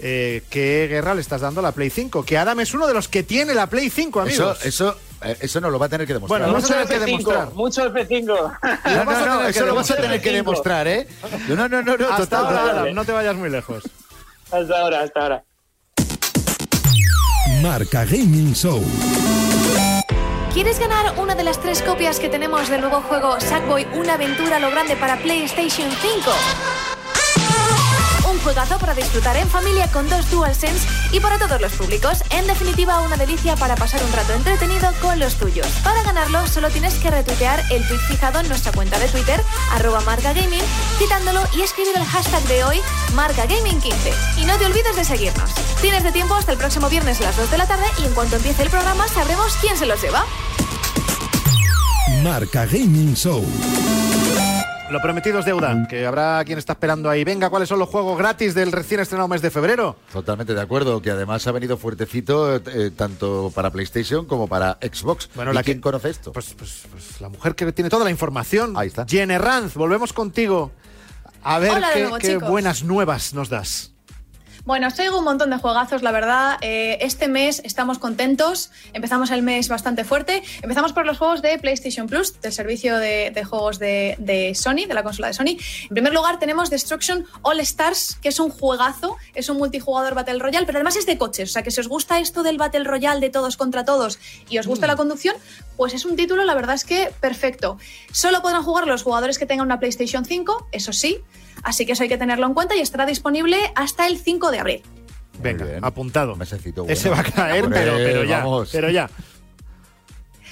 eh, 0.00 0.42
qué 0.48 0.86
guerra 0.88 1.14
le 1.14 1.20
estás 1.20 1.42
dando 1.42 1.60
a 1.60 1.62
la 1.62 1.72
Play 1.72 1.90
5. 1.90 2.24
Que 2.24 2.38
Adam 2.38 2.60
es 2.60 2.72
uno 2.72 2.86
de 2.86 2.94
los 2.94 3.08
que 3.08 3.22
tiene 3.22 3.54
la 3.54 3.66
Play 3.66 3.90
5, 3.90 4.22
Eso, 4.26 4.42
amigos. 4.48 4.64
eso, 4.64 4.90
eh, 4.92 5.11
eso 5.40 5.60
nos 5.60 5.72
lo 5.72 5.78
va 5.78 5.86
a 5.86 5.88
tener 5.88 6.06
que 6.06 6.14
demostrar. 6.14 6.40
Bueno, 6.42 6.54
Mucho 6.54 6.68
tener 6.68 6.86
que 6.88 6.96
F5, 6.98 7.06
demostrar. 7.06 7.52
mucho 7.54 7.92
F5. 7.92 8.26
no, 9.04 9.04
no, 9.04 9.26
no, 9.26 9.48
eso 9.48 9.66
lo 9.66 9.74
vas 9.74 9.90
a 9.90 9.96
tener 9.96 10.20
que 10.20 10.32
demostrar, 10.32 10.86
¿eh? 10.88 11.08
No, 11.48 11.56
no, 11.56 11.68
no, 11.68 11.82
no, 11.82 11.96
no, 11.96 12.08
Hasta 12.08 12.24
total, 12.24 12.44
ahora, 12.46 12.60
total. 12.60 12.78
Adam, 12.78 12.94
no 12.94 13.04
te 13.04 13.12
vayas 13.12 13.36
muy 13.36 13.50
lejos. 13.50 13.84
Hasta 14.50 14.80
ahora, 14.80 15.00
hasta 15.02 15.20
ahora. 15.20 15.44
Marca 17.62 18.04
Gaming 18.04 18.54
Show. 18.54 18.82
¿Quieres 20.52 20.78
ganar 20.78 21.18
una 21.18 21.34
de 21.34 21.44
las 21.44 21.58
tres 21.60 21.80
copias 21.80 22.20
que 22.20 22.28
tenemos 22.28 22.68
del 22.68 22.82
nuevo 22.82 23.00
juego 23.00 23.40
Sackboy 23.40 23.86
Una 23.94 24.14
aventura 24.14 24.56
a 24.56 24.58
lo 24.58 24.70
grande 24.70 24.96
para 24.96 25.16
PlayStation 25.16 25.88
5? 25.90 26.30
Juegazo 28.42 28.78
para 28.78 28.94
disfrutar 28.94 29.36
en 29.36 29.48
familia 29.48 29.86
con 29.92 30.08
dos 30.08 30.30
DualSense 30.30 30.88
y 31.12 31.20
para 31.20 31.38
todos 31.38 31.60
los 31.60 31.72
públicos. 31.72 32.24
En 32.30 32.46
definitiva, 32.46 33.00
una 33.00 33.16
delicia 33.16 33.54
para 33.56 33.76
pasar 33.76 34.02
un 34.02 34.12
rato 34.12 34.32
entretenido 34.32 34.90
con 35.00 35.18
los 35.18 35.36
tuyos. 35.36 35.66
Para 35.84 36.02
ganarlo, 36.02 36.46
solo 36.48 36.68
tienes 36.70 36.94
que 36.94 37.10
retuitear 37.10 37.62
el 37.70 37.86
tweet 37.86 38.00
fijado 38.00 38.40
en 38.40 38.48
nuestra 38.48 38.72
cuenta 38.72 38.98
de 38.98 39.08
Twitter, 39.08 39.40
arroba 39.70 40.00
marcagaming, 40.00 40.62
citándolo 40.98 41.40
y 41.56 41.62
escribir 41.62 41.94
el 41.96 42.04
hashtag 42.04 42.42
de 42.44 42.64
hoy, 42.64 42.80
marcagaming15. 43.14 44.12
Y 44.38 44.44
no 44.44 44.56
te 44.58 44.66
olvides 44.66 44.96
de 44.96 45.04
seguirnos. 45.04 45.50
Tienes 45.80 46.02
de 46.02 46.10
tiempo 46.10 46.34
hasta 46.34 46.52
el 46.52 46.58
próximo 46.58 46.88
viernes 46.88 47.20
a 47.20 47.24
las 47.24 47.36
2 47.36 47.50
de 47.50 47.58
la 47.58 47.66
tarde 47.66 47.86
y 48.00 48.06
en 48.06 48.14
cuanto 48.14 48.36
empiece 48.36 48.62
el 48.62 48.70
programa 48.70 49.06
sabremos 49.08 49.56
quién 49.60 49.76
se 49.76 49.86
los 49.86 50.02
lleva. 50.02 50.24
Marca 52.22 52.66
Gaming 52.66 53.14
Show. 53.14 53.44
Lo 54.92 55.00
prometido 55.00 55.38
es 55.40 55.44
deuda, 55.44 55.86
que 55.88 56.06
habrá 56.06 56.44
quien 56.44 56.58
está 56.58 56.74
esperando 56.74 57.08
ahí. 57.10 57.24
Venga, 57.24 57.50
¿cuáles 57.50 57.68
son 57.68 57.78
los 57.78 57.88
juegos 57.88 58.16
gratis 58.18 58.54
del 58.54 58.70
recién 58.70 59.00
estrenado 59.00 59.28
mes 59.28 59.42
de 59.42 59.50
febrero? 59.50 59.96
Totalmente 60.12 60.54
de 60.54 60.60
acuerdo, 60.60 61.00
que 61.02 61.10
además 61.10 61.46
ha 61.46 61.52
venido 61.52 61.76
fuertecito 61.76 62.56
eh, 62.56 62.90
tanto 62.94 63.50
para 63.54 63.70
PlayStation 63.70 64.26
como 64.26 64.46
para 64.46 64.78
Xbox. 64.82 65.28
Bueno, 65.34 65.52
¿Y 65.52 65.54
la 65.54 65.62
quién 65.62 65.78
que- 65.78 65.82
conoce 65.82 66.10
esto? 66.10 66.32
Pues, 66.32 66.54
pues, 66.54 66.82
pues 66.90 67.20
la 67.20 67.28
mujer 67.28 67.54
que 67.54 67.72
tiene 67.72 67.90
toda 67.90 68.04
la 68.04 68.10
información. 68.10 68.74
Ahí 68.76 68.88
está. 68.88 69.06
Jen 69.08 69.30
Ranz, 69.40 69.74
volvemos 69.74 70.12
contigo. 70.12 70.70
A 71.42 71.58
ver 71.58 71.72
Hola 71.72 71.90
qué, 71.92 72.00
nuevo, 72.02 72.16
qué 72.18 72.28
chicos. 72.34 72.48
buenas 72.48 72.84
nuevas 72.84 73.34
nos 73.34 73.48
das. 73.48 73.91
Bueno, 74.64 74.86
os 74.86 74.94
traigo 74.94 75.18
un 75.18 75.24
montón 75.24 75.50
de 75.50 75.56
juegazos, 75.56 76.02
la 76.02 76.12
verdad. 76.12 76.56
Eh, 76.60 76.98
este 77.00 77.26
mes 77.26 77.60
estamos 77.64 77.98
contentos. 77.98 78.70
Empezamos 78.92 79.32
el 79.32 79.42
mes 79.42 79.68
bastante 79.68 80.04
fuerte. 80.04 80.44
Empezamos 80.62 80.92
por 80.92 81.04
los 81.04 81.18
juegos 81.18 81.42
de 81.42 81.58
PlayStation 81.58 82.06
Plus, 82.06 82.40
del 82.40 82.52
servicio 82.52 82.96
de, 82.96 83.32
de 83.34 83.42
juegos 83.42 83.80
de, 83.80 84.14
de 84.20 84.54
Sony, 84.54 84.86
de 84.86 84.94
la 84.94 85.02
consola 85.02 85.26
de 85.26 85.34
Sony. 85.34 85.56
En 85.82 85.88
primer 85.88 86.14
lugar, 86.14 86.38
tenemos 86.38 86.70
Destruction 86.70 87.26
All 87.42 87.58
Stars, 87.58 88.18
que 88.22 88.28
es 88.28 88.38
un 88.38 88.50
juegazo. 88.50 89.16
Es 89.34 89.48
un 89.48 89.56
multijugador 89.56 90.14
Battle 90.14 90.38
Royale, 90.38 90.64
pero 90.64 90.78
además 90.78 90.94
es 90.94 91.06
de 91.06 91.18
coches. 91.18 91.50
O 91.50 91.52
sea, 91.52 91.64
que 91.64 91.72
si 91.72 91.80
os 91.80 91.88
gusta 91.88 92.20
esto 92.20 92.44
del 92.44 92.56
Battle 92.56 92.84
Royale 92.84 93.18
de 93.18 93.30
todos 93.30 93.56
contra 93.56 93.84
todos 93.84 94.20
y 94.48 94.58
os 94.58 94.68
gusta 94.68 94.86
la 94.86 94.94
conducción, 94.94 95.34
pues 95.76 95.92
es 95.92 96.04
un 96.04 96.14
título, 96.14 96.44
la 96.44 96.54
verdad 96.54 96.76
es 96.76 96.84
que 96.84 97.10
perfecto. 97.18 97.78
Solo 98.12 98.42
podrán 98.42 98.62
jugar 98.62 98.86
los 98.86 99.02
jugadores 99.02 99.40
que 99.40 99.46
tengan 99.46 99.66
una 99.66 99.80
PlayStation 99.80 100.24
5, 100.24 100.68
eso 100.70 100.92
sí. 100.92 101.18
Así 101.62 101.86
que 101.86 101.92
eso 101.92 102.02
hay 102.02 102.08
que 102.08 102.18
tenerlo 102.18 102.46
en 102.46 102.54
cuenta 102.54 102.74
y 102.76 102.80
estará 102.80 103.06
disponible 103.06 103.56
hasta 103.74 104.06
el 104.06 104.18
5 104.18 104.50
de 104.50 104.58
abril. 104.58 104.82
Venga, 105.40 105.64
bien. 105.64 105.84
apuntado. 105.84 106.36
Mesecito 106.36 106.84
Ese 106.88 107.08
va 107.08 107.16
bueno. 107.16 107.30
a 107.30 107.32
caer, 107.32 107.68
pero, 107.70 107.96
pero 107.96 108.24
ya. 108.24 108.38
vamos. 108.38 108.68
Pero 108.72 108.90
ya. 108.90 109.08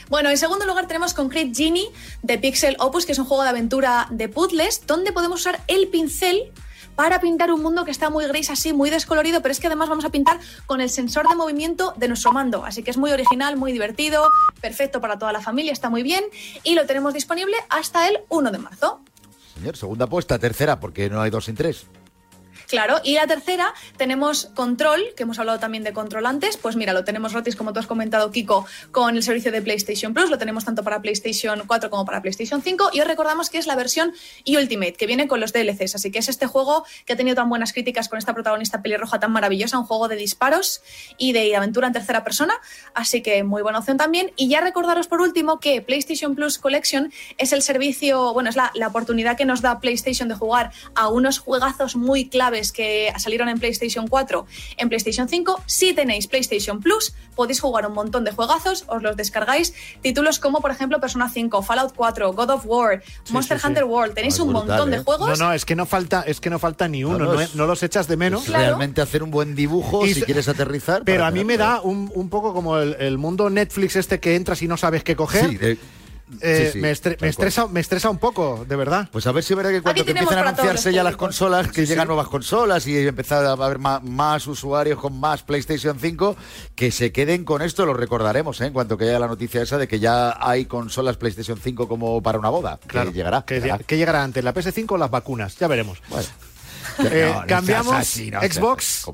Bueno, 0.08 0.28
en 0.28 0.36
segundo 0.38 0.66
lugar 0.66 0.88
tenemos 0.88 1.14
Concrete 1.14 1.52
Genie 1.54 1.88
de 2.22 2.38
Pixel 2.38 2.76
Opus, 2.80 3.06
que 3.06 3.12
es 3.12 3.18
un 3.18 3.26
juego 3.26 3.44
de 3.44 3.50
aventura 3.50 4.08
de 4.10 4.28
puzzles, 4.28 4.84
donde 4.86 5.12
podemos 5.12 5.40
usar 5.40 5.60
el 5.68 5.86
pincel 5.88 6.50
para 6.96 7.20
pintar 7.20 7.52
un 7.52 7.62
mundo 7.62 7.84
que 7.84 7.92
está 7.92 8.10
muy 8.10 8.26
gris, 8.26 8.50
así, 8.50 8.72
muy 8.72 8.90
descolorido, 8.90 9.40
pero 9.40 9.52
es 9.52 9.60
que 9.60 9.68
además 9.68 9.88
vamos 9.88 10.04
a 10.04 10.10
pintar 10.10 10.38
con 10.66 10.80
el 10.80 10.90
sensor 10.90 11.28
de 11.28 11.36
movimiento 11.36 11.94
de 11.96 12.08
nuestro 12.08 12.32
mando. 12.32 12.64
Así 12.64 12.82
que 12.82 12.90
es 12.90 12.96
muy 12.96 13.12
original, 13.12 13.56
muy 13.56 13.72
divertido, 13.72 14.28
perfecto 14.60 15.00
para 15.00 15.16
toda 15.18 15.32
la 15.32 15.40
familia, 15.40 15.72
está 15.72 15.88
muy 15.88 16.02
bien. 16.02 16.24
Y 16.64 16.74
lo 16.74 16.86
tenemos 16.86 17.14
disponible 17.14 17.56
hasta 17.68 18.08
el 18.08 18.18
1 18.28 18.50
de 18.50 18.58
marzo. 18.58 19.00
Señor, 19.60 19.76
segunda 19.76 20.06
apuesta, 20.06 20.38
tercera, 20.38 20.80
porque 20.80 21.10
no 21.10 21.20
hay 21.20 21.28
dos 21.28 21.44
sin 21.44 21.54
tres. 21.54 21.84
Claro, 22.70 23.00
y 23.02 23.14
la 23.14 23.26
tercera 23.26 23.74
tenemos 23.96 24.46
Control, 24.54 25.02
que 25.16 25.24
hemos 25.24 25.40
hablado 25.40 25.58
también 25.58 25.82
de 25.82 25.92
Control 25.92 26.24
antes. 26.24 26.56
Pues 26.56 26.76
mira, 26.76 26.92
lo 26.92 27.02
tenemos 27.02 27.32
gratis, 27.32 27.56
como 27.56 27.72
tú 27.72 27.80
has 27.80 27.88
comentado, 27.88 28.30
Kiko, 28.30 28.64
con 28.92 29.16
el 29.16 29.24
servicio 29.24 29.50
de 29.50 29.60
PlayStation 29.60 30.14
Plus. 30.14 30.30
Lo 30.30 30.38
tenemos 30.38 30.64
tanto 30.64 30.84
para 30.84 31.02
PlayStation 31.02 31.64
4 31.66 31.90
como 31.90 32.04
para 32.04 32.22
PlayStation 32.22 32.62
5. 32.62 32.90
Y 32.92 33.00
os 33.00 33.08
recordamos 33.08 33.50
que 33.50 33.58
es 33.58 33.66
la 33.66 33.74
versión 33.74 34.12
Ultimate, 34.46 34.92
que 34.92 35.08
viene 35.08 35.26
con 35.26 35.40
los 35.40 35.52
DLCs. 35.52 35.96
Así 35.96 36.12
que 36.12 36.20
es 36.20 36.28
este 36.28 36.46
juego 36.46 36.84
que 37.06 37.14
ha 37.14 37.16
tenido 37.16 37.34
tan 37.34 37.48
buenas 37.48 37.72
críticas 37.72 38.08
con 38.08 38.20
esta 38.20 38.34
protagonista 38.34 38.82
pelirroja 38.82 39.18
tan 39.18 39.32
maravillosa, 39.32 39.76
un 39.76 39.84
juego 39.84 40.06
de 40.06 40.14
disparos 40.14 40.80
y 41.18 41.32
de 41.32 41.56
aventura 41.56 41.88
en 41.88 41.92
tercera 41.92 42.22
persona. 42.22 42.54
Así 42.94 43.20
que 43.20 43.42
muy 43.42 43.62
buena 43.62 43.80
opción 43.80 43.96
también. 43.96 44.30
Y 44.36 44.48
ya 44.48 44.60
recordaros 44.60 45.08
por 45.08 45.20
último 45.22 45.58
que 45.58 45.82
PlayStation 45.82 46.36
Plus 46.36 46.58
Collection 46.58 47.12
es 47.36 47.52
el 47.52 47.62
servicio, 47.62 48.32
bueno, 48.32 48.48
es 48.48 48.54
la, 48.54 48.70
la 48.76 48.86
oportunidad 48.86 49.36
que 49.36 49.44
nos 49.44 49.60
da 49.60 49.80
PlayStation 49.80 50.28
de 50.28 50.36
jugar 50.36 50.70
a 50.94 51.08
unos 51.08 51.40
juegazos 51.40 51.96
muy 51.96 52.28
claves 52.28 52.59
que 52.70 53.12
salieron 53.18 53.48
en 53.48 53.58
PlayStation 53.58 54.06
4, 54.06 54.46
en 54.76 54.88
PlayStation 54.88 55.28
5. 55.28 55.62
Si 55.66 55.94
tenéis 55.94 56.26
PlayStation 56.26 56.80
Plus, 56.80 57.14
podéis 57.34 57.60
jugar 57.60 57.86
un 57.86 57.94
montón 57.94 58.24
de 58.24 58.32
juegazos, 58.32 58.84
os 58.88 59.02
los 59.02 59.16
descargáis. 59.16 59.72
Títulos 60.02 60.38
como, 60.38 60.60
por 60.60 60.70
ejemplo, 60.70 61.00
Persona 61.00 61.30
5, 61.30 61.62
Fallout 61.62 61.94
4, 61.96 62.32
God 62.34 62.50
of 62.50 62.62
War, 62.66 63.02
Sí, 63.24 63.32
Monster 63.32 63.56
sí, 63.58 63.62
sí. 63.62 63.66
Hunter 63.68 63.84
World. 63.84 64.14
Tenéis 64.14 64.38
un 64.38 64.48
brutal, 64.48 64.68
montón 64.68 64.92
¿eh? 64.92 64.98
de 64.98 65.02
juegos. 65.04 65.38
No, 65.38 65.46
no, 65.46 65.52
es 65.54 65.64
que 65.64 65.74
no 65.74 65.86
falta, 65.86 66.22
es 66.26 66.40
que 66.40 66.50
no 66.50 66.58
falta 66.58 66.86
ni 66.88 67.02
uno, 67.04 67.18
No, 67.18 67.40
es- 67.40 67.54
no 67.54 67.66
los 67.66 67.82
echas 67.82 68.06
de 68.08 68.16
menos. 68.16 68.46
Realmente 68.48 69.00
hacer 69.00 69.22
un 69.22 69.30
buen 69.30 69.54
dibujo 69.54 70.04
Y 70.06 70.14
si 70.14 70.22
quieres 70.22 70.48
aterrizar. 70.48 71.02
Pero 71.04 71.24
a 71.24 71.30
mí 71.30 71.44
me 71.44 71.56
da 71.56 71.80
un, 71.80 72.10
un 72.14 72.28
poco 72.28 72.52
como 72.52 72.76
el, 72.78 72.96
el 73.00 73.18
mundo 73.18 73.48
Netflix 73.50 73.96
este 73.96 74.20
que 74.20 74.36
entras 74.36 74.60
y 74.62 74.68
no 74.68 74.76
sabes 74.76 75.02
qué 75.04 75.16
coger. 75.16 75.48
Sí, 75.48 75.56
de- 75.56 75.78
Eh, 76.40 76.66
sí, 76.66 76.72
sí, 76.74 76.78
me, 76.80 76.92
estre- 76.92 77.16
me 77.20 77.28
estresa, 77.28 77.66
me 77.66 77.80
estresa 77.80 78.08
un 78.10 78.18
poco, 78.18 78.64
de 78.68 78.76
verdad. 78.76 79.08
Pues 79.10 79.26
a 79.26 79.32
ver 79.32 79.42
si 79.42 79.54
verá 79.54 79.70
que 79.70 79.82
cuando 79.82 80.04
que 80.04 80.12
empiezan 80.12 80.38
a 80.38 80.42
anunciarse 80.50 80.92
ya 80.92 81.02
las 81.02 81.16
consolas, 81.16 81.68
que 81.72 81.86
llegan 81.86 82.06
nuevas 82.06 82.28
consolas 82.28 82.86
y 82.86 82.96
empezar 83.06 83.44
a 83.44 83.52
haber 83.52 83.78
más, 83.78 84.02
más 84.02 84.46
usuarios 84.46 84.98
con 85.00 85.18
más 85.18 85.42
PlayStation 85.42 85.98
5, 85.98 86.36
que 86.74 86.90
se 86.92 87.10
queden 87.12 87.44
con 87.44 87.62
esto, 87.62 87.84
lo 87.84 87.94
recordaremos, 87.94 88.60
¿eh? 88.60 88.66
en 88.66 88.72
cuanto 88.72 88.96
que 88.96 89.04
haya 89.04 89.18
la 89.18 89.26
noticia 89.26 89.62
esa 89.62 89.76
de 89.78 89.88
que 89.88 89.98
ya 89.98 90.36
hay 90.40 90.66
consolas 90.66 91.16
PlayStation 91.16 91.58
5 91.62 91.88
como 91.88 92.22
para 92.22 92.38
una 92.38 92.48
boda. 92.50 92.78
Claro, 92.86 93.10
que 93.10 93.16
llegará. 93.16 93.42
Que, 93.44 93.60
llegará. 93.60 93.84
que 93.84 93.96
llegará 93.96 94.22
antes, 94.22 94.44
la 94.44 94.54
PS5 94.54 94.92
o 94.92 94.98
las 94.98 95.10
vacunas, 95.10 95.56
ya 95.58 95.66
veremos. 95.68 96.00
Bueno. 96.08 96.26
Eh, 96.98 97.30
No, 97.32 97.40
no 97.42 97.46
cambiamos 97.46 97.94
así, 97.94 98.30
no 98.30 98.40
Xbox. 98.40 99.04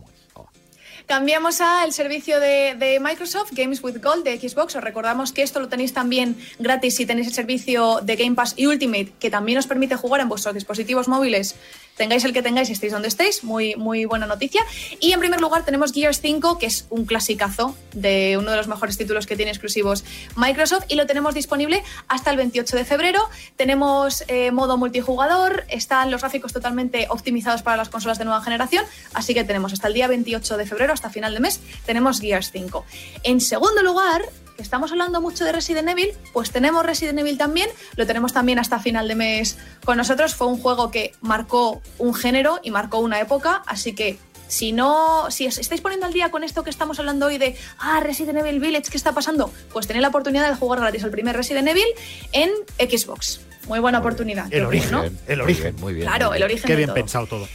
Cambiamos 1.07 1.61
al 1.61 1.92
servicio 1.92 2.40
de, 2.40 2.99
Microsoft, 3.01 3.53
Games 3.53 3.81
with 3.85 4.03
Gold 4.03 4.25
de 4.25 4.40
Xbox. 4.40 4.75
Os 4.75 4.83
recordamos 4.83 5.31
que 5.31 5.42
esto 5.42 5.61
lo 5.61 5.69
tenéis 5.69 5.95
también 5.95 6.37
gratis 6.59 6.97
si 6.97 7.07
tenéis 7.07 7.29
el 7.29 7.33
servicio 7.33 8.01
de 8.03 8.16
Game 8.16 8.35
Pass 8.35 8.55
y 8.57 8.66
Ultimate, 8.66 9.12
que 9.21 9.31
también 9.31 9.57
os 9.57 9.69
permite 9.69 9.95
jugar 9.95 10.21
en 10.21 10.29
vuestros 10.29 10.53
dispositivos 10.55 11.07
móviles. 11.07 11.55
Tengáis 11.97 12.25
el 12.25 12.35
que 12.35 12.42
tengáis 12.42 12.69
y 12.69 12.73
estéis 12.73 12.92
donde 12.92 13.09
estéis. 13.09 13.42
Muy, 13.42 13.75
muy 13.77 14.05
buena 14.05 14.27
noticia. 14.27 14.62
Y 15.01 15.12
en 15.12 15.21
primer 15.21 15.40
lugar 15.40 15.64
tenemos 15.64 15.92
Gears 15.92 16.21
5, 16.21 16.59
que 16.59 16.66
es 16.66 16.87
un 16.90 17.07
clasicazo 17.07 17.75
de 17.95 18.37
uno 18.38 18.51
de 18.51 18.57
los 18.59 18.69
mejores 18.69 18.99
títulos 18.99 19.27
que 19.27 19.35
tiene 19.35 19.51
exclusivos 19.51 20.05
Microsoft. 20.37 20.85
Y 20.88 20.97
lo 20.97 21.07
tenemos 21.07 21.35
disponible 21.35 21.83
hasta 22.09 22.31
el 22.31 22.37
28 22.37 22.77
de 22.77 22.85
febrero. 22.85 23.31
Tenemos 23.57 24.25
eh, 24.29 24.51
modo 24.51 24.77
multijugador. 24.77 25.64
Están 25.69 26.11
los 26.11 26.21
gráficos 26.21 26.53
totalmente 26.53 27.07
optimizados 27.09 27.62
para 27.62 27.79
las 27.79 27.88
consolas 27.88 28.19
de 28.19 28.27
nueva 28.27 28.42
generación. 28.42 28.85
Así 29.14 29.33
que 29.33 29.45
tenemos 29.45 29.73
hasta 29.73 29.88
el 29.88 29.95
día 29.95 30.07
28 30.07 30.59
de 30.59 30.66
febrero, 30.66 30.92
hasta 30.97 31.11
final 31.11 31.33
de 31.33 31.41
mes, 31.41 31.61
tenemos 31.85 32.21
Gears 32.21 32.51
5. 32.51 32.85
En 33.23 33.41
segundo 33.41 33.83
lugar, 33.83 34.23
que 34.57 34.63
estamos 34.63 34.91
hablando 34.91 35.21
mucho 35.21 35.45
de 35.45 35.53
Resident 35.53 35.89
Evil, 35.89 36.09
pues 36.33 36.51
tenemos 36.51 36.85
Resident 36.85 37.19
Evil 37.19 37.39
también, 37.39 37.69
lo 37.97 38.07
tenemos 38.07 38.33
también 38.33 38.59
hasta 38.59 38.81
final 38.81 39.07
de 39.07 39.15
mes 39.15 39.59
con 39.85 39.97
nosotros. 39.99 40.35
Fue 40.35 40.47
un 40.47 40.59
juego 40.59 40.91
que 40.91 41.13
marcó 41.21 41.83
un 41.99 42.15
género 42.15 42.59
y 42.63 42.71
marcó 42.71 42.99
una 42.99 43.21
época, 43.21 43.63
así 43.67 43.95
que 43.95 44.19
si 44.49 44.73
no, 44.73 45.29
si 45.31 45.47
os 45.47 45.59
estáis 45.59 45.81
poniendo 45.81 46.07
al 46.07 46.13
día 46.13 46.31
con 46.31 46.45
esto 46.45 46.63
que 46.65 46.71
estamos 46.71 46.99
hablando 47.01 47.27
hoy 47.27 47.37
de 47.37 47.57
ah, 47.79 48.01
Resident 48.03 48.39
Evil 48.39 48.61
Village, 48.61 48.91
¿qué 48.91 48.97
está 48.97 49.13
pasando? 49.13 49.53
Pues 49.73 49.87
tenéis 49.87 50.03
la 50.03 50.09
oportunidad 50.09 50.49
de 50.49 50.57
jugar 50.57 50.81
gratis 50.81 51.03
el 51.03 51.11
primer 51.11 51.37
Resident 51.37 51.69
Evil 51.69 51.87
en 52.33 52.51
Xbox. 52.79 53.41
Muy 53.67 53.81
buena 53.81 53.99
oportunidad. 53.99 54.45
El 54.45 54.51
creo, 54.51 54.69
origen, 54.69 54.93
¿no? 54.93 55.03
el 55.03 55.13
Muy 55.39 55.41
origen. 55.45 55.63
bien, 55.65 55.77
muy 55.81 55.95
bien. 55.95 56.07
Claro, 56.07 56.29
muy 56.29 56.37
el 56.37 56.43
origen 56.45 56.63
Qué 56.65 56.73
de 56.73 56.77
bien 56.77 56.87
todo. 56.87 56.95
pensado 56.95 57.27
todo. 57.27 57.49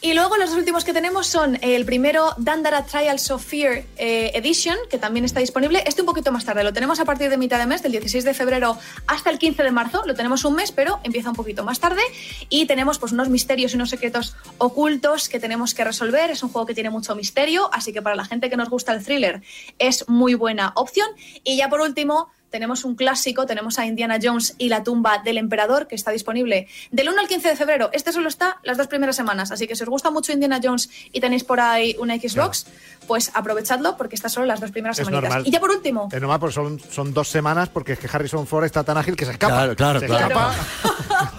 Y 0.00 0.14
luego 0.14 0.36
los 0.36 0.50
dos 0.50 0.58
últimos 0.60 0.84
que 0.84 0.92
tenemos 0.92 1.26
son 1.26 1.58
el 1.60 1.84
primero 1.84 2.32
Dandara 2.38 2.86
Trials 2.86 3.32
of 3.32 3.44
Fear 3.44 3.82
eh, 3.96 4.30
Edition, 4.34 4.76
que 4.88 4.96
también 4.96 5.24
está 5.24 5.40
disponible. 5.40 5.82
Este 5.86 6.02
un 6.02 6.06
poquito 6.06 6.30
más 6.30 6.44
tarde, 6.44 6.62
lo 6.62 6.72
tenemos 6.72 7.00
a 7.00 7.04
partir 7.04 7.28
de 7.30 7.36
mitad 7.36 7.58
de 7.58 7.66
mes, 7.66 7.82
del 7.82 7.90
16 7.90 8.22
de 8.22 8.32
febrero 8.32 8.78
hasta 9.08 9.30
el 9.30 9.40
15 9.40 9.64
de 9.64 9.72
marzo. 9.72 10.04
Lo 10.06 10.14
tenemos 10.14 10.44
un 10.44 10.54
mes, 10.54 10.70
pero 10.70 11.00
empieza 11.02 11.30
un 11.30 11.34
poquito 11.34 11.64
más 11.64 11.80
tarde. 11.80 12.00
Y 12.48 12.66
tenemos 12.66 13.00
pues 13.00 13.10
unos 13.10 13.28
misterios 13.28 13.72
y 13.72 13.74
unos 13.74 13.90
secretos 13.90 14.36
ocultos 14.58 15.28
que 15.28 15.40
tenemos 15.40 15.74
que 15.74 15.82
resolver. 15.82 16.30
Es 16.30 16.44
un 16.44 16.50
juego 16.50 16.64
que 16.64 16.74
tiene 16.74 16.90
mucho 16.90 17.16
misterio, 17.16 17.68
así 17.72 17.92
que 17.92 18.00
para 18.00 18.14
la 18.14 18.24
gente 18.24 18.48
que 18.48 18.56
nos 18.56 18.70
gusta 18.70 18.92
el 18.92 19.04
thriller 19.04 19.42
es 19.80 20.08
muy 20.08 20.34
buena 20.34 20.70
opción. 20.76 21.08
Y 21.42 21.56
ya 21.56 21.68
por 21.68 21.80
último 21.80 22.28
tenemos 22.50 22.84
un 22.84 22.94
clásico, 22.94 23.46
tenemos 23.46 23.78
a 23.78 23.86
Indiana 23.86 24.18
Jones 24.22 24.54
y 24.58 24.68
la 24.68 24.82
tumba 24.82 25.18
del 25.18 25.38
emperador, 25.38 25.86
que 25.86 25.94
está 25.94 26.10
disponible 26.10 26.66
del 26.90 27.08
1 27.08 27.20
al 27.20 27.28
15 27.28 27.48
de 27.48 27.56
febrero. 27.56 27.90
Este 27.92 28.12
solo 28.12 28.28
está 28.28 28.58
las 28.62 28.76
dos 28.76 28.86
primeras 28.86 29.16
semanas, 29.16 29.50
así 29.52 29.66
que 29.66 29.76
si 29.76 29.82
os 29.82 29.88
gusta 29.88 30.10
mucho 30.10 30.32
Indiana 30.32 30.60
Jones 30.62 30.88
y 31.12 31.20
tenéis 31.20 31.44
por 31.44 31.60
ahí 31.60 31.96
una 31.98 32.16
Xbox, 32.16 32.66
pues 33.06 33.30
aprovechadlo 33.34 33.96
porque 33.96 34.14
está 34.14 34.28
solo 34.28 34.46
las 34.46 34.60
dos 34.60 34.70
primeras 34.70 34.98
Es 34.98 35.04
semanitas. 35.06 35.30
normal. 35.30 35.46
Y 35.48 35.50
ya 35.50 35.60
por 35.60 35.70
último, 35.70 36.08
Es 36.12 36.20
normal, 36.20 36.40
porque 36.40 36.54
son, 36.54 36.80
son 36.90 37.12
dos 37.14 37.28
semanas, 37.28 37.68
porque 37.68 37.92
es 37.92 37.98
que 37.98 38.08
Harrison 38.10 38.46
Ford 38.46 38.64
está 38.64 38.84
tan 38.84 38.96
ágil 38.98 39.16
que 39.16 39.24
se 39.24 39.32
escapa. 39.32 39.54
Claro, 39.54 39.76
claro, 39.76 40.00
Se 40.00 40.06
claro. 40.06 40.26
escapa. 40.28 40.54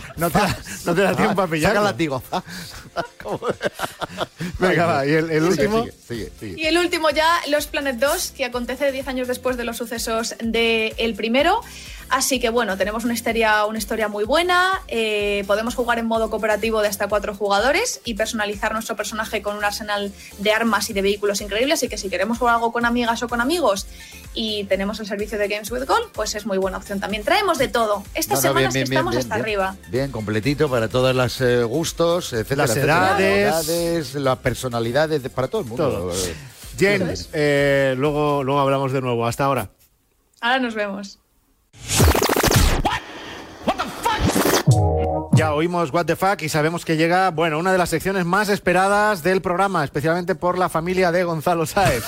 no, 0.18 0.30
te, 0.30 0.38
da- 0.40 0.58
no 0.86 0.96
te 0.96 1.02
da 1.02 1.16
tiempo 1.16 1.42
a 1.42 1.46
Saca 1.46 1.52
pillarlo. 1.52 1.80
el 1.80 1.86
látigo. 1.86 2.24
Venga, 4.60 4.86
va, 4.86 5.06
y 5.06 5.14
el, 5.14 5.44
último. 5.44 5.84
Sigue, 5.84 5.94
sigue, 6.08 6.32
sigue. 6.40 6.62
Y 6.62 6.66
el 6.66 6.78
último 6.78 7.10
ya, 7.10 7.40
Los 7.48 7.68
Planet 7.68 7.98
2, 7.98 8.34
que 8.36 8.46
acontece 8.46 8.92
10 8.92 9.08
años 9.08 9.28
después 9.28 9.58
de 9.58 9.64
los 9.64 9.78
sucesos 9.78 10.36
del 10.40 10.94
el 10.98 11.16
primero. 11.16 11.62
Así 12.10 12.40
que 12.40 12.50
bueno, 12.50 12.76
tenemos 12.76 13.04
una 13.04 13.14
historia, 13.14 13.66
una 13.66 13.78
historia 13.78 14.08
muy 14.08 14.24
buena. 14.24 14.82
eh, 14.88 15.44
podemos 15.46 15.76
jugar 15.76 16.00
en 16.00 16.08
modo 16.08 16.30
cooperativo 16.30 16.82
de 16.82 16.88
hasta 16.88 17.08
cuatro 17.08 17.36
jugadores 17.36 18.02
y 18.04 18.16
personalizar 18.16 18.74
nuestro 18.74 18.96
personaje 18.96 19.42
con 19.42 19.56
un 19.56 19.64
arsenal 19.64 20.12
de 20.40 20.52
armas 20.52 20.90
y 20.90 20.94
de 20.94 21.04
vehículos 21.04 21.40
increíbles. 21.42 21.80
Así 21.80 21.88
que 21.88 21.98
si 21.98 22.10
queremos 22.10 22.40
jugar 22.40 22.56
algo 22.56 22.72
con 22.72 22.86
amigas 22.86 23.22
o 23.22 23.28
con 23.28 23.42
amigos 23.42 23.86
y 24.34 24.64
tenemos 24.66 25.00
el 25.00 25.06
servicio 25.08 25.38
de 25.38 25.48
Games 25.48 25.70
with 25.72 25.86
Gold, 25.86 26.12
pues 26.14 26.36
es 26.36 26.46
muy 26.46 26.58
buena 26.58 26.78
opción 26.78 27.00
también. 27.00 27.24
Traemos 27.24 27.58
de 27.58 27.68
todo. 27.68 28.04
Estas 28.14 28.44
No, 28.44 28.50
no, 28.54 28.60
semanas 28.60 28.74
bien, 28.74 28.86
que 28.86 28.90
bien, 28.90 28.98
estamos 29.00 29.12
bien, 29.16 29.22
hasta 29.24 29.36
bien. 29.36 29.44
arriba. 29.46 29.76
Bien, 29.90 30.12
completito 30.12 30.70
para 30.70 30.88
todos 30.88 31.16
los 31.16 31.42
eh, 31.42 31.64
gustos, 31.64 32.32
etcétera, 32.34 32.64
Las 32.64 32.70
etcétera. 32.72 32.96
edades. 33.20 33.46
Las 33.52 33.70
edades, 33.70 34.16
las 34.16 34.38
personalidades, 34.38 35.24
de- 35.24 35.30
para 35.30 35.48
todo 35.48 35.62
el 35.62 35.68
mundo. 35.68 35.90
Todo. 35.90 36.14
Eh, 36.14 36.36
Jen, 36.78 37.14
eh, 37.34 37.96
luego, 37.98 38.44
luego 38.44 38.60
hablamos 38.62 38.92
de 38.94 39.02
nuevo. 39.02 39.26
Hasta 39.28 39.44
ahora. 39.46 39.70
Ahora 40.42 40.60
nos 40.60 40.76
vemos. 40.76 41.20
Ya 45.34 45.54
oímos 45.54 45.92
What 45.94 46.06
the 46.06 46.16
Fuck 46.16 46.42
y 46.42 46.50
sabemos 46.50 46.84
que 46.86 46.98
llega, 46.98 47.32
bueno, 47.32 47.58
una 47.60 47.72
de 47.72 47.78
las 47.78 47.90
secciones 47.90 48.26
más 48.26 48.50
esperadas 48.50 49.24
del 49.24 49.42
programa, 49.42 49.84
especialmente 49.84 50.36
por 50.36 50.58
la 50.58 50.68
familia 50.70 51.12
de 51.12 51.24
Gonzalo 51.24 51.66
Sáez. 51.66 52.04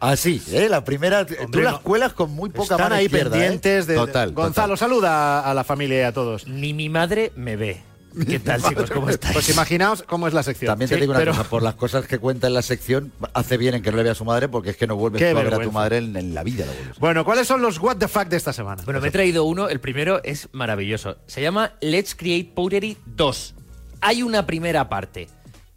Así, 0.00 0.42
¿eh? 0.50 0.68
La 0.68 0.84
primera. 0.84 1.26
tú 1.26 1.60
las 1.60 1.74
no. 1.74 1.82
cuelas 1.82 2.12
con 2.12 2.30
muy 2.32 2.50
poca 2.50 2.74
Están 2.74 2.80
mano 2.80 2.94
ahí 2.96 3.06
izquierda, 3.06 3.36
¿eh? 3.36 3.40
pendientes 3.40 3.86
de... 3.86 3.94
Total. 3.96 4.32
Gonzalo, 4.32 4.76
saluda 4.76 5.40
a 5.48 5.54
la 5.54 5.64
familia 5.64 5.98
y 6.00 6.02
a 6.02 6.12
todos. 6.12 6.46
Ni 6.46 6.72
mi 6.74 6.88
madre 6.88 7.32
me 7.36 7.56
ve. 7.56 7.82
¿Qué 8.28 8.38
tal, 8.38 8.62
chicos? 8.62 8.90
¿Cómo 8.92 9.08
estáis? 9.10 9.32
Pues 9.34 9.48
imaginaos 9.48 10.04
cómo 10.04 10.28
es 10.28 10.34
la 10.34 10.44
sección. 10.44 10.68
También 10.70 10.88
te 10.88 10.94
Sí, 10.94 11.00
digo 11.00 11.10
una 11.12 11.18
pero- 11.18 11.32
cosa, 11.32 11.44
por 11.50 11.62
las 11.62 11.74
cosas 11.74 12.06
que 12.06 12.18
cuenta 12.18 12.46
en 12.46 12.54
la 12.54 12.62
sección, 12.62 13.12
hace 13.32 13.56
bien 13.56 13.74
en 13.74 13.82
que 13.82 13.90
no 13.90 13.96
le 13.96 14.04
vea 14.04 14.12
a 14.12 14.14
su 14.14 14.24
madre 14.24 14.48
porque 14.48 14.70
es 14.70 14.76
que 14.76 14.86
no 14.86 14.94
vuelves 14.94 15.20
tú 15.20 15.36
a 15.36 15.42
ver 15.42 15.52
a 15.54 15.58
tu 15.58 15.72
madre 15.72 15.98
en, 15.98 16.16
en 16.16 16.32
la 16.32 16.44
vida. 16.44 16.64
la. 16.64 16.72
Bueno, 17.00 17.24
¿cuáles 17.24 17.48
son 17.48 17.60
los 17.60 17.78
What 17.80 17.96
the 17.96 18.06
Fuck 18.06 18.26
de 18.28 18.36
esta 18.36 18.52
semana? 18.52 18.82
Bueno, 18.84 19.00
me 19.00 19.08
he 19.08 19.10
traído 19.10 19.44
uno. 19.44 19.68
El 19.68 19.80
primero 19.80 20.20
es 20.22 20.48
maravilloso. 20.52 21.16
Se 21.26 21.42
llama 21.42 21.72
Let's 21.80 22.14
Create 22.14 22.52
Pottery 22.54 22.96
2. 23.06 23.54
Hay 24.00 24.22
una 24.22 24.46
primera 24.46 24.88
parte. 24.88 25.28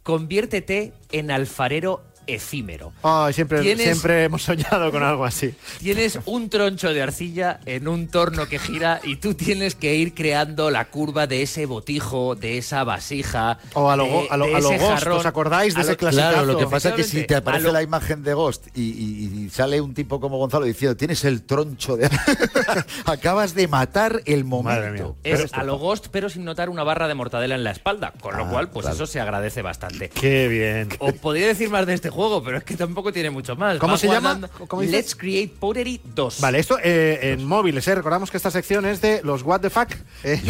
Conviértete 0.04 0.92
en 1.10 1.30
alfarero 1.32 2.04
efímero. 2.28 2.92
Ay, 3.02 3.32
siempre, 3.32 3.60
Tienes- 3.62 3.84
siempre 3.84 4.24
hemos 4.24 4.42
soñado 4.42 4.90
con 4.92 5.02
algo 5.02 5.24
así. 5.24 5.54
Tienes 5.80 6.18
un 6.26 6.48
troncho 6.50 6.92
de 6.92 7.02
arcilla 7.02 7.60
en 7.66 7.88
un 7.88 8.06
torno 8.08 8.46
que 8.46 8.58
gira 8.58 9.00
y 9.02 9.16
tú 9.16 9.34
tienes 9.34 9.74
que 9.74 9.94
ir 9.96 10.14
creando 10.14 10.70
la 10.70 10.84
curva 10.86 11.26
de 11.26 11.42
ese 11.42 11.66
botijo, 11.66 12.34
de 12.36 12.58
esa 12.58 12.84
vasija. 12.84 13.58
O 13.74 13.90
a 13.90 13.96
lo, 13.96 14.04
de- 14.04 14.10
go- 14.10 14.26
a 14.30 14.36
lo, 14.36 14.46
de 14.46 14.54
a 14.54 14.60
lo 14.60 14.70
ese 14.70 14.78
Ghost, 14.78 14.92
jarrón. 15.00 15.18
¿os 15.18 15.26
acordáis 15.26 15.74
de 15.74 15.80
A 15.80 15.82
ese 15.84 15.96
clasicazo? 15.96 16.32
Claro, 16.32 16.46
lo 16.46 16.58
que 16.58 16.66
pasa 16.66 16.90
es 16.90 16.94
que 16.94 17.04
si 17.04 17.24
te 17.26 17.34
aparece 17.36 17.72
la 17.72 17.82
imagen 17.82 18.22
de 18.22 18.34
Ghost 18.34 18.68
y, 18.74 18.82
y- 18.82 19.44
y 19.46 19.50
sale 19.50 19.80
un 19.80 19.94
tipo 19.94 20.20
como 20.20 20.38
Gonzalo 20.38 20.66
diciendo 20.66 20.96
tienes 20.96 21.24
el 21.24 21.42
troncho 21.42 21.96
de... 21.96 22.08
Acabas 23.06 23.54
de 23.54 23.68
matar 23.68 24.22
el 24.26 24.44
momento. 24.44 25.16
Es 25.24 25.52
a 25.54 25.64
lo 25.64 25.78
Ghost, 25.78 26.08
pero 26.10 26.28
sin 26.28 26.44
notar 26.44 26.68
una 26.68 26.84
barra 26.84 27.08
de 27.08 27.14
mortadela 27.14 27.54
en 27.54 27.64
la 27.64 27.70
espalda. 27.70 28.12
Con 28.20 28.36
lo 28.36 28.44
Ah, 28.44 28.50
cual, 28.50 28.70
pues 28.70 28.84
claro. 28.84 28.94
eso 28.96 29.06
se 29.06 29.20
agradece 29.20 29.62
bastante. 29.62 30.08
Qué 30.10 30.48
bien. 30.48 30.88
Os 30.98 31.14
podría 31.14 31.46
decir 31.46 31.70
más 31.70 31.86
de 31.86 31.94
este 31.94 32.10
juego, 32.10 32.17
pero 32.44 32.58
es 32.58 32.64
que 32.64 32.76
tampoco 32.76 33.12
tiene 33.12 33.30
mucho 33.30 33.54
más. 33.56 33.78
¿Cómo 33.78 33.92
Va 33.92 33.98
se 33.98 34.08
llama? 34.08 34.40
Let's 34.82 35.14
Create 35.14 35.54
Pottery 35.58 36.00
2. 36.14 36.40
Vale, 36.40 36.58
esto 36.58 36.76
eh, 36.82 37.32
en 37.32 37.44
móviles, 37.46 37.86
¿eh? 37.88 37.94
Recordamos 37.94 38.30
que 38.30 38.36
esta 38.36 38.50
sección 38.50 38.86
es 38.86 39.00
de 39.00 39.20
los 39.22 39.42
What 39.42 39.60
the 39.60 39.70
Fuck 39.70 39.90
eh, 40.24 40.40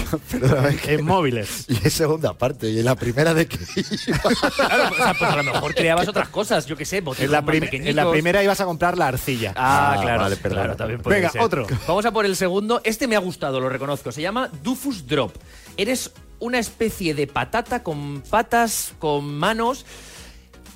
en 0.86 1.04
móviles. 1.04 1.66
Y 1.68 1.86
es 1.86 1.92
segunda 1.92 2.32
parte, 2.32 2.70
y 2.70 2.78
en 2.78 2.84
la 2.84 2.94
primera 2.94 3.34
de 3.34 3.46
que... 3.46 3.58
Claro, 3.58 4.90
o 4.90 4.96
sea, 4.96 5.14
pues 5.18 5.30
a 5.30 5.36
lo 5.36 5.44
mejor 5.44 5.74
creabas 5.74 6.08
otras 6.08 6.28
cosas, 6.28 6.66
yo 6.66 6.76
qué 6.76 6.84
sé, 6.84 6.98
En 7.18 7.30
la, 7.30 7.44
en 7.48 7.96
la 7.96 8.10
primera 8.10 8.42
ibas 8.42 8.60
a 8.60 8.64
comprar 8.64 8.96
la 8.96 9.08
arcilla. 9.08 9.52
Ah, 9.56 9.92
Ah, 9.92 10.00
claro, 10.00 10.22
vale, 10.22 10.36
perdona. 10.36 10.62
claro, 10.62 10.76
también 10.76 11.00
puede 11.00 11.16
Venga, 11.16 11.30
ser. 11.30 11.40
otro. 11.40 11.66
Vamos 11.86 12.04
a 12.04 12.10
por 12.12 12.26
el 12.26 12.36
segundo. 12.36 12.80
Este 12.84 13.06
me 13.06 13.16
ha 13.16 13.20
gustado, 13.20 13.60
lo 13.60 13.68
reconozco. 13.68 14.12
Se 14.12 14.22
llama 14.22 14.50
Dufus 14.62 15.06
Drop. 15.06 15.34
Eres 15.76 16.10
una 16.40 16.58
especie 16.58 17.14
de 17.14 17.26
patata 17.26 17.82
con 17.82 18.22
patas, 18.22 18.92
con 18.98 19.34
manos. 19.38 19.84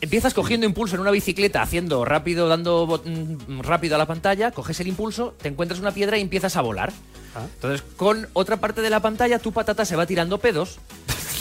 Empiezas 0.03 0.34
cogiendo 0.34 0.66
impulso 0.66 0.96
en 0.96 1.00
una 1.00 1.12
bicicleta, 1.12 1.62
haciendo 1.62 2.05
rápido, 2.05 2.48
dando 2.48 3.00
mm, 3.05 3.61
rápido 3.61 3.94
a 3.94 3.98
la 3.98 4.07
pantalla, 4.07 4.50
coges 4.50 4.80
el 4.80 4.88
impulso, 4.88 5.32
te 5.40 5.46
encuentras 5.48 5.78
una 5.78 5.92
piedra 5.92 6.18
y 6.18 6.20
empiezas 6.22 6.57
a 6.57 6.61
volar. 6.61 6.92
Ah. 7.36 7.46
Entonces, 7.55 7.82
con 7.96 8.28
otra 8.32 8.57
parte 8.57 8.82
de 8.82 8.90
la 8.90 8.98
pantalla, 8.98 9.38
tu 9.38 9.53
patata 9.53 9.84
se 9.84 9.94
va 9.94 10.05
tirando 10.05 10.38
pedos 10.38 10.78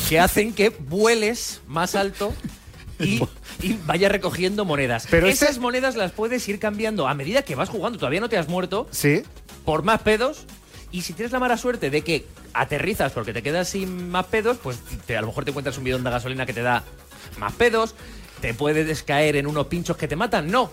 que 0.08 0.20
hacen 0.20 0.54
que 0.54 0.70
vueles 0.70 1.62
más 1.68 1.96
alto 1.96 2.34
y, 3.00 3.24
y 3.64 3.74
vaya 3.88 4.10
recogiendo 4.10 4.64
monedas. 4.64 5.08
Pero 5.10 5.28
Esas 5.28 5.50
este- 5.50 5.62
monedas 5.62 5.96
las 5.96 6.12
puedes 6.12 6.48
ir 6.48 6.60
cambiando 6.60 7.08
a 7.08 7.16
medida 7.16 7.42
que 7.42 7.56
vas 7.56 7.68
jugando. 7.70 7.98
Todavía 7.98 8.22
no 8.22 8.30
te 8.30 8.38
has 8.38 8.48
muerto 8.48 8.88
Sí. 8.92 9.24
por 9.66 9.82
más 9.82 10.02
pedos. 10.02 10.46
Y 10.92 11.02
si 11.02 11.14
tienes 11.14 11.32
la 11.32 11.40
mala 11.40 11.58
suerte 11.58 11.90
de 11.90 12.02
que 12.04 12.28
aterrizas 12.54 13.12
porque 13.12 13.34
te 13.34 13.42
quedas 13.42 13.70
sin 13.70 14.12
más 14.12 14.28
pedos, 14.28 14.58
pues 14.62 14.78
te- 15.08 15.18
a 15.18 15.22
lo 15.22 15.28
mejor 15.28 15.46
te 15.46 15.50
encuentras 15.50 15.80
un 15.80 15.84
bidón 15.84 16.04
de 16.04 16.12
gasolina 16.12 16.46
que 16.46 16.54
te 16.54 16.62
da 16.62 16.84
más 17.40 17.54
pedos. 17.54 17.96
Te 18.42 18.54
puedes 18.54 19.04
caer 19.04 19.36
en 19.38 19.48
unos 19.48 19.68
pinchos 19.68 19.96
que 19.98 20.08
te 20.08 20.16
matan. 20.16 20.50
No. 20.50 20.70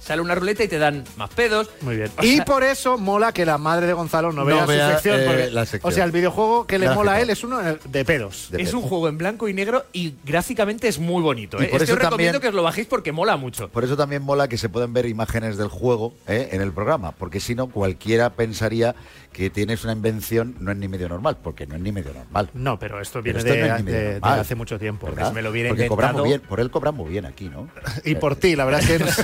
Sale 0.00 0.22
una 0.22 0.34
ruleta 0.34 0.64
y 0.64 0.68
te 0.68 0.78
dan 0.78 1.04
más 1.18 1.28
pedos. 1.28 1.68
Muy 1.82 1.96
bien. 1.96 2.10
O 2.18 2.22
y 2.24 2.40
por 2.40 2.64
eso 2.64 2.96
mola 2.96 3.32
que 3.32 3.44
la 3.44 3.58
madre 3.58 3.86
de 3.86 3.92
Gonzalo 3.92 4.32
no, 4.32 4.40
No 4.40 4.46
vea, 4.46 4.64
vea, 4.64 4.86
su 4.86 4.92
sección, 4.94 5.20
eh, 5.20 5.24
porque- 5.26 5.50
la 5.50 5.66
sección. 5.66 5.92
O 5.92 5.94
sea, 5.94 6.04
el 6.04 6.12
videojuego 6.12 6.66
que 6.66 6.78
le 6.78 6.88
mola 6.88 7.12
a 7.12 7.20
él 7.20 7.28
es 7.28 7.44
uno 7.44 7.58
de 7.60 8.04
pedos. 8.06 8.48
De 8.50 8.62
es 8.62 8.70
pedo. 8.70 8.78
un 8.78 8.88
juego 8.88 9.08
en 9.08 9.18
blanco 9.18 9.48
y 9.48 9.52
negro 9.52 9.84
y 9.92 10.14
gráficamente 10.24 10.88
es 10.88 10.98
muy 10.98 11.20
bonito. 11.20 11.58
Y 11.60 11.64
¿eh? 11.64 11.68
por 11.68 11.82
Este 11.82 11.92
eso 11.92 11.92
os 11.92 11.98
recomiendo 11.98 12.32
también- 12.38 12.40
que 12.40 12.48
os 12.48 12.54
lo 12.54 12.62
bajéis 12.62 12.86
porque 12.86 13.12
mola 13.12 13.36
mucho. 13.36 13.68
Por 13.68 13.84
eso 13.84 13.98
también 13.98 14.22
mola 14.22 14.48
que 14.48 14.56
se 14.56 14.70
pueden 14.70 14.94
ver 14.94 15.04
imágenes 15.04 15.58
del 15.58 15.68
juego 15.68 16.14
¿eh? 16.26 16.48
en 16.52 16.62
el 16.62 16.72
programa, 16.72 17.12
porque 17.12 17.38
si 17.38 17.54
no, 17.54 17.66
cualquiera 17.66 18.30
pensaría 18.30 18.94
que 19.32 19.50
tienes 19.50 19.84
una 19.84 19.92
invención, 19.92 20.56
no 20.60 20.72
es 20.72 20.76
ni 20.78 20.88
medio 20.88 21.08
normal, 21.08 21.38
porque 21.42 21.66
no 21.66 21.76
es 21.76 21.80
ni 21.80 21.92
medio 21.92 22.12
normal. 22.12 22.50
No, 22.54 22.78
pero 22.78 23.00
esto 23.00 23.20
Pero 23.22 23.38
viene 23.42 23.66
esto 23.66 23.84
de, 23.84 24.20
no 24.20 24.34
es 24.34 24.40
hace 24.40 24.54
mucho 24.54 24.78
tiempo. 24.78 25.06
si 25.08 25.32
me 25.34 25.42
lo 25.42 25.52
Porque 25.68 25.86
cobramos 25.86 26.24
bien, 26.24 26.40
por 26.40 26.60
él 26.60 26.70
cobramos 26.70 27.08
bien 27.08 27.24
aquí, 27.26 27.48
¿no? 27.48 27.68
Y 28.04 28.14
por 28.16 28.36
ti, 28.36 28.56
la 28.56 28.64
verdad 28.64 28.80
es 28.82 28.86
que 28.88 28.98
nos- 29.04 29.18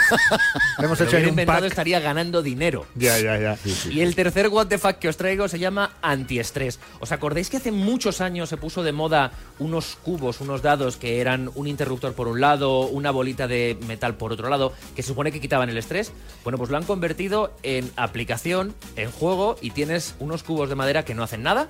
hemos 0.78 0.98
Si 0.98 1.04
lo 1.04 1.08
hecho 1.08 1.16
hubiera 1.16 1.18
un 1.22 1.28
inventado 1.30 1.60
pack. 1.60 1.68
estaría 1.70 2.00
ganando 2.00 2.42
dinero. 2.42 2.86
Ya, 2.94 3.18
ya, 3.18 3.38
ya. 3.38 3.58
Y 3.90 4.00
el 4.02 4.14
tercer 4.14 4.48
What 4.48 4.68
the 4.68 4.78
Fuck 4.78 4.98
que 4.98 5.08
os 5.08 5.16
traigo 5.16 5.48
se 5.48 5.58
llama 5.58 5.92
antiestrés. 6.02 6.78
¿Os 7.00 7.12
acordáis 7.12 7.50
que 7.50 7.56
hace 7.56 7.72
muchos 7.72 8.20
años 8.20 8.48
se 8.48 8.56
puso 8.56 8.82
de 8.82 8.92
moda 8.92 9.32
unos 9.58 9.96
cubos, 10.02 10.40
unos 10.40 10.62
dados 10.62 10.96
que 10.96 11.20
eran 11.20 11.50
un 11.54 11.66
interruptor 11.66 12.12
por 12.14 12.28
un 12.28 12.40
lado, 12.40 12.86
una 12.86 13.10
bolita 13.10 13.48
de 13.48 13.76
metal 13.86 14.14
por 14.16 14.32
otro 14.32 14.48
lado, 14.48 14.72
que 14.94 15.02
se 15.02 15.08
supone 15.08 15.32
que 15.32 15.40
quitaban 15.40 15.68
el 15.70 15.78
estrés? 15.78 16.12
Bueno, 16.44 16.58
pues 16.58 16.70
lo 16.70 16.76
han 16.76 16.84
convertido 16.84 17.54
en 17.62 17.90
aplicación, 17.96 18.74
en 18.96 19.10
juego, 19.10 19.56
y 19.60 19.70
tienes 19.94 20.14
unos 20.18 20.42
cubos 20.42 20.68
de 20.68 20.74
madera 20.74 21.04
que 21.04 21.14
no 21.14 21.22
hacen 21.22 21.42
nada, 21.44 21.68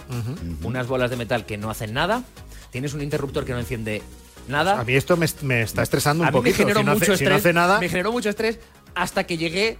unas 0.62 0.86
bolas 0.86 1.10
de 1.10 1.16
metal 1.16 1.44
que 1.44 1.58
no 1.58 1.68
hacen 1.68 1.92
nada, 1.92 2.22
tienes 2.70 2.94
un 2.94 3.02
interruptor 3.02 3.44
que 3.44 3.52
no 3.52 3.58
enciende 3.58 4.02
nada. 4.48 4.80
A 4.80 4.84
mí 4.84 4.94
esto 4.94 5.18
me, 5.18 5.26
me 5.42 5.60
está 5.60 5.82
estresando 5.82 6.22
un 6.22 6.28
A 6.28 6.30
mí 6.30 6.38
poquito. 6.38 6.56
me 6.56 6.58
generó 6.72 6.80
si 6.80 6.86
no 6.86 6.92
mucho 6.94 7.02
hace, 7.12 7.18
si 7.18 7.24
estrés. 7.24 7.30
no 7.30 7.36
hace 7.36 7.52
nada. 7.52 7.80
Me 7.80 7.88
generó 7.90 8.12
mucho 8.12 8.30
estrés 8.30 8.58
hasta 8.94 9.24
que 9.24 9.36
llegué 9.36 9.76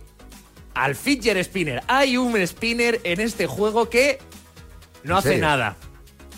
al 0.74 0.94
fidget 0.94 1.42
spinner. 1.42 1.82
Hay 1.88 2.18
un 2.18 2.36
spinner 2.46 3.00
en 3.04 3.20
este 3.20 3.46
juego 3.46 3.88
que 3.88 4.18
no 5.04 5.14
¿En 5.14 5.18
hace 5.20 5.28
serio? 5.30 5.44
nada. 5.46 5.76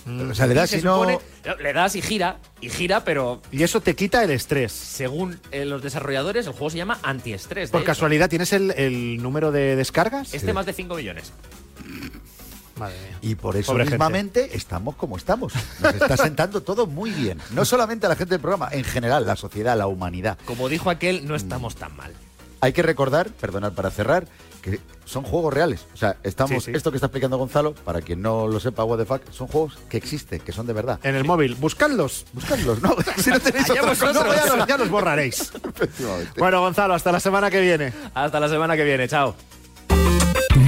O 0.06 0.34
sea, 0.34 0.46
le 0.46 0.54
das 0.54 0.72
y 0.72 0.82
no... 0.82 1.02
supone- 1.02 1.18
le 1.60 1.72
das 1.72 1.96
y 1.96 2.02
gira, 2.02 2.38
y 2.60 2.68
gira, 2.70 3.02
pero 3.04 3.42
Y 3.50 3.62
eso 3.64 3.80
te 3.80 3.96
quita 3.96 4.22
el 4.22 4.30
estrés. 4.30 4.70
según 4.72 5.40
eh, 5.50 5.64
los 5.64 5.82
desarrolladores, 5.82 6.46
el 6.46 6.52
juego 6.52 6.70
se 6.70 6.76
llama 6.76 6.98
antiestrés. 7.02 7.70
Por 7.70 7.80
hecho. 7.80 7.86
casualidad, 7.86 8.28
¿tienes 8.30 8.52
el, 8.52 8.70
el 8.72 9.20
número 9.22 9.50
de 9.50 9.74
descargas? 9.74 10.32
Este 10.32 10.52
más 10.52 10.64
de 10.66 10.72
5 10.74 10.94
millones. 10.94 11.32
Madre 12.78 12.94
mía. 13.08 13.18
Y 13.22 13.34
por 13.36 13.56
eso 13.56 13.72
Pobre 13.72 13.84
gente. 13.84 13.96
mismamente 13.96 14.54
estamos 14.56 14.96
como 14.96 15.16
estamos. 15.16 15.52
Nos 15.80 15.94
está 15.94 16.16
sentando 16.18 16.62
todo 16.62 16.86
muy 16.86 17.10
bien. 17.10 17.38
No 17.52 17.64
solamente 17.64 18.06
a 18.06 18.10
la 18.10 18.16
gente 18.16 18.34
del 18.34 18.40
programa, 18.40 18.68
en 18.70 18.84
general, 18.84 19.26
la 19.26 19.34
sociedad, 19.34 19.76
la 19.78 19.86
humanidad. 19.86 20.36
Como 20.44 20.68
dijo 20.68 20.90
aquel, 20.90 21.26
no 21.26 21.34
estamos 21.34 21.74
tan 21.76 21.96
mal. 21.96 22.12
Hay 22.60 22.72
que 22.72 22.82
recordar, 22.82 23.30
perdonad 23.30 23.72
para 23.72 23.90
cerrar, 23.90 24.26
que 24.70 24.80
son 25.04 25.22
juegos 25.22 25.54
reales. 25.54 25.86
O 25.94 25.96
sea, 25.96 26.16
estamos, 26.24 26.64
Sí, 26.64 26.72
sí. 26.72 26.76
esto 26.76 26.90
que 26.90 26.96
está 26.96 27.06
explicando 27.06 27.38
Gonzalo, 27.38 27.72
para 27.74 28.00
quien 28.00 28.20
no 28.20 28.48
lo 28.48 28.58
sepa, 28.58 28.82
what 28.82 28.98
the 28.98 29.04
fuck, 29.04 29.22
son 29.30 29.46
juegos 29.46 29.78
que 29.88 29.96
existen, 29.96 30.40
que 30.40 30.50
son 30.50 30.66
de 30.66 30.72
verdad. 30.72 30.98
En 31.04 31.14
el 31.14 31.24
móvil, 31.24 31.54
buscadlos. 31.54 32.26
Buscadlos, 32.32 32.82
¿no? 32.82 32.96
si 33.16 33.30
no 33.30 33.38
tenéis 33.38 33.70
Allá 33.70 33.80
otra 33.82 33.90
vosotros. 33.92 34.16
cosa, 34.24 34.26
No, 34.26 34.34
ya 34.46 34.56
los, 34.56 34.66
ya 34.66 34.76
los 34.78 34.90
borraréis. 34.90 35.52
Bueno, 36.38 36.60
Gonzalo, 36.60 36.94
hasta 36.94 37.12
la 37.12 37.20
semana 37.20 37.50
que 37.50 37.60
viene. 37.60 37.92
Hasta 38.14 38.40
la 38.40 38.48
semana 38.48 38.76
que 38.76 38.82
viene, 38.84 39.06
chao. 39.08 39.34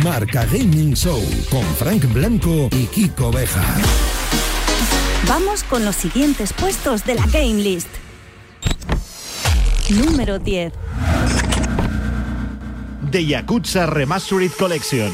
Marca 0.05 0.45
Gaming 0.47 0.95
Show 0.95 1.21
con 1.51 1.65
Frank 1.77 2.05
Blanco 2.13 2.69
y 2.71 2.87
Kiko 2.87 3.33
Beja. 3.33 3.65
Vamos 5.27 5.65
con 5.65 5.85
los 5.85 5.97
siguientes 5.97 6.53
puestos 6.53 7.05
de 7.05 7.17
la 7.17 7.27
Game 7.27 7.55
List. 7.55 7.89
Número 9.91 10.39
10. 10.39 10.73
The 13.11 13.25
Yakuza 13.25 13.87
Remastered 13.87 14.51
Collection. 14.59 15.13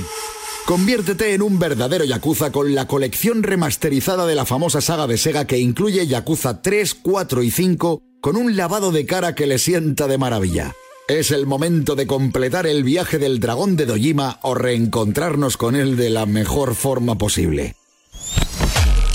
Conviértete 0.66 1.34
en 1.34 1.42
un 1.42 1.58
verdadero 1.58 2.04
Yakuza 2.04 2.50
con 2.50 2.74
la 2.74 2.88
colección 2.88 3.42
remasterizada 3.42 4.26
de 4.26 4.34
la 4.34 4.44
famosa 4.44 4.80
saga 4.80 5.06
de 5.06 5.16
Sega 5.16 5.46
que 5.46 5.58
incluye 5.58 6.06
Yakuza 6.06 6.62
3, 6.62 6.94
4 6.94 7.42
y 7.42 7.50
5 7.50 8.02
con 8.20 8.36
un 8.36 8.56
lavado 8.56 8.90
de 8.90 9.06
cara 9.06 9.34
que 9.34 9.46
le 9.46 9.58
sienta 9.58 10.08
de 10.08 10.18
maravilla. 10.18 10.72
Es 11.06 11.30
el 11.30 11.46
momento 11.46 11.94
de 11.94 12.06
completar 12.06 12.66
el 12.66 12.82
viaje 12.82 13.18
del 13.18 13.38
dragón 13.38 13.76
de 13.76 13.86
Dojima 13.86 14.38
o 14.42 14.54
reencontrarnos 14.54 15.56
con 15.56 15.76
él 15.76 15.96
de 15.96 16.10
la 16.10 16.26
mejor 16.26 16.74
forma 16.74 17.16
posible. 17.16 17.76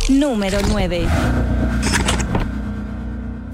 Número 0.07 0.59
9. 0.69 1.07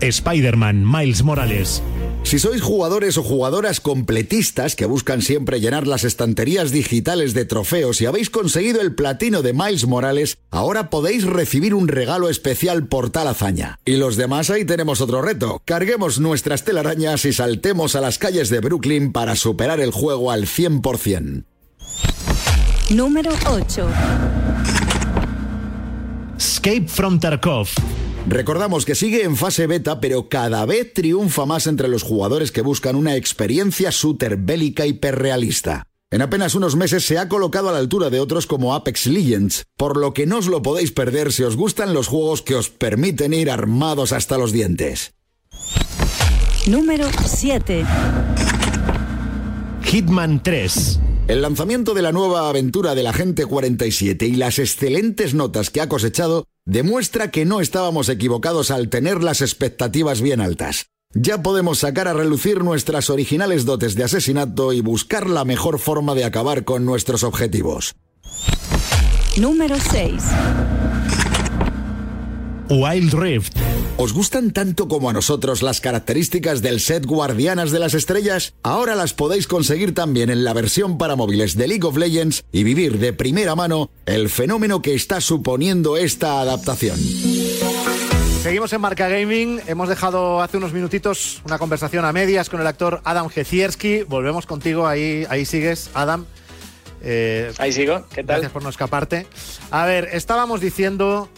Spider-Man 0.01 0.83
Miles 0.85 1.23
Morales. 1.23 1.81
Si 2.25 2.39
sois 2.39 2.59
jugadores 2.59 3.19
o 3.19 3.23
jugadoras 3.23 3.79
completistas 3.79 4.75
que 4.75 4.87
buscan 4.87 5.21
siempre 5.21 5.59
llenar 5.59 5.85
las 5.85 6.03
estanterías 6.03 6.71
digitales 6.71 7.35
de 7.35 7.45
trofeos 7.45 8.01
y 8.01 8.07
habéis 8.07 8.31
conseguido 8.31 8.81
el 8.81 8.95
platino 8.95 9.43
de 9.43 9.53
Miles 9.53 9.85
Morales, 9.85 10.39
ahora 10.49 10.89
podéis 10.89 11.23
recibir 11.23 11.75
un 11.75 11.87
regalo 11.87 12.27
especial 12.27 12.87
por 12.87 13.11
tal 13.11 13.27
hazaña. 13.27 13.77
Y 13.85 13.97
los 13.97 14.15
demás 14.15 14.49
ahí 14.49 14.65
tenemos 14.65 15.01
otro 15.01 15.21
reto. 15.21 15.61
Carguemos 15.65 16.19
nuestras 16.19 16.63
telarañas 16.63 17.25
y 17.25 17.31
saltemos 17.31 17.95
a 17.95 18.01
las 18.01 18.17
calles 18.17 18.49
de 18.49 18.59
Brooklyn 18.59 19.11
para 19.11 19.35
superar 19.35 19.79
el 19.79 19.91
juego 19.91 20.31
al 20.31 20.47
100%. 20.47 21.43
Número 22.89 23.31
8. 23.47 23.87
Escape 26.39 26.87
from 26.87 27.19
Tarkov. 27.19 27.69
Recordamos 28.27 28.85
que 28.85 28.95
sigue 28.95 29.23
en 29.23 29.35
fase 29.37 29.67
beta, 29.67 30.01
pero 30.01 30.29
cada 30.29 30.65
vez 30.65 30.93
triunfa 30.93 31.45
más 31.45 31.67
entre 31.67 31.87
los 31.87 32.01
jugadores 32.01 32.51
que 32.51 32.61
buscan 32.61 32.95
una 32.95 33.15
experiencia 33.15 33.91
shooter 33.91 34.37
bélica 34.37 34.87
hiperrealista. 34.87 35.87
En 36.09 36.21
apenas 36.21 36.55
unos 36.55 36.75
meses 36.75 37.05
se 37.05 37.19
ha 37.19 37.29
colocado 37.29 37.69
a 37.69 37.71
la 37.71 37.77
altura 37.77 38.09
de 38.09 38.19
otros 38.19 38.47
como 38.47 38.73
Apex 38.73 39.07
Legends, 39.07 39.65
por 39.77 39.97
lo 39.97 40.13
que 40.13 40.25
no 40.25 40.37
os 40.37 40.47
lo 40.47 40.61
podéis 40.61 40.91
perder 40.91 41.31
si 41.31 41.43
os 41.43 41.55
gustan 41.55 41.93
los 41.93 42.07
juegos 42.07 42.41
que 42.41 42.55
os 42.55 42.69
permiten 42.69 43.33
ir 43.33 43.51
armados 43.51 44.11
hasta 44.11 44.37
los 44.37 44.51
dientes. 44.51 45.13
Número 46.67 47.07
7. 47.25 47.85
Hitman 49.83 50.41
3. 50.41 50.99
El 51.27 51.41
lanzamiento 51.41 51.93
de 51.93 52.01
la 52.01 52.11
nueva 52.11 52.49
aventura 52.49 52.95
del 52.95 53.07
Agente 53.07 53.45
47 53.45 54.25
y 54.25 54.35
las 54.35 54.57
excelentes 54.57 55.35
notas 55.35 55.69
que 55.69 55.81
ha 55.81 55.89
cosechado 55.89 56.45
demuestra 56.65 57.31
que 57.31 57.45
no 57.45 57.61
estábamos 57.61 58.09
equivocados 58.09 58.71
al 58.71 58.89
tener 58.89 59.23
las 59.23 59.41
expectativas 59.41 60.21
bien 60.21 60.41
altas. 60.41 60.87
Ya 61.13 61.41
podemos 61.41 61.79
sacar 61.79 62.07
a 62.09 62.13
relucir 62.13 62.63
nuestras 62.63 63.09
originales 63.09 63.65
dotes 63.65 63.95
de 63.95 64.03
asesinato 64.03 64.73
y 64.73 64.81
buscar 64.81 65.29
la 65.29 65.45
mejor 65.45 65.79
forma 65.79 66.13
de 66.13 66.25
acabar 66.25 66.65
con 66.65 66.83
nuestros 66.83 67.23
objetivos. 67.23 67.95
Número 69.37 69.75
6. 69.79 70.23
Wild 72.69 73.13
Rift. 73.13 73.57
¿Os 73.97 74.11
gustan 74.11 74.51
tanto 74.51 74.89
como 74.89 75.09
a 75.09 75.13
nosotros 75.13 75.61
las 75.63 75.79
características 75.79 76.61
del 76.61 76.81
set 76.81 77.05
Guardianas 77.05 77.71
de 77.71 77.79
las 77.79 77.93
Estrellas? 77.93 78.53
Ahora 78.61 78.93
las 78.93 79.13
podéis 79.13 79.47
conseguir 79.47 79.93
también 79.93 80.29
en 80.29 80.43
la 80.43 80.51
versión 80.51 80.97
para 80.97 81.15
móviles 81.15 81.55
de 81.55 81.69
League 81.69 81.87
of 81.87 81.95
Legends 81.95 82.43
y 82.51 82.65
vivir 82.65 82.99
de 82.99 83.13
primera 83.13 83.55
mano 83.55 83.89
el 84.05 84.27
fenómeno 84.27 84.81
que 84.81 84.95
está 84.95 85.21
suponiendo 85.21 85.95
esta 85.95 86.41
adaptación. 86.41 86.97
Seguimos 88.43 88.73
en 88.73 88.81
Marca 88.81 89.07
Gaming. 89.07 89.61
Hemos 89.65 89.87
dejado 89.87 90.41
hace 90.41 90.57
unos 90.57 90.73
minutitos 90.73 91.41
una 91.45 91.57
conversación 91.57 92.03
a 92.03 92.11
medias 92.11 92.49
con 92.49 92.59
el 92.59 92.67
actor 92.67 92.99
Adam 93.05 93.29
Gecierski. 93.29 94.03
Volvemos 94.03 94.45
contigo, 94.45 94.87
ahí, 94.87 95.25
ahí 95.29 95.45
sigues, 95.45 95.89
Adam. 95.93 96.25
Eh, 97.01 97.53
Ahí 97.59 97.71
sigo, 97.71 98.05
¿qué 98.09 98.23
tal? 98.23 98.37
Gracias 98.37 98.51
por 98.51 98.61
no 98.61 98.69
escaparte. 98.69 99.25
A 99.71 99.85
ver, 99.85 100.09
estábamos 100.11 100.59
diciendo 100.59 101.29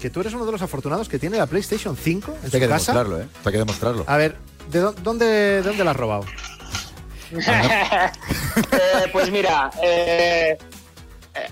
que 0.00 0.10
tú 0.10 0.20
eres 0.20 0.34
uno 0.34 0.44
de 0.46 0.52
los 0.52 0.62
afortunados 0.62 1.08
que 1.08 1.18
tiene 1.18 1.38
la 1.38 1.46
PlayStation 1.46 1.96
5 1.96 2.30
en 2.32 2.36
Hay 2.44 2.50
su 2.50 2.58
que 2.58 2.68
casa. 2.68 2.92
demostrarlo, 2.92 3.20
¿eh? 3.20 3.26
Hay 3.44 3.52
que 3.52 3.58
demostrarlo. 3.58 4.04
A 4.06 4.16
ver, 4.16 4.36
¿de 4.70 4.80
dó- 4.82 4.92
dónde, 5.02 5.26
de 5.26 5.62
dónde 5.62 5.84
la 5.84 5.90
has 5.92 5.96
robado? 5.96 6.24
Eh, 7.36 9.08
pues 9.12 9.30
mira, 9.30 9.70
eh, 9.82 10.56
eh, 11.34 11.48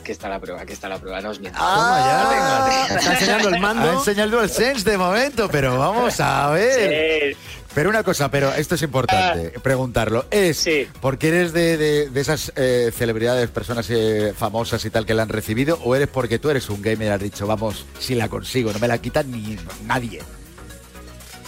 aquí 0.00 0.12
está 0.12 0.28
la 0.28 0.38
prueba, 0.38 0.60
aquí 0.62 0.72
está 0.72 0.88
la 0.88 0.98
prueba, 0.98 1.20
no 1.20 1.30
os 1.30 1.40
miento. 1.40 1.58
Ah, 1.60 2.86
ya. 2.88 2.96
Está 2.96 3.12
enseñando 3.14 3.48
el 3.48 3.60
mando. 3.60 3.90
Ha 3.90 3.94
enseñado 3.94 4.24
el 4.26 4.30
DualSense 4.30 4.88
de 4.88 4.96
momento, 4.98 5.48
pero 5.50 5.76
vamos 5.78 6.20
a 6.20 6.50
ver. 6.50 7.34
Sí. 7.34 7.38
Pero 7.74 7.90
una 7.90 8.04
cosa, 8.04 8.30
pero 8.30 8.52
esto 8.54 8.76
es 8.76 8.82
importante 8.82 9.50
preguntarlo. 9.60 10.26
¿Es 10.30 10.64
porque 11.00 11.28
eres 11.28 11.52
de, 11.52 11.76
de- 11.76 12.08
de 12.08 12.20
esas 12.20 12.52
eh, 12.54 12.92
celebridades, 12.96 13.50
personas 13.50 13.88
eh, 13.90 14.32
famosas 14.36 14.84
y 14.84 14.90
tal 14.90 15.04
que 15.04 15.14
la 15.14 15.22
han 15.24 15.28
recibido? 15.28 15.78
¿O 15.82 15.96
eres 15.96 16.06
porque 16.08 16.38
tú 16.38 16.50
eres 16.50 16.70
un 16.70 16.80
gamer 16.82 17.08
y 17.08 17.10
has 17.10 17.20
dicho, 17.20 17.46
vamos, 17.48 17.84
si 17.98 18.14
la 18.14 18.28
consigo, 18.28 18.72
no 18.72 18.78
me 18.78 18.86
la 18.86 18.98
quita 18.98 19.24
ni 19.24 19.56
nadie? 19.86 20.22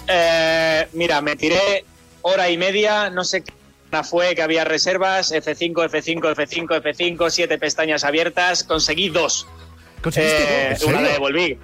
Eh, 0.08 0.88
mira, 0.92 1.20
me 1.20 1.36
tiré 1.36 1.84
hora 2.22 2.50
y 2.50 2.56
media, 2.56 3.10
no 3.10 3.24
sé 3.24 3.42
qué 3.42 3.52
hora 3.92 4.02
fue, 4.04 4.34
que 4.34 4.42
había 4.42 4.64
reservas, 4.64 5.32
F5, 5.32 5.74
F5, 5.90 6.34
F5, 6.34 6.82
F5, 6.82 7.30
siete 7.30 7.58
pestañas 7.58 8.04
abiertas, 8.04 8.64
conseguí 8.64 9.08
dos. 9.10 9.46
¿Conseguiste 10.02 10.42
Eh, 10.42 10.68
dos? 10.72 10.82
¿En 10.82 10.88
Una 10.88 11.02
la 11.02 11.12
devolví. 11.12 11.58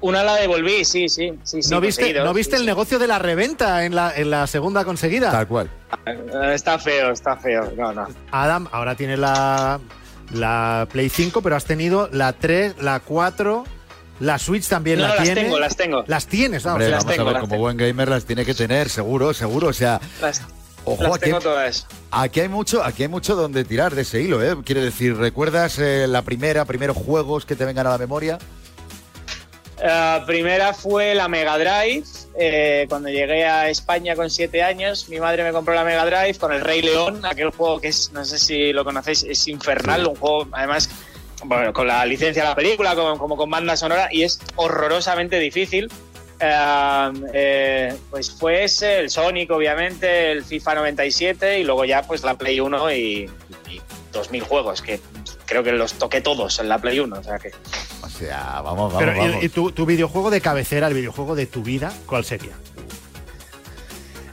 Una 0.00 0.22
la 0.24 0.34
devolví, 0.36 0.84
sí, 0.84 1.08
sí, 1.08 1.32
sí. 1.44 1.62
sí 1.62 1.70
¿No 1.70 1.80
viste, 1.80 2.12
¿no 2.14 2.32
viste 2.32 2.56
sí, 2.56 2.60
el 2.62 2.66
negocio 2.66 2.98
de 2.98 3.06
la 3.06 3.18
reventa 3.18 3.84
en 3.84 3.94
la, 3.94 4.14
en 4.16 4.30
la 4.30 4.46
segunda 4.46 4.84
conseguida? 4.84 5.30
Tal 5.30 5.46
cual. 5.46 5.70
Eh, 6.06 6.52
Está 6.54 6.78
feo, 6.78 7.10
está 7.10 7.36
feo. 7.36 7.70
No, 7.76 7.92
no. 7.92 8.06
Adam, 8.32 8.66
ahora 8.72 8.94
tiene 8.94 9.16
la, 9.16 9.78
la 10.32 10.88
Play 10.90 11.08
5, 11.08 11.42
pero 11.42 11.56
has 11.56 11.64
tenido 11.64 12.08
la 12.12 12.32
3, 12.32 12.76
la 12.82 13.00
4, 13.00 13.64
la 14.20 14.38
Switch 14.38 14.66
también 14.68 14.98
No, 15.00 15.08
la 15.08 15.14
las 15.16 15.24
tiene. 15.24 15.42
tengo, 15.42 15.58
las 15.58 15.76
tengo. 15.76 16.04
Las 16.06 16.26
tienes, 16.26 16.62
vamos. 16.64 16.76
Hombre, 16.76 16.90
las 16.90 17.04
vamos 17.04 17.16
tengo, 17.16 17.22
a 17.22 17.24
ver, 17.26 17.32
las 17.34 17.40
como 17.42 17.50
tengo. 17.52 17.62
buen 17.62 17.76
gamer 17.76 18.08
las 18.08 18.24
tiene 18.24 18.44
que 18.44 18.54
tener, 18.54 18.88
seguro, 18.88 19.34
seguro. 19.34 19.68
O 19.68 19.72
sea, 19.74 20.00
Las, 20.22 20.40
ojo, 20.84 21.02
las 21.02 21.14
aquí, 21.16 21.24
tengo 21.26 21.40
todas. 21.40 21.86
aquí 22.10 22.40
hay 22.40 22.48
mucho, 22.48 22.82
aquí 22.82 23.02
hay 23.02 23.08
mucho 23.08 23.36
donde 23.36 23.64
tirar 23.64 23.94
de 23.94 24.02
ese 24.02 24.22
hilo, 24.22 24.42
¿eh? 24.42 24.56
Quiere 24.64 24.80
decir, 24.82 25.16
¿recuerdas 25.16 25.78
eh, 25.78 26.06
la 26.08 26.22
primera, 26.22 26.64
primeros 26.64 26.96
juegos 26.96 27.44
que 27.44 27.54
te 27.54 27.64
vengan 27.66 27.86
a 27.86 27.90
la 27.90 27.98
memoria? 27.98 28.38
La 29.84 30.16
Eh, 30.16 30.22
primera 30.26 30.72
fue 30.72 31.14
la 31.14 31.28
Mega 31.28 31.58
Drive. 31.58 32.04
eh, 32.36 32.86
cuando 32.88 33.10
llegué 33.10 33.44
a 33.44 33.68
España 33.68 34.16
con 34.16 34.28
siete 34.30 34.62
años, 34.62 35.08
mi 35.08 35.20
madre 35.20 35.44
me 35.44 35.52
compró 35.52 35.72
la 35.74 35.84
Mega 35.84 36.04
Drive 36.06 36.34
con 36.38 36.52
el 36.52 36.62
Rey 36.62 36.82
León, 36.82 37.24
aquel 37.24 37.50
juego 37.50 37.80
que 37.80 37.88
es, 37.88 38.10
no 38.12 38.24
sé 38.24 38.38
si 38.40 38.72
lo 38.72 38.82
conocéis, 38.82 39.22
es 39.22 39.46
infernal, 39.46 40.06
un 40.08 40.16
juego 40.16 40.48
además 40.52 40.88
bueno, 41.44 41.72
con 41.74 41.86
la 41.86 42.04
licencia 42.06 42.42
de 42.42 42.48
la 42.48 42.54
película, 42.56 42.94
como, 42.96 43.18
como 43.18 43.36
con 43.36 43.50
banda 43.50 43.76
sonora, 43.76 44.08
y 44.10 44.22
es 44.22 44.40
horrorosamente 44.56 45.38
difícil. 45.38 45.88
Eh, 46.40 47.12
eh, 47.34 47.94
pues 48.10 48.30
fue 48.32 48.64
ese, 48.64 48.98
el 49.00 49.10
Sonic, 49.10 49.50
obviamente, 49.52 50.32
el 50.32 50.44
FIFA 50.44 50.76
97 50.76 51.60
y 51.60 51.64
luego 51.64 51.84
ya 51.84 52.02
pues 52.02 52.24
la 52.24 52.34
Play 52.36 52.58
1 52.58 52.92
y, 52.92 53.30
y 53.70 53.80
2000 54.12 54.42
juegos, 54.42 54.82
que 54.82 54.98
creo 55.46 55.62
que 55.62 55.72
los 55.72 55.94
toqué 55.94 56.20
todos 56.20 56.58
en 56.58 56.68
la 56.68 56.78
Play 56.78 57.00
1. 57.00 57.16
O 57.18 57.22
sea 57.22 57.38
que 57.38 57.50
O 58.02 58.08
sea, 58.08 58.60
vamos, 58.62 58.92
vamos, 58.92 58.94
Pero, 58.98 59.12
¿y- 59.14 59.18
vamos. 59.28 59.44
¿y, 59.44 59.48
tu, 59.48 59.72
tu 59.72 59.86
videojuego 59.86 60.30
de 60.30 60.40
cabecera, 60.40 60.88
el 60.88 60.94
videojuego 60.94 61.34
de 61.34 61.46
tu 61.46 61.62
vida, 61.62 61.92
cuál 62.06 62.24
sería? 62.24 62.52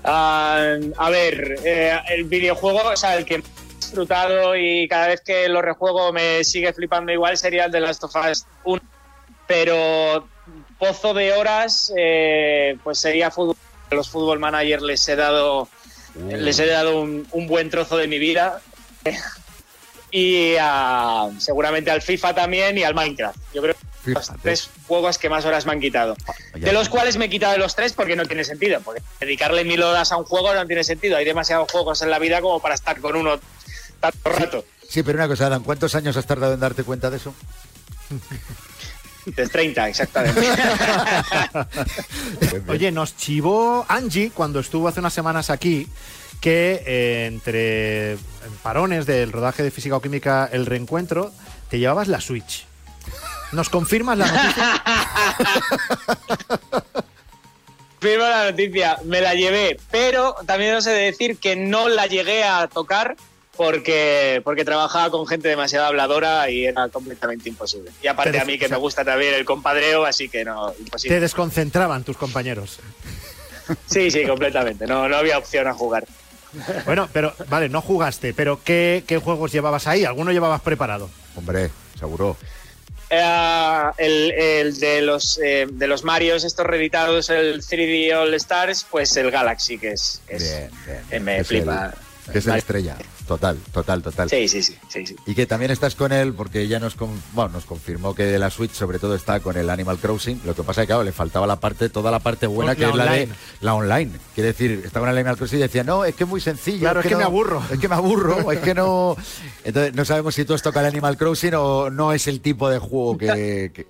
Ah, 0.04 0.78
a 0.98 1.10
ver, 1.10 1.60
eh, 1.64 2.00
el 2.10 2.24
videojuego, 2.24 2.82
o 2.90 2.98
sea, 2.98 3.18
el 3.18 3.26
que 3.26 3.38
más 3.40 3.48
he 3.48 3.76
disfrutado 3.86 4.56
y 4.56 4.88
cada 4.88 5.08
vez 5.08 5.22
que 5.22 5.48
lo 5.48 5.62
rejuego 5.62 6.12
me 6.12 6.44
sigue 6.44 6.74
flipando 6.74 7.12
igual 7.12 7.38
sería 7.38 7.66
el 7.66 7.72
de 7.72 7.82
Last 7.82 8.04
of 8.04 8.16
Us 8.16 8.46
1. 8.64 8.82
Pero 9.48 10.28
pozo 10.80 11.14
de 11.14 11.34
horas, 11.34 11.94
eh, 11.96 12.78
pues 12.84 12.98
sería 13.00 13.30
fútbol. 13.30 13.56
A 13.92 13.96
los 13.96 14.10
fútbol 14.10 14.40
managers 14.40 14.82
les 14.82 15.08
he 15.10 15.18
dado, 15.18 15.68
les 16.30 16.58
he 16.60 16.66
dado 16.66 17.02
un, 17.02 17.28
un 17.32 17.48
buen 17.48 17.70
trozo 17.70 17.98
de 17.98 18.08
mi 18.08 18.18
vida. 18.20 18.62
Y 20.12 20.56
ah, 20.60 21.30
seguramente 21.40 21.90
al 21.90 22.02
FIFA 22.02 22.36
también 22.36 22.78
y 22.78 22.84
al 22.84 22.94
Minecraft. 22.94 23.38
Yo 23.54 23.62
creo 23.62 23.76
que 24.04 24.12
los 24.12 24.32
tres 24.42 24.70
juegos 24.88 25.18
que 25.18 25.30
más 25.30 25.46
horas 25.46 25.66
me 25.66 25.72
han 25.72 25.80
quitado. 25.80 26.16
De 26.54 26.74
los 26.74 26.90
cuales 26.90 27.18
me 27.18 27.26
he 27.26 27.30
quitado 27.30 27.54
de 27.54 27.60
los 27.60 27.76
tres 27.76 27.94
porque 27.94 28.16
no 28.16 28.26
tiene 28.26 28.44
sentido. 28.44 28.82
Porque 28.82 29.02
dedicarle 29.20 29.64
mil 29.64 29.82
horas 29.82 30.12
a 30.12 30.18
un 30.18 30.26
juego 30.26 30.54
no 30.54 30.68
tiene 30.68 30.84
sentido. 30.84 31.18
Hay 31.18 31.26
demasiados 31.26 31.72
juegos 31.72 32.02
en 32.02 32.10
la 32.10 32.20
vida 32.20 32.42
como 32.42 32.60
para 32.60 32.76
estar 32.76 33.00
con 33.00 33.16
uno 33.16 33.40
tanto 34.00 34.30
rato. 34.30 34.66
Sí, 34.88 35.04
pero 35.04 35.18
una 35.18 35.28
cosa, 35.28 35.48
Adam, 35.48 35.64
¿cuántos 35.64 35.96
años 35.96 36.18
has 36.18 36.26
tardado 36.26 36.54
en 36.54 36.60
darte 36.60 36.84
cuenta 36.84 37.10
de 37.10 37.18
eso? 37.18 37.34
De 39.26 39.48
30, 39.48 39.88
exactamente. 39.88 40.42
Oye, 42.68 42.92
nos 42.92 43.16
chivó 43.16 43.86
Angie 43.88 44.32
cuando 44.32 44.60
estuvo 44.60 44.88
hace 44.88 45.00
unas 45.00 45.14
semanas 45.14 45.50
aquí 45.50 45.88
que 46.42 46.84
eh, 46.86 47.28
entre 47.28 48.18
parones 48.64 49.06
del 49.06 49.32
rodaje 49.32 49.64
de 49.64 49.72
física 49.72 49.96
o 49.96 50.02
química 50.02 50.50
El 50.52 50.66
Reencuentro 50.66 51.32
te 51.70 51.80
llevabas 51.80 52.10
la 52.10 52.20
Switch. 52.20 52.66
¿Nos 53.52 53.70
confirmas 53.70 54.18
la 54.18 54.26
noticia? 54.26 54.84
Firmo 58.02 58.26
la 58.26 58.50
noticia, 58.50 58.98
me 59.06 59.22
la 59.22 59.36
llevé, 59.36 59.80
pero 59.92 60.36
también 60.48 60.74
os 60.74 60.88
he 60.88 60.92
de 60.92 61.04
decir 61.04 61.38
que 61.38 61.56
no 61.56 61.88
la 61.88 62.08
llegué 62.08 62.44
a 62.44 62.68
tocar 62.68 63.16
porque, 63.56 64.42
porque 64.44 64.66
trabajaba 64.66 65.12
con 65.12 65.28
gente 65.28 65.50
demasiado 65.50 65.86
habladora 65.86 66.50
y 66.50 66.66
era 66.66 66.90
completamente 66.90 67.50
imposible. 67.50 67.92
Y 68.02 68.08
aparte 68.08 68.40
a 68.40 68.46
mí 68.46 68.58
que 68.58 68.70
me 68.70 68.78
gusta 68.78 69.06
también 69.06 69.36
el 69.36 69.46
compadreo, 69.46 70.06
así 70.06 70.30
que 70.30 70.44
no, 70.44 70.74
imposible. 70.80 71.16
Te 71.16 71.22
desconcentraban 71.22 72.04
tus 72.04 72.18
compañeros. 72.18 72.80
Sí, 73.86 74.10
sí, 74.10 74.26
completamente. 74.26 74.88
No, 74.88 75.08
no 75.08 75.16
había 75.16 75.38
opción 75.38 75.68
a 75.68 75.74
jugar. 75.74 76.06
Bueno, 76.86 77.08
pero 77.14 77.34
vale, 77.50 77.70
no 77.70 77.82
jugaste, 77.82 78.34
pero 78.34 78.62
¿qué, 78.64 79.04
qué 79.08 79.18
juegos 79.18 79.52
llevabas 79.52 79.88
ahí? 79.88 80.04
¿Alguno 80.06 80.32
llevabas 80.32 80.62
preparado? 80.62 81.10
Hombre, 81.36 81.70
seguro. 82.00 82.38
Eh, 83.10 83.82
el, 83.98 84.32
el 84.32 84.80
de 84.80 85.02
los 85.02 85.38
eh, 85.44 85.68
de 85.70 85.88
los 85.88 86.04
Marios 86.04 86.44
estos 86.46 86.66
reeditados, 86.66 87.30
el 87.30 87.62
3D 87.62 88.14
All 88.16 88.34
Stars, 88.36 88.86
pues 88.90 89.16
el 89.18 89.30
Galaxy, 89.32 89.78
que 89.78 89.92
es, 89.92 90.22
que 90.28 90.36
es- 90.38 90.44
Bien, 90.86 91.02
bien. 91.10 91.24
me 91.24 91.38
Es 91.40 91.48
flipa. 91.48 91.94
el- 92.28 92.32
que 92.34 92.40
es 92.40 92.46
la 92.46 92.58
estrella. 92.58 92.96
Total, 93.32 93.58
total, 93.72 94.04
total. 94.04 94.30
Sí, 94.30 94.46
sí, 94.50 94.62
sí, 94.62 94.76
sí, 94.90 95.06
sí. 95.08 95.16
Y 95.26 95.34
que 95.36 95.46
también 95.46 95.72
estás 95.72 95.96
con 95.96 96.12
él, 96.12 96.34
porque 96.34 96.68
ya 96.68 96.80
nos, 96.82 96.96
con- 96.96 97.10
bueno, 97.32 97.52
nos 97.54 97.64
confirmó 97.64 98.14
que 98.14 98.26
de 98.26 98.38
la 98.38 98.50
Switch 98.50 98.74
sobre 98.74 99.00
todo 99.00 99.16
está 99.16 99.40
con 99.40 99.56
el 99.56 99.70
Animal 99.70 99.98
Crossing. 100.00 100.42
Lo 100.44 100.54
que 100.54 100.64
pasa 100.64 100.82
es 100.82 100.86
que, 100.86 100.88
claro, 100.88 101.04
le 101.06 101.14
faltaba 101.14 101.48
la 101.48 101.56
parte, 101.62 101.88
toda 101.88 102.12
la 102.12 102.20
parte 102.20 102.46
buena, 102.46 102.72
La 102.74 102.76
que 102.76 102.84
es 102.90 102.94
la 102.94 103.04
de 103.06 103.10
online. 103.22 103.34
la 103.62 103.76
online. 103.76 104.12
Quiere 104.36 104.48
decir, 104.50 104.82
estaba 104.84 105.04
con 105.06 105.12
el 105.14 105.18
Animal 105.18 105.38
Crossing 105.38 105.60
y 105.60 105.62
decía, 105.62 105.86
no, 105.86 106.04
es 106.04 106.14
que 106.14 106.26
es 106.26 106.30
muy 106.30 106.42
sencillo. 106.42 106.80
Claro, 106.82 107.00
es 107.00 107.06
que 107.08 107.16
me 107.16 107.22
no- 107.22 107.28
aburro. 107.28 107.64
Es 107.72 107.80
que 107.80 107.88
me 107.88 107.96
aburro, 107.96 108.52
es 108.52 108.60
que 108.60 108.74
no... 108.74 109.16
Entonces, 109.64 109.94
no 109.96 110.04
sabemos 110.04 110.36
si 110.36 110.44
tú 110.44 110.54
has 110.54 110.62
tocado 110.62 110.86
el 110.86 110.92
Animal 110.92 111.16
Crossing 111.16 111.54
o 111.56 111.90
no 111.90 112.12
es 112.12 112.28
el 112.28 112.42
tipo 112.42 112.70
de 112.70 112.80
juego 112.80 113.18
que... 113.18 113.72
que- 113.74 113.88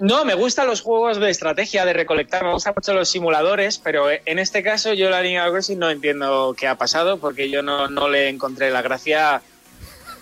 No, 0.00 0.24
me 0.24 0.34
gustan 0.34 0.66
los 0.66 0.80
juegos 0.82 1.20
de 1.20 1.30
estrategia, 1.30 1.84
de 1.84 1.92
recolectar, 1.92 2.42
me 2.44 2.52
gustan 2.52 2.74
mucho 2.76 2.92
los 2.94 3.08
simuladores, 3.08 3.78
pero 3.78 4.06
en 4.10 4.38
este 4.38 4.62
caso 4.62 4.92
yo 4.92 5.08
la 5.08 5.18
Animal 5.18 5.50
Crossing 5.52 5.78
no 5.78 5.88
entiendo 5.88 6.54
qué 6.58 6.66
ha 6.66 6.74
pasado 6.76 7.18
porque 7.18 7.48
yo 7.48 7.62
no, 7.62 7.88
no 7.88 8.08
le 8.08 8.28
encontré 8.28 8.70
la 8.70 8.82
gracia 8.82 9.40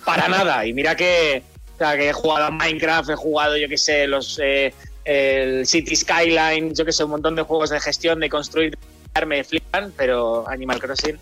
para 0.05 0.27
nada. 0.27 0.65
Y 0.65 0.73
mira 0.73 0.95
que, 0.95 1.43
o 1.75 1.77
sea, 1.79 1.97
que 1.97 2.09
he 2.09 2.13
jugado 2.13 2.45
a 2.45 2.51
Minecraft, 2.51 3.09
he 3.09 3.15
jugado, 3.15 3.57
yo 3.57 3.67
qué 3.67 3.77
sé, 3.77 4.05
los 4.07 4.39
eh, 4.41 4.73
el 5.05 5.65
City 5.65 5.95
Skyline, 5.95 6.73
yo 6.75 6.85
que 6.85 6.91
sé, 6.93 7.03
un 7.03 7.09
montón 7.11 7.35
de 7.35 7.41
juegos 7.41 7.71
de 7.71 7.79
gestión, 7.79 8.19
de 8.19 8.29
construir, 8.29 8.77
me 9.25 9.43
flipan, 9.43 9.91
pero 9.97 10.47
Animal 10.47 10.79
Crossing. 10.79 11.17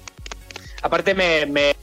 Aparte 0.83 1.13
me, 1.13 1.45
me- 1.45 1.75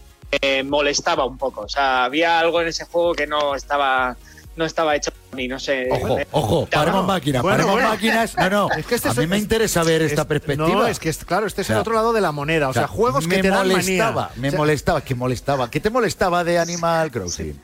me 0.42 0.62
molestaba 0.64 1.24
un 1.24 1.38
poco, 1.38 1.62
o 1.62 1.68
sea, 1.68 2.04
había 2.04 2.38
algo 2.38 2.60
en 2.60 2.68
ese 2.68 2.84
juego 2.84 3.14
que 3.14 3.26
no 3.26 3.54
estaba 3.54 4.14
no 4.56 4.64
estaba 4.66 4.94
hecho 4.96 5.10
no 5.32 5.58
sé. 5.60 5.88
Ojo, 5.90 6.18
Eh, 6.18 6.26
ojo, 6.32 6.66
paremos 6.66 7.06
máquinas, 7.06 7.42
Bueno, 7.42 7.56
paremos 7.58 7.74
bueno. 7.74 7.88
máquinas. 7.90 8.36
No, 8.36 8.50
no, 8.50 8.68
Es 8.76 8.86
que 8.86 8.94
este 8.94 9.08
a 9.08 9.12
es- 9.12 9.18
mí 9.18 9.26
me 9.26 9.36
es- 9.36 9.42
interesa 9.42 9.84
ver 9.84 10.02
esta 10.02 10.22
es- 10.22 10.26
perspectiva. 10.26 10.68
No, 10.68 10.86
es 10.86 10.98
que 10.98 11.08
es, 11.10 11.24
claro, 11.24 11.46
este 11.46 11.60
es 11.62 11.66
O 11.66 11.68
sea, 11.68 11.76
el 11.76 11.80
otro 11.82 11.94
lado 11.94 12.12
de 12.12 12.20
la 12.20 12.32
moneda. 12.32 12.68
O 12.68 12.72
sea, 12.72 12.84
O 12.84 12.86
sea, 12.86 12.94
juegos 12.96 13.26
que 13.28 13.36
me 13.36 13.42
te 13.42 13.48
dan 13.50 13.68
molestaba, 13.68 14.22
manía. 14.28 14.40
me 14.40 14.48
O 14.48 14.50
sea, 14.52 14.58
molestaba, 14.58 15.00
que 15.02 15.14
molestaba. 15.14 15.70
¿Qué 15.70 15.80
te 15.80 15.90
molestaba 15.90 16.44
de 16.44 16.58
Animal 16.58 17.10
Crossing? 17.10 17.60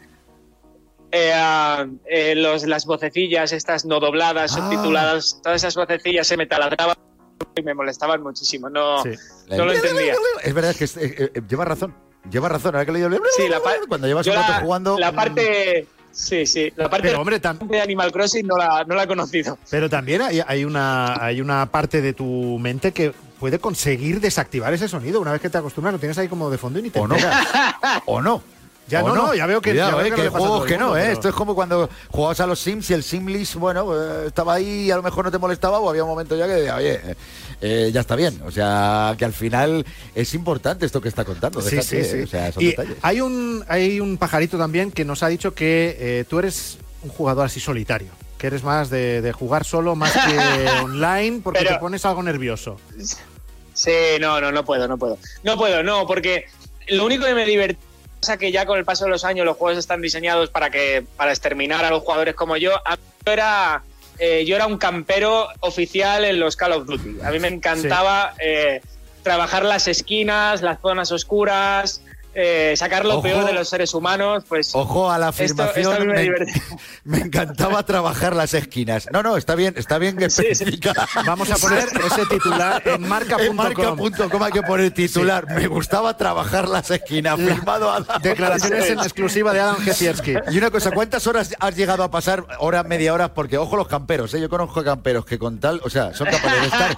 eh, 1.17 1.33
eh, 2.07 2.35
los, 2.35 2.65
las 2.67 2.87
vocecillas 2.87 3.53
estas 3.53 3.85
no 3.85 4.01
dobladas, 4.01 4.53
Ah. 4.53 4.57
subtituladas, 4.57 5.41
todas 5.43 5.63
esas 5.63 5.75
vocecillas 5.77 6.27
se 6.27 6.37
me 6.37 6.47
taladraban 6.47 6.97
y 7.57 7.63
me 7.63 7.73
molestaban 7.73 8.21
muchísimo. 8.23 8.69
No, 8.69 8.97
no 9.05 9.65
lo 9.65 9.73
entendía. 9.73 10.15
Es 10.43 10.53
verdad 10.55 10.75
que 10.75 10.85
es- 10.85 10.97
eh, 10.97 11.31
eh, 11.35 11.41
lleva 11.49 11.65
razón. 11.65 11.95
Lleva 12.31 12.49
razón. 12.49 12.75
Ahora 12.75 12.85
que 12.87 12.93
le 12.93 12.99
digo, 13.07 13.11
Sí, 13.37 13.49
la 13.49 13.61
cuando 13.89 14.07
llevas 14.09 14.27
un 14.27 14.33
rato 14.35 14.53
jugando. 14.63 14.99
La 14.99 15.13
parte. 15.13 15.87
Sí, 16.15 16.47
sí. 16.47 16.73
La 16.77 16.89
parte 16.89 17.09
Pero, 17.09 17.21
hombre, 17.21 17.41
de 17.41 17.81
Animal 17.81 18.13
Crossing 18.13 18.47
no 18.47 18.57
la, 18.57 18.85
no 18.85 18.95
la 18.95 19.03
he 19.03 19.07
conocido. 19.07 19.59
Pero 19.69 19.91
también 19.91 20.23
hay, 20.23 20.41
hay 20.47 20.65
una, 20.65 21.23
hay 21.23 21.41
una 21.41 21.67
parte 21.67 22.01
de 22.01 22.13
tu 22.13 22.59
mente 22.61 22.93
que 22.93 23.13
puede 23.41 23.59
conseguir 23.59 24.21
desactivar 24.21 24.73
ese 24.73 24.89
sonido. 24.89 25.21
Una 25.21 25.33
vez 25.33 25.41
que 25.41 25.51
te 25.51 25.59
acostumbras, 25.59 25.93
lo 25.93 25.99
tienes 25.99 26.17
ahí 26.17 26.29
como 26.29 26.51
de 26.51 26.59
fondo 26.59 26.79
y 26.79 26.83
ni 26.83 26.91
te 26.91 27.01
O 27.01 27.09
no. 27.09 27.17
o 28.07 28.23
no. 28.23 28.43
Ya 28.87 29.03
no, 29.03 29.15
no, 29.15 29.35
ya 29.35 29.47
veo 29.47 29.61
que- 29.63 29.71
Cuidado, 29.71 29.93
ya 29.93 29.97
veo 29.97 30.07
eh, 30.07 30.11
que 30.11 30.17
que 30.17 30.17
no 30.17 30.23
hay 30.23 30.25
le 30.27 30.31
pasa 30.31 30.45
a 30.45 30.47
todo 30.47 30.59
juegos 30.59 30.71
el 30.71 30.77
que 30.77 30.79
no, 30.85 30.97
¿eh? 30.97 31.01
pero- 31.01 31.13
Esto 31.15 31.29
es 31.31 31.35
como 31.35 31.55
cuando 31.55 31.89
jugabas 32.11 32.41
a 32.41 32.47
los 32.47 32.59
Sims 32.61 32.91
y 32.91 32.95
el 32.95 33.03
Simlist, 33.03 33.55
bueno, 33.55 33.87
eh, 33.95 34.27
estaba 34.27 34.55
ahí 34.55 34.87
y 34.87 34.91
a 34.91 34.97
lo 34.97 35.03
mejor 35.03 35.25
no 35.25 35.31
te 35.31 35.39
molestaba 35.39 35.79
o 35.81 35.89
había 35.89 36.03
un 36.05 36.11
momento 36.11 36.37
ya 36.37 36.47
que 36.47 36.53
decía, 36.53 36.77
oye, 36.77 37.01
eh, 37.03 37.15
eh, 37.63 37.91
ya 37.95 38.01
está 38.03 38.15
bien. 38.15 38.43
O 38.45 38.51
sea, 38.51 39.15
que 39.17 39.25
al 39.25 39.33
final 39.33 39.87
es 40.15 40.35
importante 40.35 40.85
esto 40.85 41.01
que 41.01 41.09
está 41.09 41.25
contando. 41.25 41.63
Sí, 41.63 41.77
déjate, 41.77 42.05
sí, 42.05 42.11
sí. 42.11 42.17
eh, 42.19 42.25
O 42.25 42.27
sea, 42.27 42.53
son 42.53 42.63
y 42.63 42.67
detalles. 42.67 42.97
hay 43.01 43.21
un, 43.23 43.65
hay 43.69 44.01
un 44.01 44.19
pajarito 44.19 44.59
también 44.59 44.91
que 44.93 45.05
nos 45.07 45.23
ha 45.23 45.29
dicho 45.29 45.55
que 45.55 45.97
eh, 45.99 46.25
tú 46.29 46.39
eres 46.39 46.77
un 47.03 47.09
jugador 47.11 47.47
así 47.47 47.61
solitario. 47.61 48.09
Que 48.37 48.49
eres 48.49 48.63
más 48.65 48.91
de, 48.91 49.23
de 49.23 49.33
jugar 49.33 49.65
solo 49.65 49.97
más 49.97 50.13
que 50.13 50.37
online 50.85 51.41
porque 51.43 51.61
Pero- 51.61 51.71
te 51.77 51.79
pones 51.81 52.05
algo 52.05 52.23
nervioso. 52.23 52.77
Sí, 53.73 53.91
no, 54.21 54.41
no, 54.41 54.53
no 54.53 54.65
puedo, 54.65 54.87
no 54.87 54.99
puedo. 54.99 55.19
No 55.43 55.57
puedo, 55.57 55.83
no, 55.83 56.07
porque 56.07 56.45
lo 56.89 57.07
único 57.07 57.25
que 57.25 57.35
me 57.35 57.45
divertía 57.47 57.83
es 58.33 58.39
que 58.39 58.53
ya 58.53 58.67
con 58.67 58.79
el 58.79 58.85
paso 58.85 59.05
de 59.05 59.11
los 59.11 59.25
años 59.25 59.45
los 59.47 59.57
juegos 59.57 59.79
están 59.79 60.01
diseñados 60.01 60.51
para 60.51 60.71
que 60.71 61.05
para 61.17 61.31
exterminar 61.31 61.85
a 61.85 61.91
los 61.91 62.03
jugadores 62.03 62.35
como 62.35 62.57
yo. 62.57 62.73
A 62.85 62.97
mí 62.97 63.03
yo 63.27 63.33
era 63.33 63.83
eh, 64.19 64.45
yo 64.47 64.57
era 64.57 64.67
un 64.67 64.79
campero 64.79 65.49
oficial 65.61 66.25
en 66.25 66.41
los 66.41 66.57
Call 66.57 66.73
of 66.73 66.87
Duty. 66.87 67.19
A 67.25 67.31
mí 67.31 67.39
me 67.39 67.49
encantaba 67.49 68.35
eh, 68.39 68.81
trabajar 69.23 69.65
las 69.65 69.89
esquinas, 69.89 70.63
las 70.63 70.81
zonas 70.81 71.11
oscuras, 71.11 72.01
eh, 72.35 72.75
sacar 72.77 73.05
lo 73.05 73.15
Ojo. 73.15 73.23
peor 73.23 73.45
de 73.45 73.53
los 73.53 73.69
seres 73.69 73.95
humanos. 73.95 74.45
Pues 74.49 74.75
Ojo 74.75 75.11
a 75.11 75.19
la 75.19 75.29
afirmación. 75.29 75.93
esto 75.93 76.05
me 76.05 76.15
me, 76.15 76.23
divertía. 76.23 76.63
me 77.05 77.19
encantaba 77.19 77.85
trabajar 77.85 78.35
las 78.35 78.55
esquinas. 78.55 79.09
No, 79.13 79.23
no, 79.23 79.37
está 79.37 79.55
bien, 79.55 79.75
está 79.77 79.99
bien 79.99 80.17
que 80.17 80.27
especifica. 80.27 80.93
Vamos 81.27 81.51
a 81.51 81.57
poner 81.57 81.89
ese 82.07 82.27
titular 82.27 82.83
en 82.87 83.09
marca.com. 83.09 83.47
En 83.47 83.57
marca.com 83.57 84.43
hay 84.43 84.53
que 84.53 84.63
poner 84.63 84.91
titular. 84.93 85.47
Me 85.55 85.67
gustaba 85.67 86.17
trabajar 86.17 86.69
las 86.69 86.91
esquinas. 86.91 87.37
Firmado 87.37 87.91
Adam. 87.91 88.21
Declaraciones 88.23 88.91
en 88.91 88.99
exclusiva 88.99 89.53
de 89.53 89.61
Adam 89.61 89.77
Gesiewski. 89.77 90.35
Y 90.51 90.59
una 90.59 90.71
cosa, 90.71 90.91
¿cuántas 90.91 91.27
horas 91.27 91.55
has 91.59 91.77
llegado 91.77 92.03
a 92.03 92.11
pasar? 92.11 92.45
Horas, 92.59 92.87
media 92.87 93.15
hora, 93.15 93.35
porque 93.35 93.59
ojo 93.59 93.77
los 93.77 93.89
camperos, 93.89 94.35
¿eh? 94.35 94.41
yo 94.41 94.49
conozco 94.49 94.83
camperos 94.85 95.25
que 95.25 95.39
con 95.39 95.59
tal, 95.61 95.81
o 95.85 95.91
sea, 95.91 96.15
son 96.15 96.27
capaces 96.27 96.61
de 96.61 96.67
estar 96.67 96.97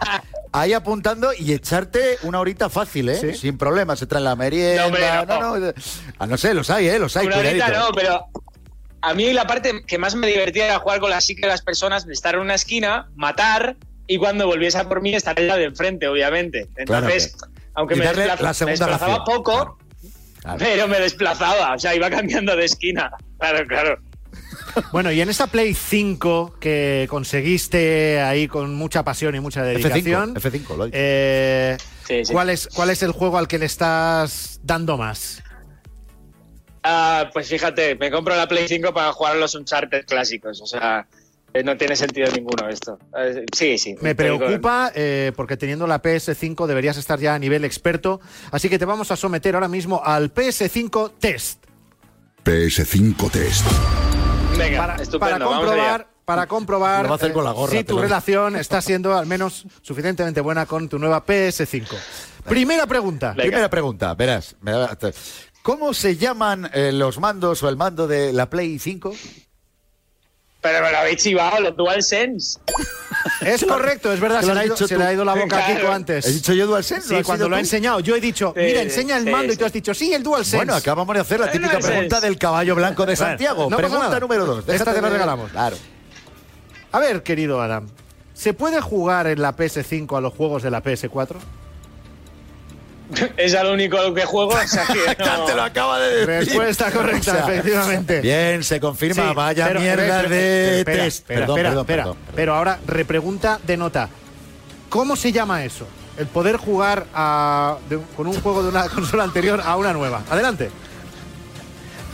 ahí 0.61 0.73
apuntando 0.73 1.33
y 1.37 1.53
echarte 1.53 2.19
una 2.23 2.41
horita 2.41 2.69
fácil, 2.71 3.09
¿eh? 3.09 3.35
Sin 3.35 3.59
problemas, 3.59 3.99
se 3.99 4.07
traen 4.07 4.25
la 4.25 4.37
merienda. 4.37 4.83
No, 4.83 4.87
hombre, 4.89 5.03
no, 5.27 5.27
no. 5.27 5.59
no, 5.59 5.73
ah, 6.19 6.27
no 6.27 6.37
sé, 6.37 6.55
los 6.55 6.71
hay, 6.71 6.89
¿eh? 6.89 6.99
Los 6.99 7.17
hay, 7.17 7.27
Una 7.27 7.39
horita 7.39 7.69
no, 7.69 7.89
pero 7.95 8.27
a 9.03 9.15
mí 9.15 9.33
la 9.33 9.47
parte 9.47 9.83
que 9.87 9.99
más 9.99 10.15
me 10.15 10.27
divertía 10.27 10.67
era 10.67 10.79
jugar 10.79 11.01
con 11.01 11.11
la 11.11 11.21
psique 11.21 11.43
de 11.43 11.49
las 11.49 11.63
personas, 11.63 12.07
de 12.07 12.13
estar 12.13 12.35
en 12.35 12.41
una 12.41 12.55
esquina, 12.55 13.09
matar 13.17 13.77
y 14.07 14.19
cuando 14.19 14.47
volviese 14.47 14.79
a 14.79 14.89
por 14.89 15.01
mí 15.03 15.15
estar 15.15 15.39
en 15.39 15.49
la 15.49 15.57
de 15.57 15.65
enfrente, 15.65 16.09
obviamente. 16.09 16.69
Entonces, 16.77 17.35
Claro, 17.37 17.53
aunque 17.75 17.95
me, 17.97 18.05
darle 18.05 18.25
desplaza- 18.27 18.61
la 18.65 18.67
me 18.67 18.71
desplazaba 18.73 19.19
ración. 19.19 19.25
poco, 19.37 19.79
pero 20.59 20.89
me 20.89 21.01
desplazaba, 21.01 21.75
o 21.75 21.79
sea, 21.79 21.95
iba 21.95 22.09
cambiando 22.11 22.55
de 22.57 22.65
esquina. 22.65 23.11
Claro, 23.39 23.67
claro. 23.67 23.99
Bueno, 24.93 25.11
y 25.13 25.21
en 25.21 25.29
esta 25.29 25.47
Play 25.47 25.75
5 25.75 26.57
que 26.61 27.07
conseguiste 27.09 28.21
ahí 28.21 28.49
con 28.49 28.75
mucha 28.75 29.03
pasión 29.05 29.35
y 29.35 29.41
mucha 29.41 29.63
dedicación, 29.63 30.35
F5, 30.35 30.41
F5, 30.67 30.77
lo 30.77 30.85
he 30.85 30.87
dicho. 30.87 30.99
eh, 30.99 31.77
Sí, 32.07 32.25
sí. 32.25 32.33
¿cuál, 32.33 32.51
es, 32.51 32.69
¿cuál 32.75 32.91
es 32.91 33.03
el 33.03 33.11
juego 33.13 33.37
al 33.39 33.49
que 33.49 33.59
le 33.59 33.67
estás 33.67 34.61
dando 34.63 34.97
más? 34.97 35.43
Ah, 36.85 37.31
pues 37.33 37.49
fíjate, 37.49 37.97
me 37.97 38.11
compro 38.13 38.37
la 38.37 38.47
Play 38.47 38.69
5 38.69 38.95
para 38.95 39.13
jugar 39.13 39.33
a 39.33 39.37
los 39.39 39.55
Uncharted 39.57 40.05
clásicos, 40.07 40.61
o 40.63 40.67
sea, 40.67 41.09
eh, 41.53 41.65
no 41.65 41.77
tiene 41.77 41.97
sentido 41.97 42.31
ninguno 42.31 42.69
esto. 42.69 42.97
Eh, 43.19 43.45
Sí, 43.57 43.77
sí. 43.77 43.97
Me 44.03 44.15
preocupa 44.15 44.93
eh, 44.95 45.33
porque 45.35 45.57
teniendo 45.57 45.89
la 45.89 46.01
PS5 46.01 46.67
deberías 46.67 46.97
estar 46.97 47.19
ya 47.19 47.35
a 47.35 47.39
nivel 47.41 47.65
experto, 47.65 48.21
así 48.53 48.69
que 48.69 48.79
te 48.79 48.85
vamos 48.85 49.11
a 49.11 49.17
someter 49.17 49.57
ahora 49.57 49.67
mismo 49.69 50.01
al 50.05 50.33
PS5 50.33 51.15
Test. 51.19 51.65
PS5 52.45 53.31
Test. 53.33 53.67
Venga, 54.57 54.79
para, 54.79 54.95
estupendo, 55.03 55.19
para 55.21 55.39
vamos 55.39 55.55
allá. 55.59 55.67
comprobar, 55.67 56.09
para 56.25 56.47
comprobar 56.47 57.03
Lo 57.03 57.09
va 57.11 57.15
a 57.15 57.17
hacer 57.17 57.31
eh, 57.31 57.35
con 57.35 57.45
la 57.45 57.53
gorra, 57.53 57.73
si 57.73 57.85
tu 57.85 57.97
lo- 57.97 58.03
relación 58.03 58.57
está 58.57 58.81
siendo 58.81 59.17
al 59.17 59.27
menos 59.27 59.67
suficientemente 59.83 60.41
buena 60.41 60.67
con 60.67 60.89
tu 60.89 60.99
nueva 60.99 61.25
PS5. 61.25 61.87
Primera 62.45 62.87
pregunta. 62.87 63.35
Primera 63.35 63.69
pregunta, 63.69 64.15
verás. 64.15 64.57
¿Cómo 65.63 65.93
se 65.93 66.17
llaman 66.17 66.71
eh, 66.73 66.93
los 66.93 67.19
mandos 67.19 67.63
o 67.63 67.69
el 67.69 67.77
mando 67.77 68.07
de 68.07 68.33
la 68.33 68.49
Play 68.49 68.79
5? 68.79 69.13
Pero 70.61 70.85
me 70.85 70.91
lo 70.91 70.99
habéis 70.99 71.23
chivado, 71.23 71.61
los 71.61 71.77
DualSense. 71.77 72.59
Es 73.41 73.65
correcto, 73.65 74.13
es 74.13 74.19
verdad, 74.21 74.41
¿Te 74.41 74.47
se 74.47 74.55
le, 74.55 74.61
ha 74.61 74.65
ido, 74.67 74.75
dicho 74.75 74.89
se 74.89 74.95
tú? 74.95 75.01
le 75.01 75.07
ha 75.07 75.13
ido 75.13 75.25
la 75.25 75.35
boca 75.35 75.59
a 75.59 75.65
Claro. 75.67 75.81
Kiko 75.81 75.93
antes. 75.93 76.27
¿He 76.27 76.33
dicho 76.33 76.53
yo 76.55 76.67
DualSense? 76.67 77.07
Sí, 77.09 77.13
¿Lo 77.15 77.21
has 77.21 77.27
cuando 77.27 77.49
lo 77.49 77.55
ha 77.57 77.59
tú? 77.59 77.65
enseñado, 77.65 78.01
yo 78.01 78.17
he 78.17 78.21
dicho, 78.21 78.53
Sí, 78.57 78.63
mira, 78.63 78.83
enseña 78.83 79.17
el 79.19 79.25
sí, 79.25 79.31
mando 79.31 79.53
y 79.53 79.57
tú 79.57 79.65
has 79.65 79.73
dicho, 79.73 79.95
sí, 79.95 80.13
el 80.13 80.23
DualSense. 80.23 80.57
Bueno, 80.57 80.75
acabamos 80.75 81.15
de 81.15 81.21
hacer 81.21 81.41
la 81.41 81.51
típica 81.51 81.79
pregunta 81.79 82.21
del 82.21 82.39
caballo 82.39 82.75
blanco 82.75 83.05
de 83.07 83.15
Santiago. 83.17 83.69
no 83.71 83.77
pregunta 83.77 84.05
nada. 84.05 84.21
número 84.21 84.47
dos. 84.47 84.69
Esta 84.69 84.93
te 84.95 85.01
la 85.03 85.09
regalamos. 85.11 85.51
Claro. 85.51 85.77
A 86.93 86.99
ver, 86.99 87.23
querido 87.23 87.61
Adam, 87.61 87.89
¿se 88.35 88.55
puede 88.55 88.81
jugar 88.81 89.27
en 89.27 89.43
la 89.43 89.55
PS5 89.57 90.17
a 90.17 90.21
los 90.21 90.33
juegos 90.35 90.63
de 90.63 90.71
la 90.71 90.83
PS4? 90.83 91.37
Es 93.37 93.53
lo 93.53 93.73
único 93.73 94.13
que 94.15 94.25
juego, 94.25 94.53
o 94.55 94.67
sea 94.67 94.85
que 94.87 95.23
no. 95.25 95.45
Te 95.45 95.55
lo 95.55 95.63
acaba 95.63 95.99
de 96.01 96.27
decir. 96.27 96.27
Respuesta 96.59 96.91
correcta, 96.91 97.33
O 97.43 97.47
sea, 97.47 97.55
efectivamente. 97.55 98.21
Bien, 98.21 98.63
se 98.65 98.81
confirma. 98.81 99.29
Sí, 99.29 99.35
Vaya 99.35 99.67
pero- 99.69 99.81
mierda 99.81 100.19
pero- 100.23 100.29
de 100.31 100.79
espera, 100.81 101.03
test. 101.05 101.19
Espera, 101.19 101.41
perdón, 101.41 101.57
espera, 101.59 101.69
perdón, 101.71 101.81
espera. 101.83 102.03
perdón, 102.03 102.17
perdón. 102.17 102.35
Pero 102.37 102.55
ahora, 102.55 102.79
repregunta 102.87 103.61
de 103.67 103.77
nota. 103.77 104.09
¿Cómo 104.89 105.17
se 105.17 105.33
llama 105.33 105.65
eso? 105.65 105.87
El 106.19 106.27
poder 106.27 106.57
jugar 106.57 107.07
a- 107.15 107.77
de- 107.91 108.01
con 108.17 108.27
un 108.27 108.41
juego 108.41 108.63
de 108.63 108.71
una 108.71 108.89
consola 108.89 109.25
anterior 109.25 109.61
a 109.65 109.77
una 109.77 109.93
nueva. 109.93 110.23
Adelante. 110.31 110.71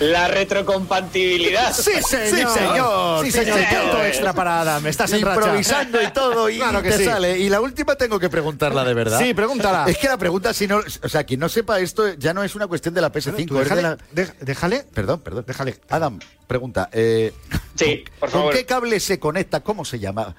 La 0.01 0.27
retrocompatibilidad. 0.27 1.73
Sí, 1.73 1.93
señor. 2.09 2.27
Sí, 2.53 2.59
señor. 2.59 3.25
Sí, 3.25 3.31
señor. 3.31 3.59
Sí, 3.59 3.65
señor. 3.65 3.83
Punto 3.83 4.05
extra 4.05 4.33
para 4.33 4.61
Adam. 4.63 4.87
Estás 4.87 5.13
en 5.13 5.23
racha. 5.23 5.41
Improvisando 5.41 6.03
y 6.03 6.07
todo 6.13 6.51
y 6.51 6.57
Claro 6.57 6.83
que 6.83 6.91
te 6.91 6.99
sí. 6.99 7.05
sale. 7.05 7.39
Y 7.39 7.49
la 7.49 7.61
última 7.61 7.95
tengo 7.95 8.19
que 8.19 8.29
preguntarla 8.29 8.85
de 8.85 8.95
verdad. 8.95 9.21
Sí, 9.21 9.33
pregúntala. 9.35 9.85
Es 9.89 9.99
que 9.99 10.09
la 10.09 10.17
pregunta, 10.17 10.53
si 10.55 10.67
no, 10.67 10.79
o 11.03 11.09
sea, 11.09 11.25
quien 11.25 11.39
no 11.41 11.49
sepa 11.49 11.79
esto, 11.79 12.15
ya 12.15 12.35
no 12.35 12.43
es 12.43 12.55
una 12.55 12.67
cuestión 12.67 12.95
de 12.95 13.01
la 13.01 13.13
PS5. 13.13 13.47
Tú 13.47 13.61
es 13.61 13.69
de 13.69 13.75
déjale, 13.77 13.83
la- 13.83 13.99
dej- 14.15 14.35
déjale. 14.41 14.85
Perdón, 14.93 15.21
perdón. 15.21 15.45
Déjale. 15.47 15.79
Adam, 15.89 16.19
pregunta. 16.47 16.89
eh, 16.93 17.33
Sí, 17.77 18.05
por 18.19 18.31
¿Con 18.31 18.41
favor. 18.41 18.55
qué 18.55 18.67
cable 18.67 18.99
se 18.99 19.19
conecta? 19.21 19.61
¿Cómo 19.61 19.85
se 19.85 19.99
llama? 19.99 20.35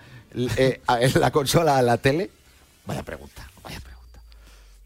Eh, 0.57 0.81
a- 0.87 0.99
la 0.99 1.31
consola 1.31 1.77
a 1.77 1.81
la 1.81 1.97
tele. 1.97 2.29
Vaya 2.85 3.03
pregunta. 3.03 3.47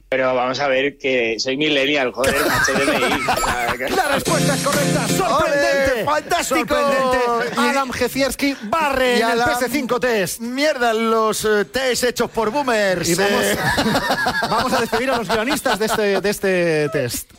Pero 0.09 0.33
vamos 0.33 0.57
a 0.61 0.69
ver 0.69 0.97
que 0.97 1.35
soy 1.37 1.57
millennial, 1.57 2.13
joder, 2.13 2.33
HDMI. 2.35 3.03
O 3.03 3.35
sea, 3.35 3.75
que- 3.77 3.89
La 3.93 4.07
respuesta 4.07 4.55
es 4.55 4.61
correcta. 4.63 5.07
¡Sorprendente! 5.09 5.91
¡Ole! 5.95 6.05
¡Fantástico! 6.05 6.75
Sorprendente. 6.75 7.55
Adam 7.57 7.91
Gecierski 7.91 8.55
barre 8.63 9.17
Y 9.17 9.21
en 9.21 9.31
el 9.31 9.41
Adam- 9.41 9.59
PS5 9.59 9.99
Test. 9.99 10.39
Mierda, 10.39 10.93
los 10.93 11.43
eh, 11.43 11.65
test 11.65 12.05
hechos 12.05 12.31
por 12.31 12.51
boomers. 12.51 13.09
Y 13.09 13.15
vamos, 13.15 13.43
eh. 13.43 13.57
vamos 14.49 14.71
a 14.73 14.79
despedir 14.79 15.11
a 15.11 15.17
los 15.17 15.27
guionistas 15.27 15.77
de 15.77 15.85
este, 15.87 16.21
de 16.21 16.29
este 16.29 16.89
test. 16.93 17.29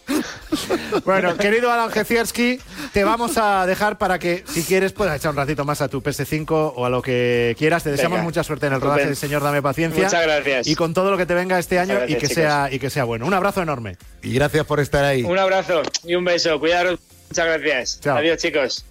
Bueno, 1.06 1.36
querido 1.38 1.72
Adam 1.72 1.90
Jezierski, 1.90 2.60
te 2.92 3.02
vamos 3.04 3.38
a 3.38 3.64
dejar 3.64 3.96
para 3.96 4.18
que, 4.18 4.44
si 4.46 4.62
quieres, 4.62 4.92
puedas 4.92 5.16
echar 5.16 5.30
un 5.30 5.36
ratito 5.38 5.64
más 5.64 5.80
a 5.80 5.88
tu 5.88 6.02
PS5 6.02 6.74
o 6.76 6.84
a 6.84 6.90
lo 6.90 7.00
que 7.00 7.54
quieras. 7.58 7.82
Te 7.82 7.90
deseamos 7.92 8.16
Venga. 8.16 8.24
mucha 8.24 8.44
suerte 8.44 8.66
en 8.66 8.74
el 8.74 8.80
rodaje 8.82 9.14
Señor 9.14 9.42
Dame 9.42 9.62
Paciencia. 9.62 10.04
Muchas 10.04 10.22
gracias. 10.22 10.66
Y 10.66 10.74
con 10.74 10.92
todo 10.92 11.10
lo 11.10 11.16
que 11.16 11.24
te 11.24 11.32
venga 11.32 11.58
este 11.58 11.78
año 11.78 12.00
y, 12.06 12.16
que 12.16 12.26
sea, 12.26 12.57
y 12.70 12.78
que 12.78 12.90
sea 12.90 13.04
bueno. 13.04 13.26
Un 13.26 13.34
abrazo 13.34 13.62
enorme. 13.62 13.96
Y 14.22 14.32
gracias 14.34 14.64
por 14.66 14.80
estar 14.80 15.04
ahí. 15.04 15.22
Un 15.22 15.38
abrazo 15.38 15.82
y 16.04 16.14
un 16.14 16.24
beso. 16.24 16.59
Cuidaros. 16.59 16.98
Muchas 17.30 17.46
gracias. 17.46 18.00
Chao. 18.00 18.16
Adiós, 18.18 18.38
chicos. 18.38 18.84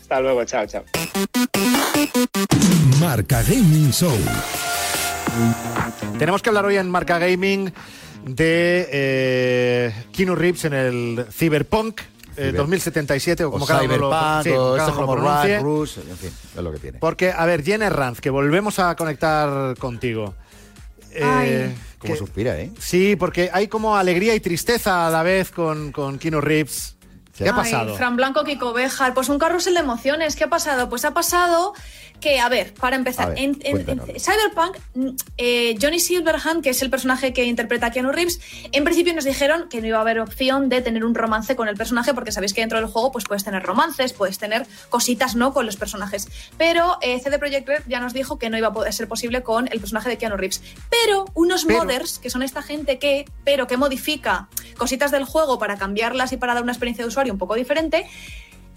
Hasta 0.00 0.20
luego. 0.20 0.44
Chao, 0.44 0.66
chao. 0.66 0.84
Marca 3.00 3.42
Gaming 3.42 3.90
Show. 3.92 4.16
Tenemos 6.18 6.42
que 6.42 6.48
hablar 6.50 6.64
hoy 6.66 6.76
en 6.76 6.90
Marca 6.90 7.18
Gaming 7.18 7.72
de 8.24 8.88
eh, 8.92 9.92
Keanu 10.12 10.34
Reeves 10.36 10.64
en 10.66 10.74
el 10.74 11.26
Cyberpunk 11.32 12.00
eh, 12.36 12.50
Ciber- 12.52 12.56
2077 12.56 13.44
o 13.44 13.50
como 13.50 13.64
o 13.64 13.66
cada 13.68 13.82
uno 13.82 13.96
lo, 13.96 14.42
sí, 14.42 14.50
o 14.50 14.54
como 14.56 14.76
cada 14.76 14.92
uno 14.92 15.00
lo 15.00 15.12
pronuncie. 15.12 15.56
En 16.10 16.16
fin, 16.18 16.30
es 16.56 16.62
lo 16.62 16.72
que 16.72 16.78
tiene. 16.78 16.98
Porque, 16.98 17.32
a 17.32 17.44
ver, 17.46 17.64
Jenny 17.64 17.88
Ranz, 17.88 18.20
que 18.20 18.30
volvemos 18.30 18.78
a 18.78 18.94
conectar 18.96 19.76
contigo. 19.78 20.34
Eh, 21.10 21.22
Ay. 21.24 21.74
Como 22.02 22.14
que- 22.14 22.18
suspira, 22.18 22.58
¿eh? 22.60 22.70
sí, 22.78 23.16
porque 23.16 23.48
hay 23.52 23.68
como 23.68 23.96
alegría 23.96 24.34
y 24.34 24.40
tristeza 24.40 25.06
a 25.06 25.10
la 25.10 25.22
vez 25.22 25.50
con, 25.50 25.90
con 25.92 26.18
Keanu 26.18 26.40
Reeves. 26.40 26.96
¿Qué 27.36 27.44
ha 27.48 27.52
Ay, 27.52 27.52
pasado? 27.56 27.96
Fran 27.96 28.14
Blanco, 28.16 28.44
Kiko 28.44 28.74
Bejar, 28.74 29.14
pues 29.14 29.30
un 29.30 29.38
carrusel 29.38 29.72
de 29.74 29.80
emociones. 29.80 30.36
¿Qué 30.36 30.44
ha 30.44 30.50
pasado? 30.50 30.90
Pues 30.90 31.04
ha 31.06 31.14
pasado 31.14 31.72
que, 32.22 32.40
a 32.40 32.48
ver, 32.48 32.72
para 32.72 32.96
empezar, 32.96 33.28
ver, 33.30 33.38
en, 33.38 33.44
en- 33.62 33.76
en 33.78 33.84
cuéntanoslo. 33.84 34.14
Cyberpunk, 34.18 34.78
mm, 34.94 35.08
eh, 35.36 35.74
Johnny 35.80 36.00
Silverhand, 36.00 36.62
que 36.62 36.70
es 36.70 36.80
el 36.80 36.88
personaje 36.88 37.34
que 37.34 37.44
interpreta 37.44 37.88
a 37.88 37.90
Keanu 37.90 38.12
Reeves, 38.12 38.40
en 38.72 38.84
principio 38.84 39.12
nos 39.14 39.24
dijeron 39.24 39.68
que 39.68 39.80
no 39.82 39.86
iba 39.88 39.98
a 39.98 40.00
haber 40.00 40.20
opción 40.20 40.70
de 40.70 40.80
tener 40.80 41.04
un 41.04 41.14
romance 41.14 41.54
con 41.56 41.68
el 41.68 41.76
personaje, 41.76 42.14
porque 42.14 42.32
sabéis 42.32 42.54
que 42.54 42.62
dentro 42.62 42.78
del 42.78 42.88
juego 42.88 43.12
pues 43.12 43.24
puedes 43.26 43.44
tener 43.44 43.62
romances, 43.62 44.14
puedes 44.14 44.38
tener 44.38 44.66
cositas 44.88 45.34
no 45.36 45.52
con 45.52 45.66
los 45.66 45.76
personajes. 45.76 46.28
Pero 46.56 46.96
eh, 47.02 47.20
CD 47.20 47.38
Projekt 47.38 47.68
Red 47.68 47.82
ya 47.88 48.00
nos 48.00 48.14
dijo 48.14 48.38
que 48.38 48.48
no 48.48 48.56
iba 48.56 48.68
a 48.68 48.72
poder 48.72 48.92
ser 48.94 49.08
posible 49.08 49.42
con 49.42 49.68
el 49.70 49.80
personaje 49.80 50.08
de 50.08 50.16
Keanu 50.16 50.36
Reeves. 50.36 50.62
Pero 50.88 51.26
unos 51.34 51.64
Pero- 51.64 51.80
modders, 51.80 52.18
que 52.20 52.30
son 52.30 52.42
esta 52.42 52.62
gente 52.62 52.98
que, 52.98 53.24
pero 53.44 53.66
que 53.66 53.76
modifica 53.76 54.48
cositas 54.78 55.10
del 55.10 55.24
juego 55.24 55.58
para 55.58 55.76
cambiarlas 55.76 56.32
y 56.32 56.36
para 56.36 56.54
dar 56.54 56.62
una 56.62 56.72
experiencia 56.72 57.04
de 57.04 57.08
usuario 57.08 57.32
un 57.32 57.38
poco 57.38 57.56
diferente, 57.56 58.06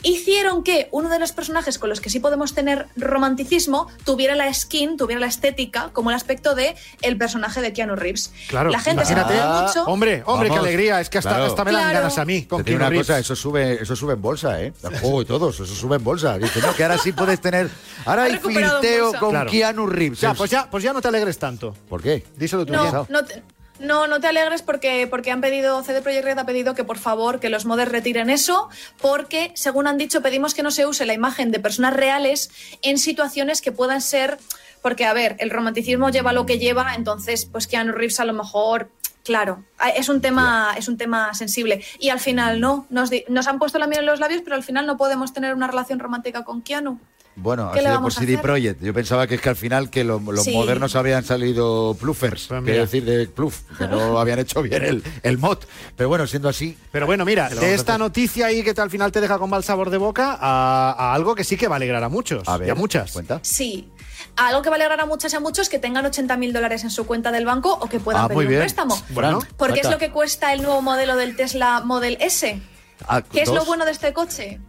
hicieron 0.06 0.64
que 0.64 0.88
uno 0.91 1.10
de 1.10 1.20
los 1.20 1.32
personajes 1.34 1.78
con 1.80 1.89
los 1.89 1.99
que 1.99 2.10
sí 2.10 2.20
podemos 2.20 2.53
tener 2.53 2.88
romanticismo 2.95 3.88
tuviera 4.06 4.36
la 4.36 4.53
skin, 4.53 4.97
tuviera 4.97 5.20
la 5.20 5.28
estética, 5.28 5.89
como 5.93 6.12
el 6.12 6.16
aspecto 6.16 6.56
de 6.56 6.76
el 7.01 7.18
personaje 7.18 7.62
de 7.62 7.74
Keanu 7.74 7.95
Reeves. 7.95 8.32
Claro, 8.47 8.70
la 8.70 8.80
gente 8.80 9.06
se 9.06 9.14
imagínate. 9.14 9.38
enfadó 9.39 9.68
mucho. 9.68 9.84
Hombre, 9.86 10.24
hombre, 10.26 10.49
qué 10.49 10.58
alegría. 10.58 11.01
Es 11.01 11.10
que 11.10 11.18
hasta, 11.18 11.32
claro. 11.32 11.45
hasta 11.45 11.64
me 11.66 11.72
dan 11.72 11.82
Claro. 11.82 11.97
ganas 11.99 12.18
a 12.18 12.26
mí 12.26 12.45
con 12.45 12.64
Keanu 12.64 12.78
una 12.78 12.89
Reeves. 12.89 13.08
cosa, 13.08 13.20
eso 13.20 13.36
sube, 13.36 13.82
eso 13.82 13.95
sube 13.95 14.14
en 14.14 14.22
bolsa, 14.22 14.62
¿eh? 14.62 14.74
El 14.84 14.99
juego 14.99 15.22
y 15.22 15.26
todo, 15.26 15.49
eso 15.49 15.66
sube 15.66 15.95
en 15.97 16.03
bolsa. 16.03 16.38
Dice, 16.38 16.62
no, 16.62 16.74
que 16.76 16.84
ahora 16.84 16.97
sí 16.97 17.12
puedes 17.12 17.41
tener. 17.41 17.70
Ahora 18.06 18.24
Ha 18.24 18.26
hay 18.26 18.38
flirteo 18.38 19.14
con 19.20 19.32
Claro. 19.32 19.49
Keanu 19.49 19.88
Reeves. 19.88 20.22
Ya, 20.22 20.32
Es- 20.32 20.38
pues 20.38 20.51
ya, 20.51 20.70
pues 20.70 20.84
ya 20.84 20.93
no 20.93 21.01
te 21.01 21.08
alegres 21.08 21.38
tanto. 21.39 21.74
¿Por 21.89 22.01
qué? 22.01 22.24
Díselo 22.38 22.66
tú. 22.66 22.74
No, 22.74 23.08
no 23.10 23.26
te, 23.26 23.41
no, 23.80 24.07
no 24.07 24.19
te 24.19 24.28
alegres 24.28 24.61
porque, 24.61 25.07
porque 25.07 25.32
han 25.32 25.41
pedido, 25.41 25.84
CD 25.84 26.01
Projekt 26.01 26.26
Red 26.26 26.39
ha 26.39 26.45
pedido 26.45 26.76
que 26.76 26.84
por 26.84 26.97
favor 26.97 27.39
que 27.39 27.49
los 27.49 27.65
modders 27.65 27.91
retiren 27.91 28.30
eso, 28.30 28.69
porque 29.01 29.51
según 29.55 29.88
han 29.88 29.97
dicho 29.97 30.21
pedimos 30.21 30.53
que 30.53 30.63
no 30.63 30.71
se 30.71 30.86
use 30.86 31.05
la 31.05 31.13
imagen 31.13 31.51
de 31.51 31.59
personas 31.59 31.93
reales 31.93 32.49
en 32.82 32.97
situaciones 32.97 33.61
que 33.61 33.71
puedan 33.71 34.01
ser, 34.01 34.38
porque 34.82 35.05
a 35.05 35.13
ver, 35.13 35.36
el 35.39 35.49
romanticismo 35.49 36.09
lleva 36.09 36.34
lo 36.34 36.45
que 36.45 36.59
lleva, 36.59 36.95
entonces 36.95 37.45
pues 37.45 37.67
Keanu 37.67 37.91
Reeves 37.91 38.19
a 38.19 38.26
lo 38.26 38.34
mejor, 38.34 38.91
claro, 39.23 39.63
es 39.95 40.09
un 40.09 40.21
tema, 40.21 40.76
es 40.78 40.88
un 40.88 40.97
tema 40.97 41.34
sensible 41.34 41.84
y 41.99 42.09
al 42.09 42.19
final 42.19 42.61
no, 42.61 42.88
nos, 42.89 43.09
nos 43.28 43.47
han 43.47 43.59
puesto 43.59 43.80
la 43.80 43.88
miel 43.88 44.01
en 44.01 44.05
los 44.05 44.19
labios, 44.19 44.41
pero 44.43 44.55
al 44.55 44.63
final 44.63 44.86
no 44.86 44.97
podemos 44.97 45.34
tener 45.34 45.53
una 45.53 45.67
relación 45.67 45.99
romántica 45.99 46.43
con 46.43 46.61
Keanu. 46.61 46.99
Bueno, 47.38 47.69
ha 47.69 47.73
¿Qué 47.73 47.81
le 47.81 47.89
sido 47.89 48.01
por 48.01 48.13
CD? 48.13 48.38
Projekt. 48.38 48.81
Yo 48.81 48.93
pensaba 48.93 49.27
que 49.27 49.36
es 49.36 49.41
que 49.41 49.49
al 49.49 49.55
final 49.57 49.89
que 49.89 50.03
lo- 50.05 50.19
los 50.19 50.43
Sí. 50.45 50.53
modernos 50.53 50.95
habían 50.95 51.23
salido 51.25 51.95
pluffers, 51.99 52.47
Pues 52.47 52.63
quiero 52.63 52.81
decir, 52.81 53.03
de 53.03 53.27
pluff, 53.27 53.59
que 53.77 53.88
no 53.88 54.17
habían 54.19 54.39
hecho 54.39 54.61
bien 54.61 54.83
el, 54.83 55.03
el 55.21 55.38
mod. 55.38 55.57
Pero 55.97 56.07
bueno, 56.09 56.25
siendo 56.27 56.47
así, 56.47 56.77
Pero 56.91 57.05
bueno, 57.05 57.25
mira, 57.25 57.49
¿Qué 57.49 57.55
le 57.55 57.61
de 57.61 57.73
esta 57.73 57.97
noticia 57.97 58.45
ahí 58.47 58.63
que 58.63 58.73
te- 58.73 58.81
al 58.81 58.89
final 58.89 59.11
te 59.11 59.19
deja 59.19 59.38
con 59.38 59.49
mal 59.49 59.63
sabor 59.63 59.89
de 59.89 59.97
boca 59.97 60.38
a, 60.39 60.91
a 60.97 61.13
algo 61.13 61.36
que 61.36 61.43
sí 61.43 61.57
que 61.57 61.67
va 61.67 61.75
a 61.75 61.77
alegrar 61.77 62.03
a 62.03 62.09
muchos. 62.09 62.47
a 62.47 62.57
ver, 62.57 62.69
y 62.69 62.71
a 62.71 62.75
muchas. 62.75 63.11
cuenta. 63.11 63.39
Sí. 63.41 63.89
Algo 64.38 64.61
que 64.61 64.69
va 64.69 64.75
a 64.75 64.77
alegrar 64.77 64.99
a 65.01 65.05
muchas 65.05 65.31
y 65.33 65.36
a 65.36 65.39
muchos 65.41 65.67
que 65.69 65.77
tengan 65.79 66.05
80 66.05 66.38
mil 66.38 66.51
dólares 66.53 66.83
en 66.83 66.89
su 66.89 67.05
cuenta 67.05 67.31
del 67.31 67.45
banco 67.45 67.73
o 67.81 67.88
que 67.88 67.99
puedan 67.99 68.23
Ah, 68.23 68.27
pedir 68.29 68.47
un 68.49 68.55
préstamo. 68.59 68.97
Bueno, 69.09 69.39
Porque 69.57 69.81
es 69.81 69.89
lo 69.89 69.97
que 69.97 70.09
cuesta 70.11 70.53
el 70.53 70.61
nuevo 70.61 70.81
modelo 70.81 71.15
del 71.17 71.36
Tesla 71.36 71.81
Model 71.86 72.17
S. 72.21 72.61
Ah, 73.07 73.21
¿Qué 73.21 73.41
es 73.41 73.49
lo 73.49 73.63
bueno 73.65 73.83
de 73.86 73.91
este 73.91 74.13
coche? 74.13 74.59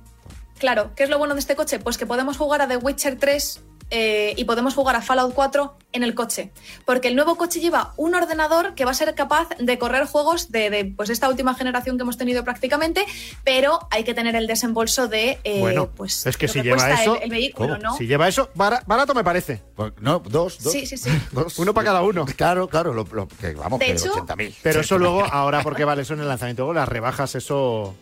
Claro, 0.58 0.92
¿qué 0.96 1.02
es 1.04 1.10
lo 1.10 1.18
bueno 1.18 1.34
de 1.34 1.40
este 1.40 1.54
coche? 1.56 1.78
Pues 1.78 1.98
que 1.98 2.06
podemos 2.06 2.36
jugar 2.36 2.62
a 2.62 2.68
The 2.68 2.76
Witcher 2.78 3.18
3 3.18 3.62
eh, 3.90 4.34
y 4.36 4.44
podemos 4.46 4.74
jugar 4.74 4.96
a 4.96 5.02
Fallout 5.02 5.32
4 5.32 5.76
en 5.92 6.02
el 6.02 6.14
coche. 6.14 6.50
Porque 6.84 7.06
el 7.08 7.14
nuevo 7.14 7.36
coche 7.36 7.60
lleva 7.60 7.92
un 7.96 8.14
ordenador 8.16 8.74
que 8.74 8.84
va 8.84 8.90
a 8.90 8.94
ser 8.94 9.14
capaz 9.14 9.48
de 9.60 9.78
correr 9.78 10.06
juegos 10.06 10.50
de, 10.50 10.70
de, 10.70 10.84
pues 10.86 11.08
esta 11.08 11.28
última 11.28 11.54
generación 11.54 11.96
que 11.96 12.02
hemos 12.02 12.16
tenido 12.16 12.42
prácticamente, 12.42 13.04
pero 13.44 13.78
hay 13.92 14.02
que 14.02 14.12
tener 14.12 14.34
el 14.34 14.46
desembolso 14.48 15.06
de 15.06 15.38
eh, 15.44 15.60
bueno, 15.60 15.88
pues, 15.94 16.26
es 16.26 16.36
que 16.36 16.46
lo 16.48 16.52
si 16.54 16.62
lleva 16.62 16.90
eso. 17.00 17.16
el, 17.16 17.22
el 17.24 17.30
vehículo. 17.30 17.78
¿no? 17.78 17.96
Si 17.96 18.06
lleva 18.06 18.26
eso, 18.26 18.48
bara- 18.54 18.82
barato 18.86 19.14
me 19.14 19.22
parece. 19.22 19.62
Pues, 19.76 19.92
No, 20.00 20.18
dos, 20.18 20.58
dos. 20.62 20.72
Sí, 20.72 20.84
sí, 20.86 20.96
sí. 20.96 21.10
Dos. 21.32 21.56
Uno 21.58 21.72
para 21.72 21.84
cada 21.84 22.02
uno. 22.02 22.24
Claro, 22.36 22.66
claro, 22.68 22.92
lo, 22.92 23.06
lo- 23.12 23.28
que 23.28 23.52
vamos, 23.54 23.78
De 23.78 23.86
que 23.86 23.92
hecho- 23.92 24.12
80.000. 24.26 24.54
Pero 24.62 24.80
eso 24.80 24.98
luego, 24.98 25.22
ahora 25.30 25.62
porque 25.62 25.84
vale 25.84 26.02
eso 26.02 26.14
en 26.14 26.20
el 26.20 26.28
lanzamiento, 26.28 26.72
las 26.72 26.88
rebajas, 26.88 27.34
eso. 27.36 27.94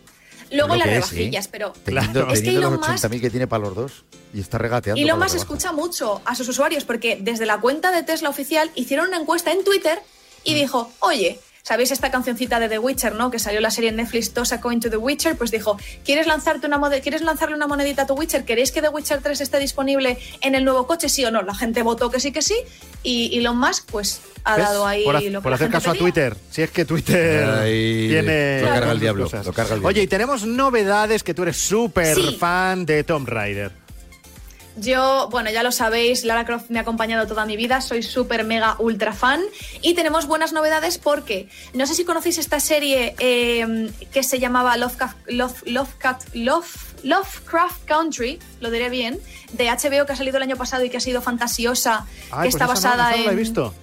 Luego 0.51 0.75
las 0.75 0.87
rebajillas, 0.87 1.45
¿eh? 1.45 1.49
pero 1.51 1.73
Claro. 1.85 2.31
Es 2.31 2.41
que 2.41 2.49
Elon 2.49 2.73
los 2.75 2.81
80.000 2.87 3.21
que 3.21 3.29
tiene 3.29 3.47
para 3.47 3.63
los 3.63 3.75
dos 3.75 4.03
y 4.33 4.39
está 4.41 4.57
regateando. 4.57 5.01
Más 5.17 5.31
rebaja. 5.31 5.37
escucha 5.37 5.71
mucho 5.71 6.21
a 6.25 6.35
sus 6.35 6.47
usuarios 6.49 6.83
porque 6.85 7.17
desde 7.21 7.45
la 7.45 7.59
cuenta 7.59 7.91
de 7.91 8.03
Tesla 8.03 8.29
oficial 8.29 8.69
hicieron 8.75 9.07
una 9.07 9.17
encuesta 9.17 9.51
en 9.51 9.63
Twitter 9.63 9.99
y 10.43 10.51
Mm. 10.51 10.55
dijo, 10.55 10.91
oye, 10.99 11.39
¿sabéis 11.67 11.89
esta 11.91 12.11
cancioncita 12.11 12.59
de 12.59 12.69
The 12.69 12.77
Witcher, 12.79 13.15
no? 13.15 13.31
Que 13.31 13.39
salió 13.39 13.59
la 13.59 13.71
serie 13.71 13.89
en 13.89 13.95
Netflix 13.95 14.31
Toss 14.33 14.53
a 14.53 14.61
Coin 14.61 14.79
to 14.79 14.89
The 14.91 14.97
Witcher, 14.97 15.35
pues 15.35 15.49
dijo, 15.49 15.77
¿quieres 16.05 16.27
lanzarte 16.27 16.67
una 16.67 16.79
¿quieres 17.01 17.21
lanzarle 17.21 17.55
una 17.55 17.65
monedita 17.67 18.03
a 18.03 18.05
tu 18.07 18.13
Witcher? 18.13 18.45
¿Queréis 18.45 18.71
que 18.71 18.81
The 18.81 18.89
Witcher 18.89 19.21
3 19.21 19.41
esté 19.41 19.57
disponible 19.59 20.17
en 20.41 20.53
el 20.55 20.63
nuevo 20.63 20.85
coche, 20.85 21.09
sí 21.09 21.25
o 21.25 21.31
no? 21.31 21.41
La 21.41 21.55
gente 21.55 21.81
votó 21.81 22.11
que 22.11 22.19
sí 22.19 22.31
que 22.31 22.41
sí 22.43 22.55
y 23.01 23.37
Elon 23.39 23.57
Musk 23.57 23.89
pues 23.91 24.21
ha 24.43 24.57
¿Ves? 24.57 24.65
dado 24.65 24.85
ahí 24.85 25.03
por, 25.03 25.15
ha- 25.15 25.21
lo 25.21 25.39
que 25.39 25.41
por 25.41 25.49
la 25.51 25.55
hacer 25.55 25.67
gente 25.71 25.77
caso 25.85 25.91
a. 25.91 25.95
Twitter. 25.97 26.37
Si 26.51 26.61
es 26.61 26.69
que 26.69 26.85
Twitter 26.85 27.43
Ahí 27.49 28.07
tiene. 28.09 28.61
lo 28.61 28.67
carga 28.69 28.91
el 28.91 28.99
diablo, 28.99 29.23
lo 29.25 29.29
carga 29.31 29.43
el 29.45 29.53
diablo. 29.81 29.87
Oye, 29.87 30.03
y 30.03 30.07
tenemos 30.07 30.45
novedades 30.45 31.23
que 31.23 31.33
tú 31.33 31.41
eres 31.43 31.57
súper 31.57 32.15
Sí. 32.15 32.37
fan 32.39 32.85
de 32.85 33.03
Tomb 33.03 33.27
Raider. 33.27 33.71
Yo, 34.77 35.29
bueno, 35.31 35.49
ya 35.51 35.63
lo 35.63 35.71
sabéis, 35.71 36.25
Lara 36.25 36.45
Croft 36.45 36.69
me 36.69 36.79
ha 36.79 36.81
acompañado 36.81 37.25
toda 37.27 37.45
mi 37.45 37.55
vida, 37.55 37.79
soy 37.79 38.03
súper 38.03 38.43
mega 38.43 38.75
ultra 38.79 39.13
fan 39.13 39.41
y 39.81 39.93
tenemos 39.93 40.27
buenas 40.27 40.51
novedades 40.51 40.97
porque 40.97 41.47
no 41.73 41.87
sé 41.87 41.95
si 41.95 42.03
conocéis 42.03 42.37
esta 42.39 42.59
serie 42.59 43.15
eh, 43.19 43.89
que 44.11 44.21
se 44.21 44.37
llamaba 44.39 44.75
Lovecraft, 44.75 45.15
Love, 45.27 45.63
Lovecraft, 45.65 46.35
Love- 46.35 46.93
Lovecraft 47.03 47.85
Country, 47.85 48.39
lo 48.59 48.69
diré 48.69 48.89
bien, 48.89 49.17
de 49.53 49.69
HBO 49.69 50.05
que 50.05 50.11
ha 50.11 50.15
salido 50.17 50.37
el 50.37 50.43
año 50.43 50.57
pasado 50.57 50.83
y 50.83 50.89
que 50.89 50.97
ha 50.97 51.01
sido 51.01 51.21
fantasiosa, 51.21 52.05
Ay, 52.31 52.49
que 52.49 52.51
pues 52.51 52.55
está 52.55 52.65
no- 52.65 52.71
basada 52.73 53.11
no 53.11 53.17
la 53.17 53.23
he 53.23 53.29
en... 53.29 53.37
visto. 53.37 53.73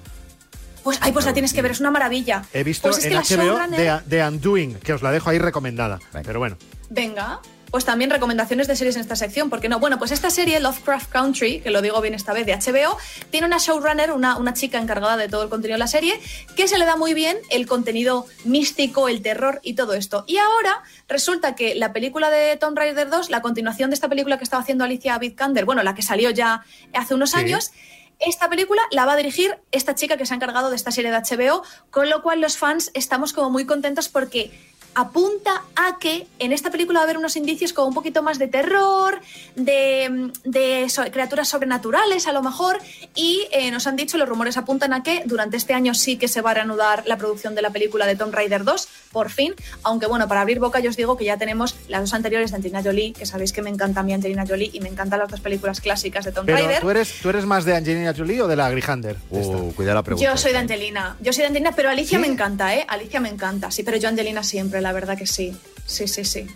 Pues, 0.83 0.99
ay, 1.01 1.13
pues 1.13 1.25
la 1.25 1.33
tienes 1.33 1.53
que 1.55 1.63
ver, 1.63 1.71
es 1.71 1.81
una 1.81 1.93
maravilla. 1.93 2.43
He 2.53 2.65
visto 2.65 2.89
Pues 2.89 2.99
es 2.99 3.05
en 3.05 3.11
que 3.11 3.15
la 3.15 3.23
HBO 3.23 3.57
showrunner- 3.57 4.03
de, 4.05 4.17
de 4.17 4.27
Undoing, 4.29 4.75
que 4.81 4.93
os 4.93 5.01
la 5.01 5.13
dejo 5.13 5.31
ahí 5.31 5.39
recomendada. 5.39 6.01
Pero 6.25 6.41
bueno. 6.41 6.57
Venga, 6.91 7.41
pues 7.73 7.85
también 7.87 8.11
recomendaciones 8.11 8.69
de 8.69 8.77
series 8.77 8.95
en 8.97 9.01
esta 9.03 9.17
sección, 9.17 9.49
¿por 9.51 9.61
qué 9.61 9.69
no? 9.71 9.81
Bueno, 9.81 9.99
pues 9.99 10.13
esta 10.13 10.29
serie, 10.31 10.61
Lovecraft 10.61 11.11
Country, 11.11 11.61
que 11.61 11.71
lo 11.71 11.81
digo 11.83 12.01
bien 12.03 12.13
esta 12.15 12.35
vez, 12.35 12.45
de 12.47 12.55
HBO, 12.55 12.99
tiene 13.31 13.47
una 13.47 13.57
showrunner, 13.57 14.13
una, 14.13 14.37
una 14.37 14.53
chica 14.53 14.79
encargada 14.79 15.17
de 15.17 15.27
todo 15.29 15.43
el 15.43 15.49
contenido 15.49 15.77
de 15.77 15.79
la 15.79 15.87
serie, 15.87 16.21
que 16.55 16.69
se 16.69 16.77
le 16.79 16.85
da 16.85 16.97
muy 16.97 17.15
bien 17.15 17.39
el 17.51 17.67
contenido 17.67 18.27
místico, 18.45 19.09
el 19.09 19.23
terror 19.23 19.59
y 19.65 19.73
todo 19.73 19.95
esto. 19.95 20.25
Y 20.29 20.37
ahora 20.37 20.83
resulta 21.09 21.55
que 21.55 21.75
la 21.75 21.95
película 21.95 22.29
de 22.31 22.57
Tomb 22.59 22.77
Raider 22.77 23.09
2, 23.09 23.31
la 23.31 23.41
continuación 23.41 23.89
de 23.89 23.95
esta 23.95 24.09
película 24.09 24.37
que 24.37 24.45
estaba 24.45 24.63
haciendo 24.63 24.85
Alicia 24.85 25.17
Vikander, 25.17 25.65
bueno, 25.65 25.83
la 25.83 25.95
que 25.95 26.03
salió 26.03 26.31
ya 26.31 26.63
hace 26.93 27.15
unos 27.15 27.31
Sí. 27.31 27.39
años, 27.39 27.73
esta 28.19 28.49
película 28.51 28.83
la 28.91 29.07
va 29.07 29.15
a 29.15 29.17
dirigir 29.17 29.59
esta 29.73 29.95
chica 29.95 30.19
que 30.19 30.27
se 30.27 30.35
ha 30.35 30.37
encargado 30.37 30.69
de 30.69 30.77
esta 30.77 30.93
serie 30.93 31.11
de 31.11 31.17
HBO, 31.17 31.65
con 31.91 32.11
lo 32.11 32.23
cual 32.23 32.41
los 32.43 32.59
fans 32.59 32.91
estamos 32.93 33.33
como 33.33 33.49
muy 33.51 33.65
contentos 33.65 34.09
porque 34.11 34.51
apunta 34.95 35.63
a 35.77 35.99
que 35.99 36.27
en 36.39 36.53
esta 36.53 36.71
película 36.71 36.99
va 36.99 37.03
a 37.03 37.05
haber 37.05 37.19
unos 37.19 37.37
indicios 37.37 37.73
como 37.73 37.89
un 37.89 37.95
poquito 37.95 38.23
más 38.23 38.39
de 38.39 38.49
terror, 38.49 39.21
de, 39.57 40.31
de 40.45 40.89
so- 40.89 41.05
criaturas 41.11 41.49
sobrenaturales 41.49 42.27
a 42.27 42.33
lo 42.33 42.43
mejor, 42.43 42.79
y 43.15 43.47
eh, 43.53 43.71
nos 43.71 43.87
han 43.87 43.97
dicho, 43.97 44.19
los 44.19 44.29
rumores 44.29 44.57
apuntan 44.57 44.93
a 44.93 45.03
que 45.03 45.23
durante 45.27 45.57
este 45.57 45.75
año 45.75 45.95
sí 45.95 46.17
que 46.17 46.29
se 46.29 46.41
va 46.43 46.51
a 46.51 46.55
reanudar 46.55 47.05
la 47.07 47.17
producción 47.17 47.55
de 47.55 47.63
la 47.63 47.71
película 47.71 48.07
de 48.07 48.17
Tomb 48.17 48.35
Raider 48.35 48.65
2, 48.65 48.89
por 49.13 49.31
fin, 49.31 49.55
aunque 49.83 50.07
bueno, 50.07 50.29
para 50.29 50.41
abrir 50.43 50.59
boca 50.59 50.81
yo 50.81 50.91
os 50.91 50.97
digo 50.97 51.17
que 51.17 51.25
ya 51.25 51.37
tenemos 51.37 51.75
las 51.89 52.01
dos 52.03 52.15
anteriores 52.15 52.51
de 52.51 52.57
Angelina 52.59 52.83
Jolie, 52.83 53.13
que 53.13 53.27
sabéis 53.27 53.53
que 53.53 53.63
me 53.63 53.71
encanta 53.71 54.01
a 54.01 54.03
mí 54.03 54.13
Angelina 54.13 54.45
Jolie 54.47 54.71
y 54.73 54.81
me 54.81 54.89
encantan 54.89 55.19
las 55.21 55.29
dos 55.31 55.41
películas 55.41 55.81
clásicas 55.81 56.25
de 56.25 56.33
Tomb 56.33 56.47
Pero 56.47 56.59
Raider. 56.59 56.81
¿tú 56.81 56.91
eres, 56.91 57.15
¿tú 57.23 57.29
eres 57.31 57.45
más 57.47 57.65
de 57.65 57.77
Angelina 57.77 58.15
Jolie 58.17 58.43
o 58.43 58.49
de 58.49 58.57
la 58.57 58.71
Grijander? 58.71 59.17
Uh, 59.31 59.73
cuidado 59.73 59.97
la 59.97 60.03
pregunta. 60.03 60.31
Yo 60.31 60.37
soy 60.37 60.53
de 60.53 60.59
Angelina, 60.59 61.17
yo 61.21 61.33
soy 61.33 61.43
de 61.43 61.49
Angelina, 61.49 61.73
pero 61.75 61.91
Alicia 61.91 62.19
¿Sí? 62.19 62.23
me 62.23 62.29
encanta, 62.33 62.75
¿eh? 62.75 62.85
Alicia 62.89 63.21
me 63.21 63.29
encanta, 63.29 63.71
sí, 63.71 63.83
pero 63.83 63.97
yo 63.97 64.09
Angelina 64.09 64.43
siempre, 64.43 64.81
la 64.83 64.93
verdad 64.93 65.17
que 65.17 65.27
sí. 65.27 65.57
Sí, 65.87 66.07
sí, 66.09 66.25
sí. 66.25 66.47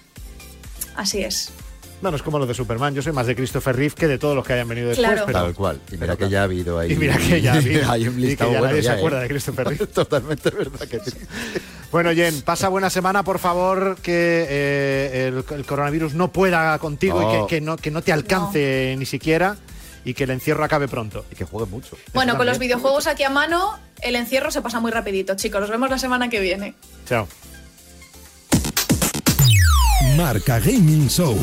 Así 0.96 1.22
es. 1.22 1.50
Bueno, 2.02 2.16
es 2.18 2.22
como 2.22 2.38
lo 2.38 2.46
de 2.46 2.52
Superman. 2.52 2.94
Yo 2.94 3.00
soy 3.00 3.12
más 3.12 3.26
de 3.26 3.34
Christopher 3.34 3.74
Reeve 3.74 3.94
que 3.94 4.06
de 4.06 4.18
todos 4.18 4.36
los 4.36 4.46
que 4.46 4.52
hayan 4.52 4.68
venido 4.68 4.88
después. 4.88 5.06
Claro. 5.08 5.24
Pero, 5.26 5.38
Tal 5.44 5.54
cual. 5.54 5.80
Y 5.90 5.96
mira 5.96 6.14
que 6.16 6.28
ya 6.28 6.40
ha 6.40 6.44
habido 6.44 6.78
ahí. 6.78 6.92
y 6.92 6.96
mira 6.96 7.16
que 7.16 7.40
ya 7.40 7.54
ha 7.54 7.56
habido. 7.56 7.90
hay 7.90 8.06
un 8.08 8.18
y 8.18 8.22
que 8.22 8.26
listado 8.28 8.52
ya 8.52 8.58
bueno 8.58 8.70
nadie 8.72 8.82
se 8.82 8.90
acuerda 8.90 9.18
¿eh? 9.18 9.22
de 9.22 9.28
Christopher 9.28 9.66
Reeve. 9.68 9.86
Totalmente 9.86 10.50
verdad 10.50 10.86
que 10.86 11.00
sí. 11.00 11.16
Bueno, 11.90 12.12
Jen, 12.12 12.42
pasa 12.42 12.68
buena 12.68 12.90
semana, 12.90 13.22
por 13.22 13.38
favor, 13.38 13.96
que 14.02 14.46
eh, 14.48 15.28
el, 15.28 15.44
el 15.56 15.64
coronavirus 15.64 16.14
no 16.14 16.30
pueda 16.32 16.78
contigo 16.78 17.20
No. 17.20 17.44
y 17.44 17.46
que, 17.46 17.56
que 17.56 17.60
no, 17.62 17.76
que 17.76 17.90
no 17.90 18.02
te 18.02 18.12
alcance 18.12 18.94
ni 18.98 19.06
siquiera 19.06 19.56
y 20.04 20.12
que 20.14 20.24
el 20.24 20.30
encierro 20.30 20.64
acabe 20.64 20.88
pronto. 20.88 21.24
Y 21.32 21.34
que 21.34 21.44
juegue 21.46 21.68
mucho. 21.70 21.96
Bueno, 22.12 22.36
con 22.36 22.46
los 22.46 22.58
videojuegos 22.58 23.06
aquí 23.06 23.22
a 23.24 23.30
mano, 23.30 23.78
el 24.02 24.16
encierro 24.16 24.50
se 24.50 24.60
pasa 24.60 24.80
muy 24.80 24.90
rapidito, 24.92 25.34
chicos. 25.34 25.60
Nos 25.62 25.70
vemos 25.70 25.88
la 25.90 25.98
semana 25.98 26.28
que 26.28 26.40
viene. 26.40 26.74
Chao. 27.08 27.26
Marca 30.16 30.58
Gaming 30.58 31.08
Show. 31.08 31.36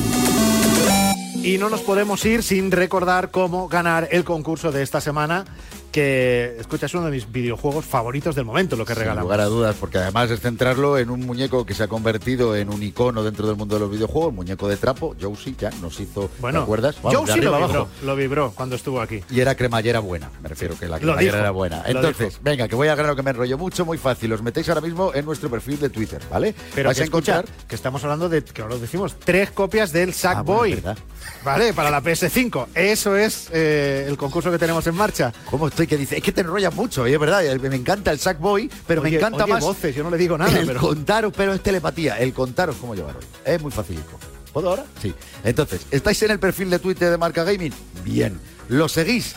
Y 1.43 1.57
no 1.59 1.69
nos 1.69 1.81
podemos 1.81 2.25
ir 2.25 2.41
sin 2.41 2.71
recordar 2.71 3.29
cómo 3.29 3.67
ganar 3.67 4.07
el 4.11 4.23
concurso 4.23 4.71
de 4.71 4.81
esta 4.81 4.99
semana, 4.99 5.45
que, 5.93 6.57
escucha, 6.59 6.87
es 6.87 6.93
uno 6.95 7.05
de 7.05 7.11
mis 7.11 7.31
videojuegos 7.31 7.85
favoritos 7.85 8.35
del 8.35 8.45
momento, 8.45 8.75
lo 8.75 8.83
que 8.83 8.93
Sin 8.93 9.01
regalamos. 9.01 9.23
lugar 9.25 9.39
a 9.41 9.45
dudas, 9.45 9.75
porque 9.79 9.99
además 9.99 10.29
es 10.31 10.41
centrarlo 10.41 10.97
en 10.97 11.09
un 11.11 11.21
muñeco 11.21 11.65
que 11.65 11.73
se 11.75 11.83
ha 11.83 11.87
convertido 11.87 12.55
en 12.55 12.69
un 12.69 12.81
icono 12.81 13.23
dentro 13.23 13.47
del 13.47 13.55
mundo 13.55 13.75
de 13.75 13.81
los 13.81 13.91
videojuegos, 13.91 14.33
muñeco 14.33 14.67
de 14.67 14.75
trapo. 14.75 15.15
Josie 15.21 15.55
ya 15.57 15.69
nos 15.81 15.99
hizo, 15.99 16.29
Bueno, 16.39 16.59
¿te 16.59 16.63
acuerdas? 16.63 16.95
Vamos, 17.01 17.29
sí 17.29 17.39
lo 17.39 17.51
vibró, 17.51 17.55
abajo. 17.55 17.87
lo 18.03 18.15
vibró 18.15 18.51
cuando 18.55 18.75
estuvo 18.75 18.99
aquí. 18.99 19.21
Y 19.29 19.39
era 19.39 19.55
cremallera 19.55 19.99
buena, 19.99 20.31
me 20.41 20.49
refiero 20.49 20.77
que 20.77 20.87
la 20.87 20.97
cremallera 20.97 21.39
era 21.39 21.51
buena. 21.51 21.83
Entonces, 21.85 22.39
venga, 22.41 22.67
que 22.67 22.75
voy 22.75 22.87
a 22.87 22.95
ganar 22.95 23.15
que 23.15 23.21
me 23.21 23.29
enrollo 23.29 23.57
mucho, 23.57 23.85
muy 23.85 23.99
fácil. 23.99 24.33
Os 24.33 24.41
metéis 24.41 24.67
ahora 24.69 24.81
mismo 24.81 25.11
en 25.13 25.23
nuestro 25.23 25.49
perfil 25.49 25.79
de 25.79 25.89
Twitter, 25.89 26.21
¿vale? 26.29 26.55
Pero 26.73 26.89
vais 26.89 26.97
que 26.97 27.03
a 27.03 27.05
encontrar. 27.05 27.45
escucha, 27.45 27.67
que 27.67 27.75
estamos 27.75 28.03
hablando 28.03 28.29
de, 28.29 28.43
que 28.43 28.63
ahora 28.63 28.73
lo 28.75 28.81
decimos, 28.81 29.15
tres 29.23 29.51
copias 29.51 29.91
del 29.93 30.13
Sackboy. 30.13 30.73
Ah, 30.73 30.79
bueno. 30.81 30.99
¿Vale? 31.45 31.73
Para 31.73 31.89
la 31.91 32.01
PS5. 32.01 32.67
Eso 32.73 33.15
es 33.15 33.49
eh, 33.53 34.05
el 34.07 34.17
concurso 34.17 34.51
que 34.51 34.57
tenemos 34.57 34.85
en 34.87 34.95
marcha. 34.95 35.31
¿Cómo 35.49 35.67
estoy? 35.67 35.82
Que 35.87 35.97
dice, 35.97 36.17
es 36.17 36.23
que 36.23 36.31
te 36.31 36.41
enrollas 36.41 36.73
mucho, 36.73 37.07
y 37.07 37.13
es 37.13 37.19
verdad, 37.19 37.43
me 37.59 37.75
encanta 37.75 38.11
el 38.11 38.19
Sackboy, 38.19 38.69
pero 38.87 39.01
me 39.01 39.09
encanta 39.15 39.43
oye, 39.43 39.53
más 39.53 39.63
voces, 39.63 39.95
yo 39.95 40.03
no 40.03 40.09
le 40.09 40.17
digo 40.17 40.37
nada, 40.37 40.57
el 40.59 40.65
pero- 40.67 40.79
contaros, 40.79 41.33
pero 41.35 41.53
es 41.53 41.61
telepatía, 41.61 42.17
el 42.19 42.33
contaros 42.33 42.75
cómo 42.77 42.95
llevar 42.95 43.17
hoy. 43.17 43.23
Es 43.45 43.61
muy 43.61 43.71
facilito. 43.71 44.11
¿Puedo 44.53 44.69
ahora? 44.69 44.85
Sí. 45.01 45.13
Entonces, 45.43 45.81
¿estáis 45.91 46.21
en 46.23 46.31
el 46.31 46.39
perfil 46.39 46.69
de 46.69 46.79
Twitter 46.79 47.09
de 47.09 47.17
Marca 47.17 47.43
Gaming? 47.43 47.73
Bien. 48.03 48.39
¿Lo 48.69 48.87
seguís? 48.87 49.35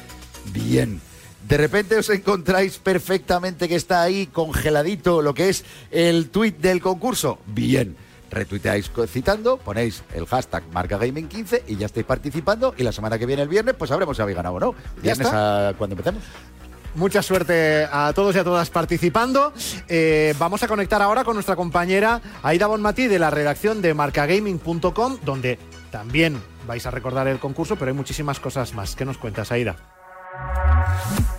Bien. 0.52 1.00
De 1.48 1.56
repente 1.56 1.96
os 1.96 2.10
encontráis 2.10 2.78
perfectamente 2.78 3.68
que 3.68 3.76
está 3.76 4.02
ahí 4.02 4.26
congeladito 4.26 5.22
lo 5.22 5.32
que 5.32 5.48
es 5.48 5.64
el 5.90 6.28
tweet 6.30 6.52
del 6.58 6.80
concurso. 6.80 7.38
Bien. 7.46 7.96
Retuiteáis 8.30 8.90
citando, 9.08 9.56
ponéis 9.56 10.02
el 10.14 10.26
hashtag 10.26 10.64
MarcaGaming15 10.72 11.62
y 11.68 11.76
ya 11.76 11.86
estáis 11.86 12.06
participando. 12.06 12.74
Y 12.76 12.82
la 12.82 12.92
semana 12.92 13.18
que 13.18 13.26
viene, 13.26 13.42
el 13.42 13.48
viernes, 13.48 13.74
pues 13.78 13.88
sabremos 13.88 14.16
si 14.16 14.22
habéis 14.22 14.36
ganado 14.36 14.56
o 14.56 14.60
no. 14.60 14.74
Viernes 15.00 15.26
está. 15.26 15.68
a 15.68 15.74
cuando 15.74 15.94
empecemos. 15.94 16.22
Mucha 16.96 17.22
suerte 17.22 17.86
a 17.92 18.12
todos 18.14 18.34
y 18.34 18.38
a 18.38 18.44
todas 18.44 18.70
participando. 18.70 19.52
Eh, 19.86 20.34
vamos 20.38 20.62
a 20.62 20.68
conectar 20.68 21.02
ahora 21.02 21.24
con 21.24 21.34
nuestra 21.34 21.54
compañera 21.54 22.22
Aida 22.42 22.66
Bonmatí 22.66 23.06
de 23.06 23.18
la 23.18 23.30
redacción 23.30 23.82
de 23.82 23.92
marcagaming.com, 23.92 25.18
donde 25.22 25.58
también 25.90 26.42
vais 26.66 26.86
a 26.86 26.90
recordar 26.90 27.28
el 27.28 27.38
concurso, 27.38 27.76
pero 27.76 27.90
hay 27.90 27.96
muchísimas 27.96 28.40
cosas 28.40 28.72
más. 28.72 28.96
¿Qué 28.96 29.04
nos 29.04 29.18
cuentas, 29.18 29.52
Aida? 29.52 29.76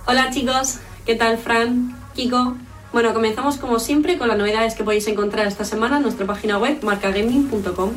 Hola 0.05 0.29
chicos, 0.29 0.77
¿qué 1.05 1.15
tal 1.15 1.37
Fran, 1.37 1.95
Kiko? 2.13 2.55
Bueno, 2.97 3.13
comenzamos 3.13 3.57
como 3.57 3.77
siempre 3.77 4.17
con 4.17 4.27
las 4.27 4.39
novedades 4.39 4.73
que 4.73 4.83
podéis 4.83 5.07
encontrar 5.07 5.45
esta 5.45 5.63
semana 5.63 5.97
en 5.97 6.01
nuestra 6.01 6.25
página 6.25 6.57
web 6.57 6.79
marcagaming.com. 6.81 7.91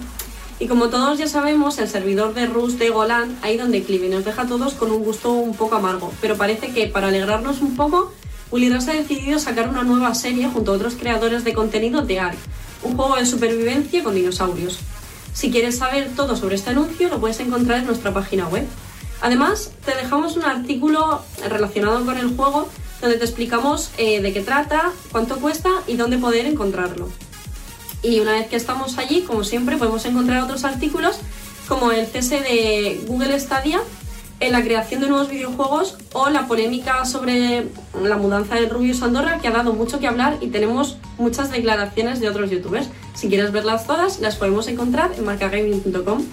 Y 0.59 0.69
como 0.69 0.91
todos 0.91 1.19
ya 1.19 1.27
sabemos, 1.27 1.79
el 1.79 1.89
servidor 1.89 2.35
de 2.35 2.45
Rus 2.45 2.79
de 2.79 2.91
Golan 2.91 3.35
ahí 3.41 3.57
donde 3.57 3.83
Clive 3.83 4.11
nos 4.11 4.27
deja 4.27 4.43
a 4.43 4.47
todos 4.47 4.75
con 4.75 4.91
un 4.91 5.03
gusto 5.03 5.33
un 5.33 5.57
poco 5.57 5.77
amargo. 5.77 6.13
Pero 6.21 6.37
parece 6.37 6.73
que 6.75 6.87
para 6.87 7.09
alegrarnos 7.09 7.63
un 7.63 7.77
poco, 7.77 8.13
Willy 8.51 8.69
Ross 8.69 8.89
ha 8.89 8.93
decidido 8.93 9.39
sacar 9.39 9.71
una 9.71 9.85
nueva 9.85 10.15
serie 10.15 10.51
junto 10.51 10.73
a 10.73 10.75
otros 10.75 10.97
creadores 10.97 11.45
de 11.45 11.55
contenido 11.55 12.03
de 12.03 12.21
ARK, 12.21 12.39
un 12.83 12.95
juego 12.95 13.17
de 13.17 13.25
supervivencia 13.25 14.05
con 14.05 14.15
dinosaurios. 14.15 14.81
Si 15.33 15.51
quieres 15.51 15.79
saber 15.79 16.11
todo 16.15 16.37
sobre 16.37 16.57
este 16.57 16.73
anuncio, 16.73 17.09
lo 17.09 17.21
puedes 17.21 17.41
encontrar 17.41 17.79
en 17.79 17.87
nuestra 17.87 18.13
página 18.13 18.49
web. 18.49 18.67
Además, 19.23 19.73
te 19.83 19.95
dejamos 19.95 20.37
un 20.37 20.45
artículo 20.45 21.23
relacionado 21.49 22.05
con 22.05 22.19
el 22.19 22.37
juego 22.37 22.69
donde 23.01 23.17
te 23.17 23.25
explicamos 23.25 23.91
eh, 23.99 24.21
de 24.21 24.33
qué 24.33 24.41
trata, 24.41 24.93
cuánto 25.13 25.37
cuesta 25.37 25.71
y 25.87 25.97
dónde 25.97 26.19
poder 26.19 26.47
encontrarlo. 26.47 27.09
Y 28.03 28.21
una 28.21 28.33
vez 28.33 28.49
que 28.49 28.57
estamos 28.57 28.99
allí, 28.99 29.23
como 29.23 29.45
siempre, 29.45 29.77
podemos 29.77 30.05
encontrar 30.07 30.43
otros 30.43 30.65
artículos 30.65 31.19
como 31.69 31.93
el 31.93 32.07
cese 32.07 32.41
de 32.41 33.01
Google 33.07 33.39
Stadia 33.39 33.81
en 34.41 34.53
la 34.53 34.63
creación 34.63 35.03
de 35.03 35.09
nuevos 35.09 35.29
videojuegos 35.29 35.99
o 36.13 36.31
la 36.31 36.49
polémica 36.49 37.05
sobre 37.05 37.67
la 38.03 38.17
mudanza 38.17 38.55
de 38.55 38.69
Rubius 38.69 39.03
Andorra 39.03 39.39
que 39.39 39.49
ha 39.49 39.51
dado 39.51 39.75
mucho 39.75 40.01
que 40.01 40.07
hablar 40.07 40.39
y 40.41 40.49
tenemos 40.49 40.97
muchas 41.19 41.51
declaraciones 41.51 42.21
de 42.21 42.29
otros 42.29 42.51
youtubers. 42.51 42.89
Si 43.15 43.29
quieres 43.29 43.53
verlas 43.53 43.87
todas, 43.87 44.21
las 44.21 44.37
podemos 44.37 44.67
encontrar 44.69 45.13
en 45.17 45.25
marcagaming.com. 45.27 46.25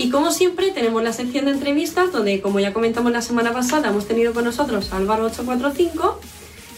Y 0.00 0.08
como 0.08 0.32
siempre, 0.32 0.70
tenemos 0.70 1.02
la 1.02 1.12
sección 1.12 1.44
de 1.44 1.50
entrevistas 1.50 2.10
donde, 2.10 2.40
como 2.40 2.58
ya 2.58 2.72
comentamos 2.72 3.12
la 3.12 3.20
semana 3.20 3.52
pasada, 3.52 3.90
hemos 3.90 4.08
tenido 4.08 4.32
con 4.32 4.44
nosotros 4.44 4.90
a 4.94 4.98
Álvaro845 4.98 6.14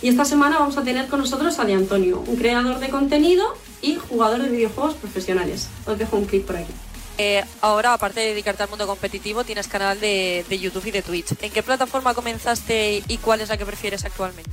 y 0.03 0.09
esta 0.09 0.25
semana 0.25 0.59
vamos 0.59 0.77
a 0.77 0.83
tener 0.83 1.07
con 1.07 1.21
nosotros 1.21 1.57
a 1.61 1.65
De 1.65 1.75
Antonio, 1.75 2.25
un 2.27 2.35
creador 2.35 2.81
de 2.81 2.89
contenido 2.89 3.45
y 3.81 3.95
jugador 3.95 4.43
de 4.43 4.49
videojuegos 4.49 4.95
profesionales. 4.95 5.69
Os 5.87 5.97
dejo 5.97 6.17
un 6.17 6.25
clip 6.25 6.45
por 6.45 6.57
aquí. 6.57 6.73
Eh, 7.17 7.45
ahora, 7.61 7.95
aparte 7.95 8.19
de 8.19 8.31
dedicarte 8.31 8.65
al 8.65 8.71
mundo 8.71 8.89
competitivo, 8.89 9.45
tienes 9.45 9.69
canal 9.69 10.01
de, 10.01 10.45
de 10.49 10.59
YouTube 10.59 10.87
y 10.87 10.91
de 10.91 11.03
Twitch. 11.03 11.37
¿En 11.43 11.53
qué 11.53 11.63
plataforma 11.63 12.15
comenzaste 12.15 13.05
y 13.07 13.19
cuál 13.19 13.41
es 13.41 13.51
la 13.51 13.57
que 13.57 13.65
prefieres 13.65 14.05
actualmente? 14.05 14.51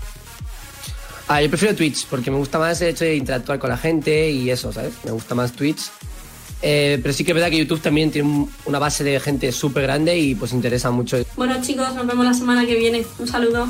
Ah, 1.27 1.41
yo 1.41 1.49
prefiero 1.49 1.75
Twitch 1.75 2.05
porque 2.05 2.29
me 2.29 2.37
gusta 2.37 2.59
más 2.59 2.79
el 2.81 2.89
hecho 2.89 3.05
de 3.05 3.15
interactuar 3.15 3.57
con 3.57 3.71
la 3.71 3.77
gente 3.77 4.29
y 4.29 4.51
eso, 4.51 4.71
¿sabes? 4.71 4.93
Me 5.03 5.09
gusta 5.09 5.33
más 5.33 5.53
Twitch. 5.53 5.89
Eh, 6.61 6.99
pero 7.01 7.13
sí 7.13 7.23
que 7.23 7.31
es 7.31 7.35
verdad 7.35 7.49
que 7.49 7.57
YouTube 7.57 7.81
también 7.81 8.11
tiene 8.11 8.27
un- 8.27 8.51
una 8.65 8.79
base 8.79 9.03
de 9.03 9.19
gente 9.19 9.51
súper 9.51 9.83
grande 9.83 10.17
y 10.17 10.35
pues 10.35 10.51
interesa 10.53 10.91
mucho. 10.91 11.17
Bueno 11.37 11.61
chicos, 11.61 11.93
nos 11.95 12.05
vemos 12.05 12.25
la 12.25 12.33
semana 12.33 12.65
que 12.65 12.75
viene. 12.75 13.05
Un 13.17 13.27
saludo. 13.27 13.67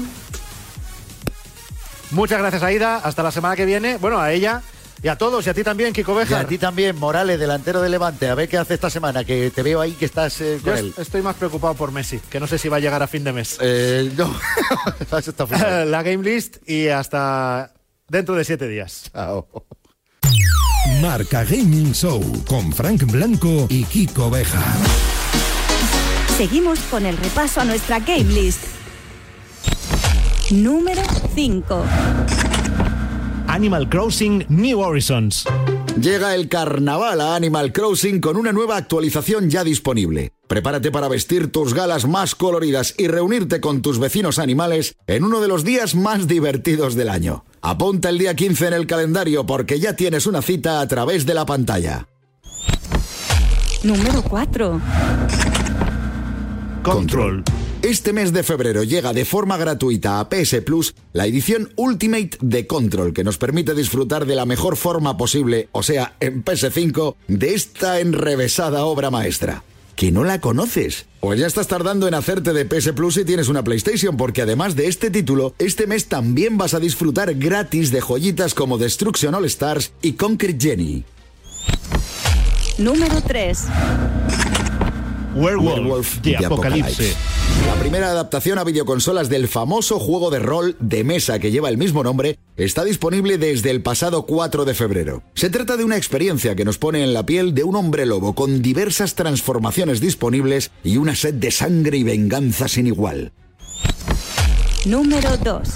Muchas 2.11 2.39
gracias, 2.39 2.63
Aida. 2.63 2.97
Hasta 2.97 3.21
la 3.23 3.31
semana 3.31 3.55
que 3.55 3.65
viene. 3.65 3.97
Bueno, 3.97 4.19
a 4.19 4.31
ella 4.33 4.63
y 5.03 5.07
a 5.07 5.15
todos, 5.17 5.45
y 5.45 5.49
a 5.49 5.53
ti 5.53 5.63
también, 5.63 5.93
Kiko 5.93 6.13
Y 6.13 6.17
Bejar. 6.17 6.45
a 6.45 6.47
ti 6.47 6.57
también, 6.57 6.95
Morales, 6.97 7.39
delantero 7.39 7.81
de 7.81 7.89
Levante. 7.89 8.27
A 8.27 8.35
ver 8.35 8.49
qué 8.49 8.57
hace 8.57 8.73
esta 8.73 8.89
semana, 8.89 9.23
que 9.23 9.51
te 9.51 9.61
veo 9.61 9.79
ahí 9.79 9.91
que 9.93 10.05
estás 10.05 10.41
eh, 10.41 10.57
Yo 10.57 10.71
con 10.71 10.77
él. 10.77 10.93
estoy 10.97 11.21
más 11.21 11.35
preocupado 11.35 11.75
por 11.75 11.91
Messi, 11.91 12.19
que 12.29 12.39
no 12.39 12.47
sé 12.47 12.57
si 12.57 12.67
va 12.67 12.77
a 12.77 12.79
llegar 12.79 13.01
a 13.03 13.07
fin 13.07 13.23
de 13.23 13.31
mes. 13.31 13.57
Eh, 13.61 14.11
no, 14.17 14.35
eso 15.17 15.29
está 15.29 15.45
fuera. 15.47 15.85
la 15.85 16.01
game 16.03 16.23
list 16.23 16.57
y 16.67 16.87
hasta 16.87 17.71
dentro 18.07 18.33
de 18.35 18.43
siete 18.43 18.67
días. 18.67 19.11
Chao. 19.13 19.47
Marca 21.01 21.45
Gaming 21.45 21.93
Show 21.93 22.21
con 22.45 22.73
Frank 22.73 23.03
Blanco 23.05 23.67
y 23.69 23.83
Kiko 23.85 24.29
Beja. 24.29 24.61
Seguimos 26.35 26.79
con 26.91 27.05
el 27.05 27.15
repaso 27.15 27.61
a 27.61 27.65
nuestra 27.65 27.99
game 27.99 28.25
list. 28.25 28.63
Número 30.51 31.01
5. 31.35 31.85
Animal 33.47 33.87
Crossing 33.87 34.45
New 34.49 34.79
Horizons. 34.79 35.45
Llega 36.01 36.35
el 36.35 36.49
carnaval 36.49 37.21
a 37.21 37.35
Animal 37.35 37.71
Crossing 37.71 38.19
con 38.19 38.35
una 38.35 38.51
nueva 38.51 38.75
actualización 38.75 39.49
ya 39.49 39.63
disponible. 39.63 40.33
Prepárate 40.47 40.91
para 40.91 41.07
vestir 41.07 41.51
tus 41.51 41.73
galas 41.73 42.07
más 42.07 42.35
coloridas 42.35 42.95
y 42.97 43.07
reunirte 43.07 43.61
con 43.61 43.81
tus 43.81 43.99
vecinos 43.99 44.37
animales 44.39 44.95
en 45.07 45.23
uno 45.23 45.39
de 45.39 45.47
los 45.47 45.63
días 45.63 45.95
más 45.95 46.27
divertidos 46.27 46.95
del 46.95 47.09
año. 47.09 47.45
Apunta 47.61 48.09
el 48.09 48.17
día 48.17 48.35
15 48.35 48.67
en 48.67 48.73
el 48.73 48.87
calendario 48.87 49.45
porque 49.45 49.79
ya 49.79 49.95
tienes 49.95 50.25
una 50.27 50.41
cita 50.41 50.81
a 50.81 50.87
través 50.87 51.25
de 51.25 51.33
la 51.33 51.45
pantalla. 51.45 52.07
Número 53.83 54.21
4. 54.23 54.81
Control. 56.83 57.43
Este 57.81 58.11
mes 58.11 58.33
de 58.33 58.43
febrero 58.43 58.83
llega 58.83 59.13
de 59.13 59.23
forma 59.23 59.55
gratuita 59.55 60.19
a 60.19 60.27
PS 60.27 60.61
Plus 60.65 60.95
la 61.13 61.25
edición 61.25 61.71
Ultimate 61.77 62.31
de 62.41 62.67
Control 62.67 63.13
que 63.13 63.23
nos 63.23 63.37
permite 63.37 63.73
disfrutar 63.73 64.25
de 64.25 64.35
la 64.35 64.45
mejor 64.45 64.75
forma 64.75 65.15
posible, 65.15 65.69
o 65.71 65.81
sea, 65.81 66.15
en 66.19 66.43
PS5, 66.43 67.15
de 67.29 67.53
esta 67.53 68.01
enrevesada 68.01 68.83
obra 68.83 69.11
maestra. 69.11 69.63
¿Que 69.99 70.13
no 70.13 70.23
la 70.23 70.39
conoces? 70.39 71.07
Pues 71.19 71.41
ya 71.41 71.45
estás 71.45 71.67
tardando 71.67 72.07
en 72.07 72.13
hacerte 72.13 72.53
de 72.53 72.63
PS 72.63 72.93
Plus 72.93 73.15
si 73.15 73.25
tienes 73.25 73.49
una 73.49 73.65
PlayStation, 73.65 74.15
porque 74.15 74.43
además 74.43 74.77
de 74.77 74.87
este 74.87 75.11
título, 75.11 75.53
este 75.59 75.87
mes 75.87 76.05
también 76.05 76.57
vas 76.57 76.73
a 76.73 76.79
disfrutar 76.79 77.35
gratis 77.35 77.91
de 77.91 77.99
joyitas 77.99 78.53
como 78.53 78.77
Destruction 78.77 79.35
All 79.35 79.43
Stars 79.43 79.91
y 80.01 80.13
Concrete 80.13 80.57
Jenny. 80.57 81.03
Número 82.77 83.21
3. 83.27 83.65
Werewolf, 85.35 86.21
de 86.21 86.45
Apocalipsis. 86.45 87.17
La 87.67 87.75
primera 87.79 88.09
adaptación 88.09 88.57
a 88.59 88.63
videoconsolas 88.63 89.29
del 89.29 89.47
famoso 89.47 89.99
juego 89.99 90.29
de 90.29 90.39
rol 90.39 90.75
de 90.79 91.03
mesa 91.03 91.39
que 91.39 91.51
lleva 91.51 91.69
el 91.69 91.77
mismo 91.77 92.03
nombre 92.03 92.37
está 92.57 92.83
disponible 92.83 93.37
desde 93.37 93.71
el 93.71 93.81
pasado 93.81 94.25
4 94.25 94.65
de 94.65 94.73
febrero. 94.73 95.23
Se 95.35 95.49
trata 95.49 95.77
de 95.77 95.83
una 95.83 95.97
experiencia 95.97 96.55
que 96.55 96.65
nos 96.65 96.77
pone 96.77 97.03
en 97.03 97.13
la 97.13 97.25
piel 97.25 97.53
de 97.53 97.63
un 97.63 97.75
hombre 97.75 98.05
lobo 98.05 98.33
con 98.33 98.61
diversas 98.61 99.15
transformaciones 99.15 100.01
disponibles 100.01 100.71
y 100.83 100.97
una 100.97 101.15
sed 101.15 101.35
de 101.35 101.51
sangre 101.51 101.97
y 101.97 102.03
venganza 102.03 102.67
sin 102.67 102.87
igual. 102.87 103.31
Número 104.85 105.37
2. 105.37 105.69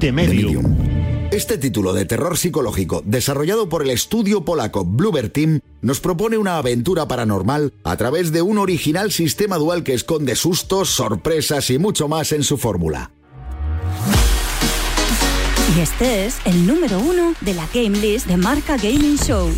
The 0.00 0.12
Medium. 0.12 0.91
Este 1.32 1.56
título 1.56 1.94
de 1.94 2.04
terror 2.04 2.36
psicológico, 2.36 3.02
desarrollado 3.06 3.70
por 3.70 3.82
el 3.82 3.88
estudio 3.88 4.44
polaco 4.44 4.84
Bluebird 4.84 5.32
Team, 5.32 5.60
nos 5.80 5.98
propone 5.98 6.36
una 6.36 6.58
aventura 6.58 7.08
paranormal 7.08 7.72
a 7.84 7.96
través 7.96 8.32
de 8.32 8.42
un 8.42 8.58
original 8.58 9.10
sistema 9.10 9.56
dual 9.56 9.82
que 9.82 9.94
esconde 9.94 10.36
sustos, 10.36 10.90
sorpresas 10.90 11.70
y 11.70 11.78
mucho 11.78 12.06
más 12.06 12.32
en 12.32 12.44
su 12.44 12.58
fórmula. 12.58 13.12
Y 15.74 15.80
este 15.80 16.26
es 16.26 16.36
el 16.44 16.66
número 16.66 16.98
uno 16.98 17.32
de 17.40 17.54
la 17.54 17.66
Game 17.72 17.98
List 17.98 18.26
de 18.26 18.36
Marca 18.36 18.76
Gaming 18.76 19.16
Show. 19.16 19.50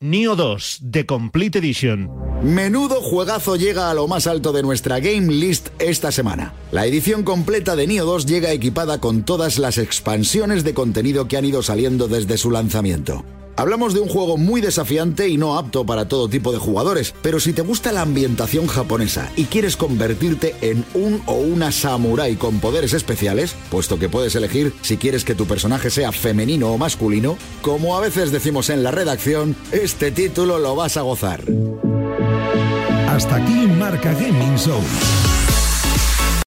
Neo 0.00 0.36
2, 0.36 0.82
The 0.92 1.06
Complete 1.06 1.58
Edition. 1.58 2.08
Menudo 2.44 3.00
juegazo 3.00 3.56
llega 3.56 3.90
a 3.90 3.94
lo 3.94 4.06
más 4.06 4.28
alto 4.28 4.52
de 4.52 4.62
nuestra 4.62 5.00
Game 5.00 5.26
List 5.26 5.70
esta 5.80 6.12
semana. 6.12 6.54
La 6.70 6.86
edición 6.86 7.24
completa 7.24 7.74
de 7.74 7.88
Neo 7.88 8.04
2 8.04 8.26
llega 8.26 8.52
equipada 8.52 9.00
con 9.00 9.24
todas 9.24 9.58
las 9.58 9.76
expansiones 9.76 10.62
de 10.62 10.72
contenido 10.72 11.26
que 11.26 11.36
han 11.36 11.46
ido 11.46 11.64
saliendo 11.64 12.06
desde 12.06 12.38
su 12.38 12.52
lanzamiento. 12.52 13.24
Hablamos 13.58 13.92
de 13.92 13.98
un 13.98 14.08
juego 14.08 14.36
muy 14.36 14.60
desafiante 14.60 15.28
y 15.28 15.36
no 15.36 15.58
apto 15.58 15.84
para 15.84 16.06
todo 16.06 16.28
tipo 16.28 16.52
de 16.52 16.58
jugadores, 16.58 17.12
pero 17.22 17.40
si 17.40 17.52
te 17.52 17.62
gusta 17.62 17.90
la 17.90 18.02
ambientación 18.02 18.68
japonesa 18.68 19.32
y 19.34 19.46
quieres 19.46 19.76
convertirte 19.76 20.54
en 20.60 20.84
un 20.94 21.20
o 21.26 21.32
una 21.32 21.72
samurái 21.72 22.36
con 22.36 22.60
poderes 22.60 22.92
especiales, 22.92 23.56
puesto 23.68 23.98
que 23.98 24.08
puedes 24.08 24.36
elegir 24.36 24.72
si 24.82 24.96
quieres 24.96 25.24
que 25.24 25.34
tu 25.34 25.46
personaje 25.46 25.90
sea 25.90 26.12
femenino 26.12 26.68
o 26.68 26.78
masculino, 26.78 27.36
como 27.60 27.96
a 27.96 28.00
veces 28.00 28.30
decimos 28.30 28.70
en 28.70 28.84
la 28.84 28.92
redacción, 28.92 29.56
este 29.72 30.12
título 30.12 30.60
lo 30.60 30.76
vas 30.76 30.96
a 30.96 31.02
gozar. 31.02 31.42
Hasta 33.08 33.34
aquí 33.34 33.66
Marca 33.76 34.12
Gaming 34.12 34.56
Show. 34.56 34.80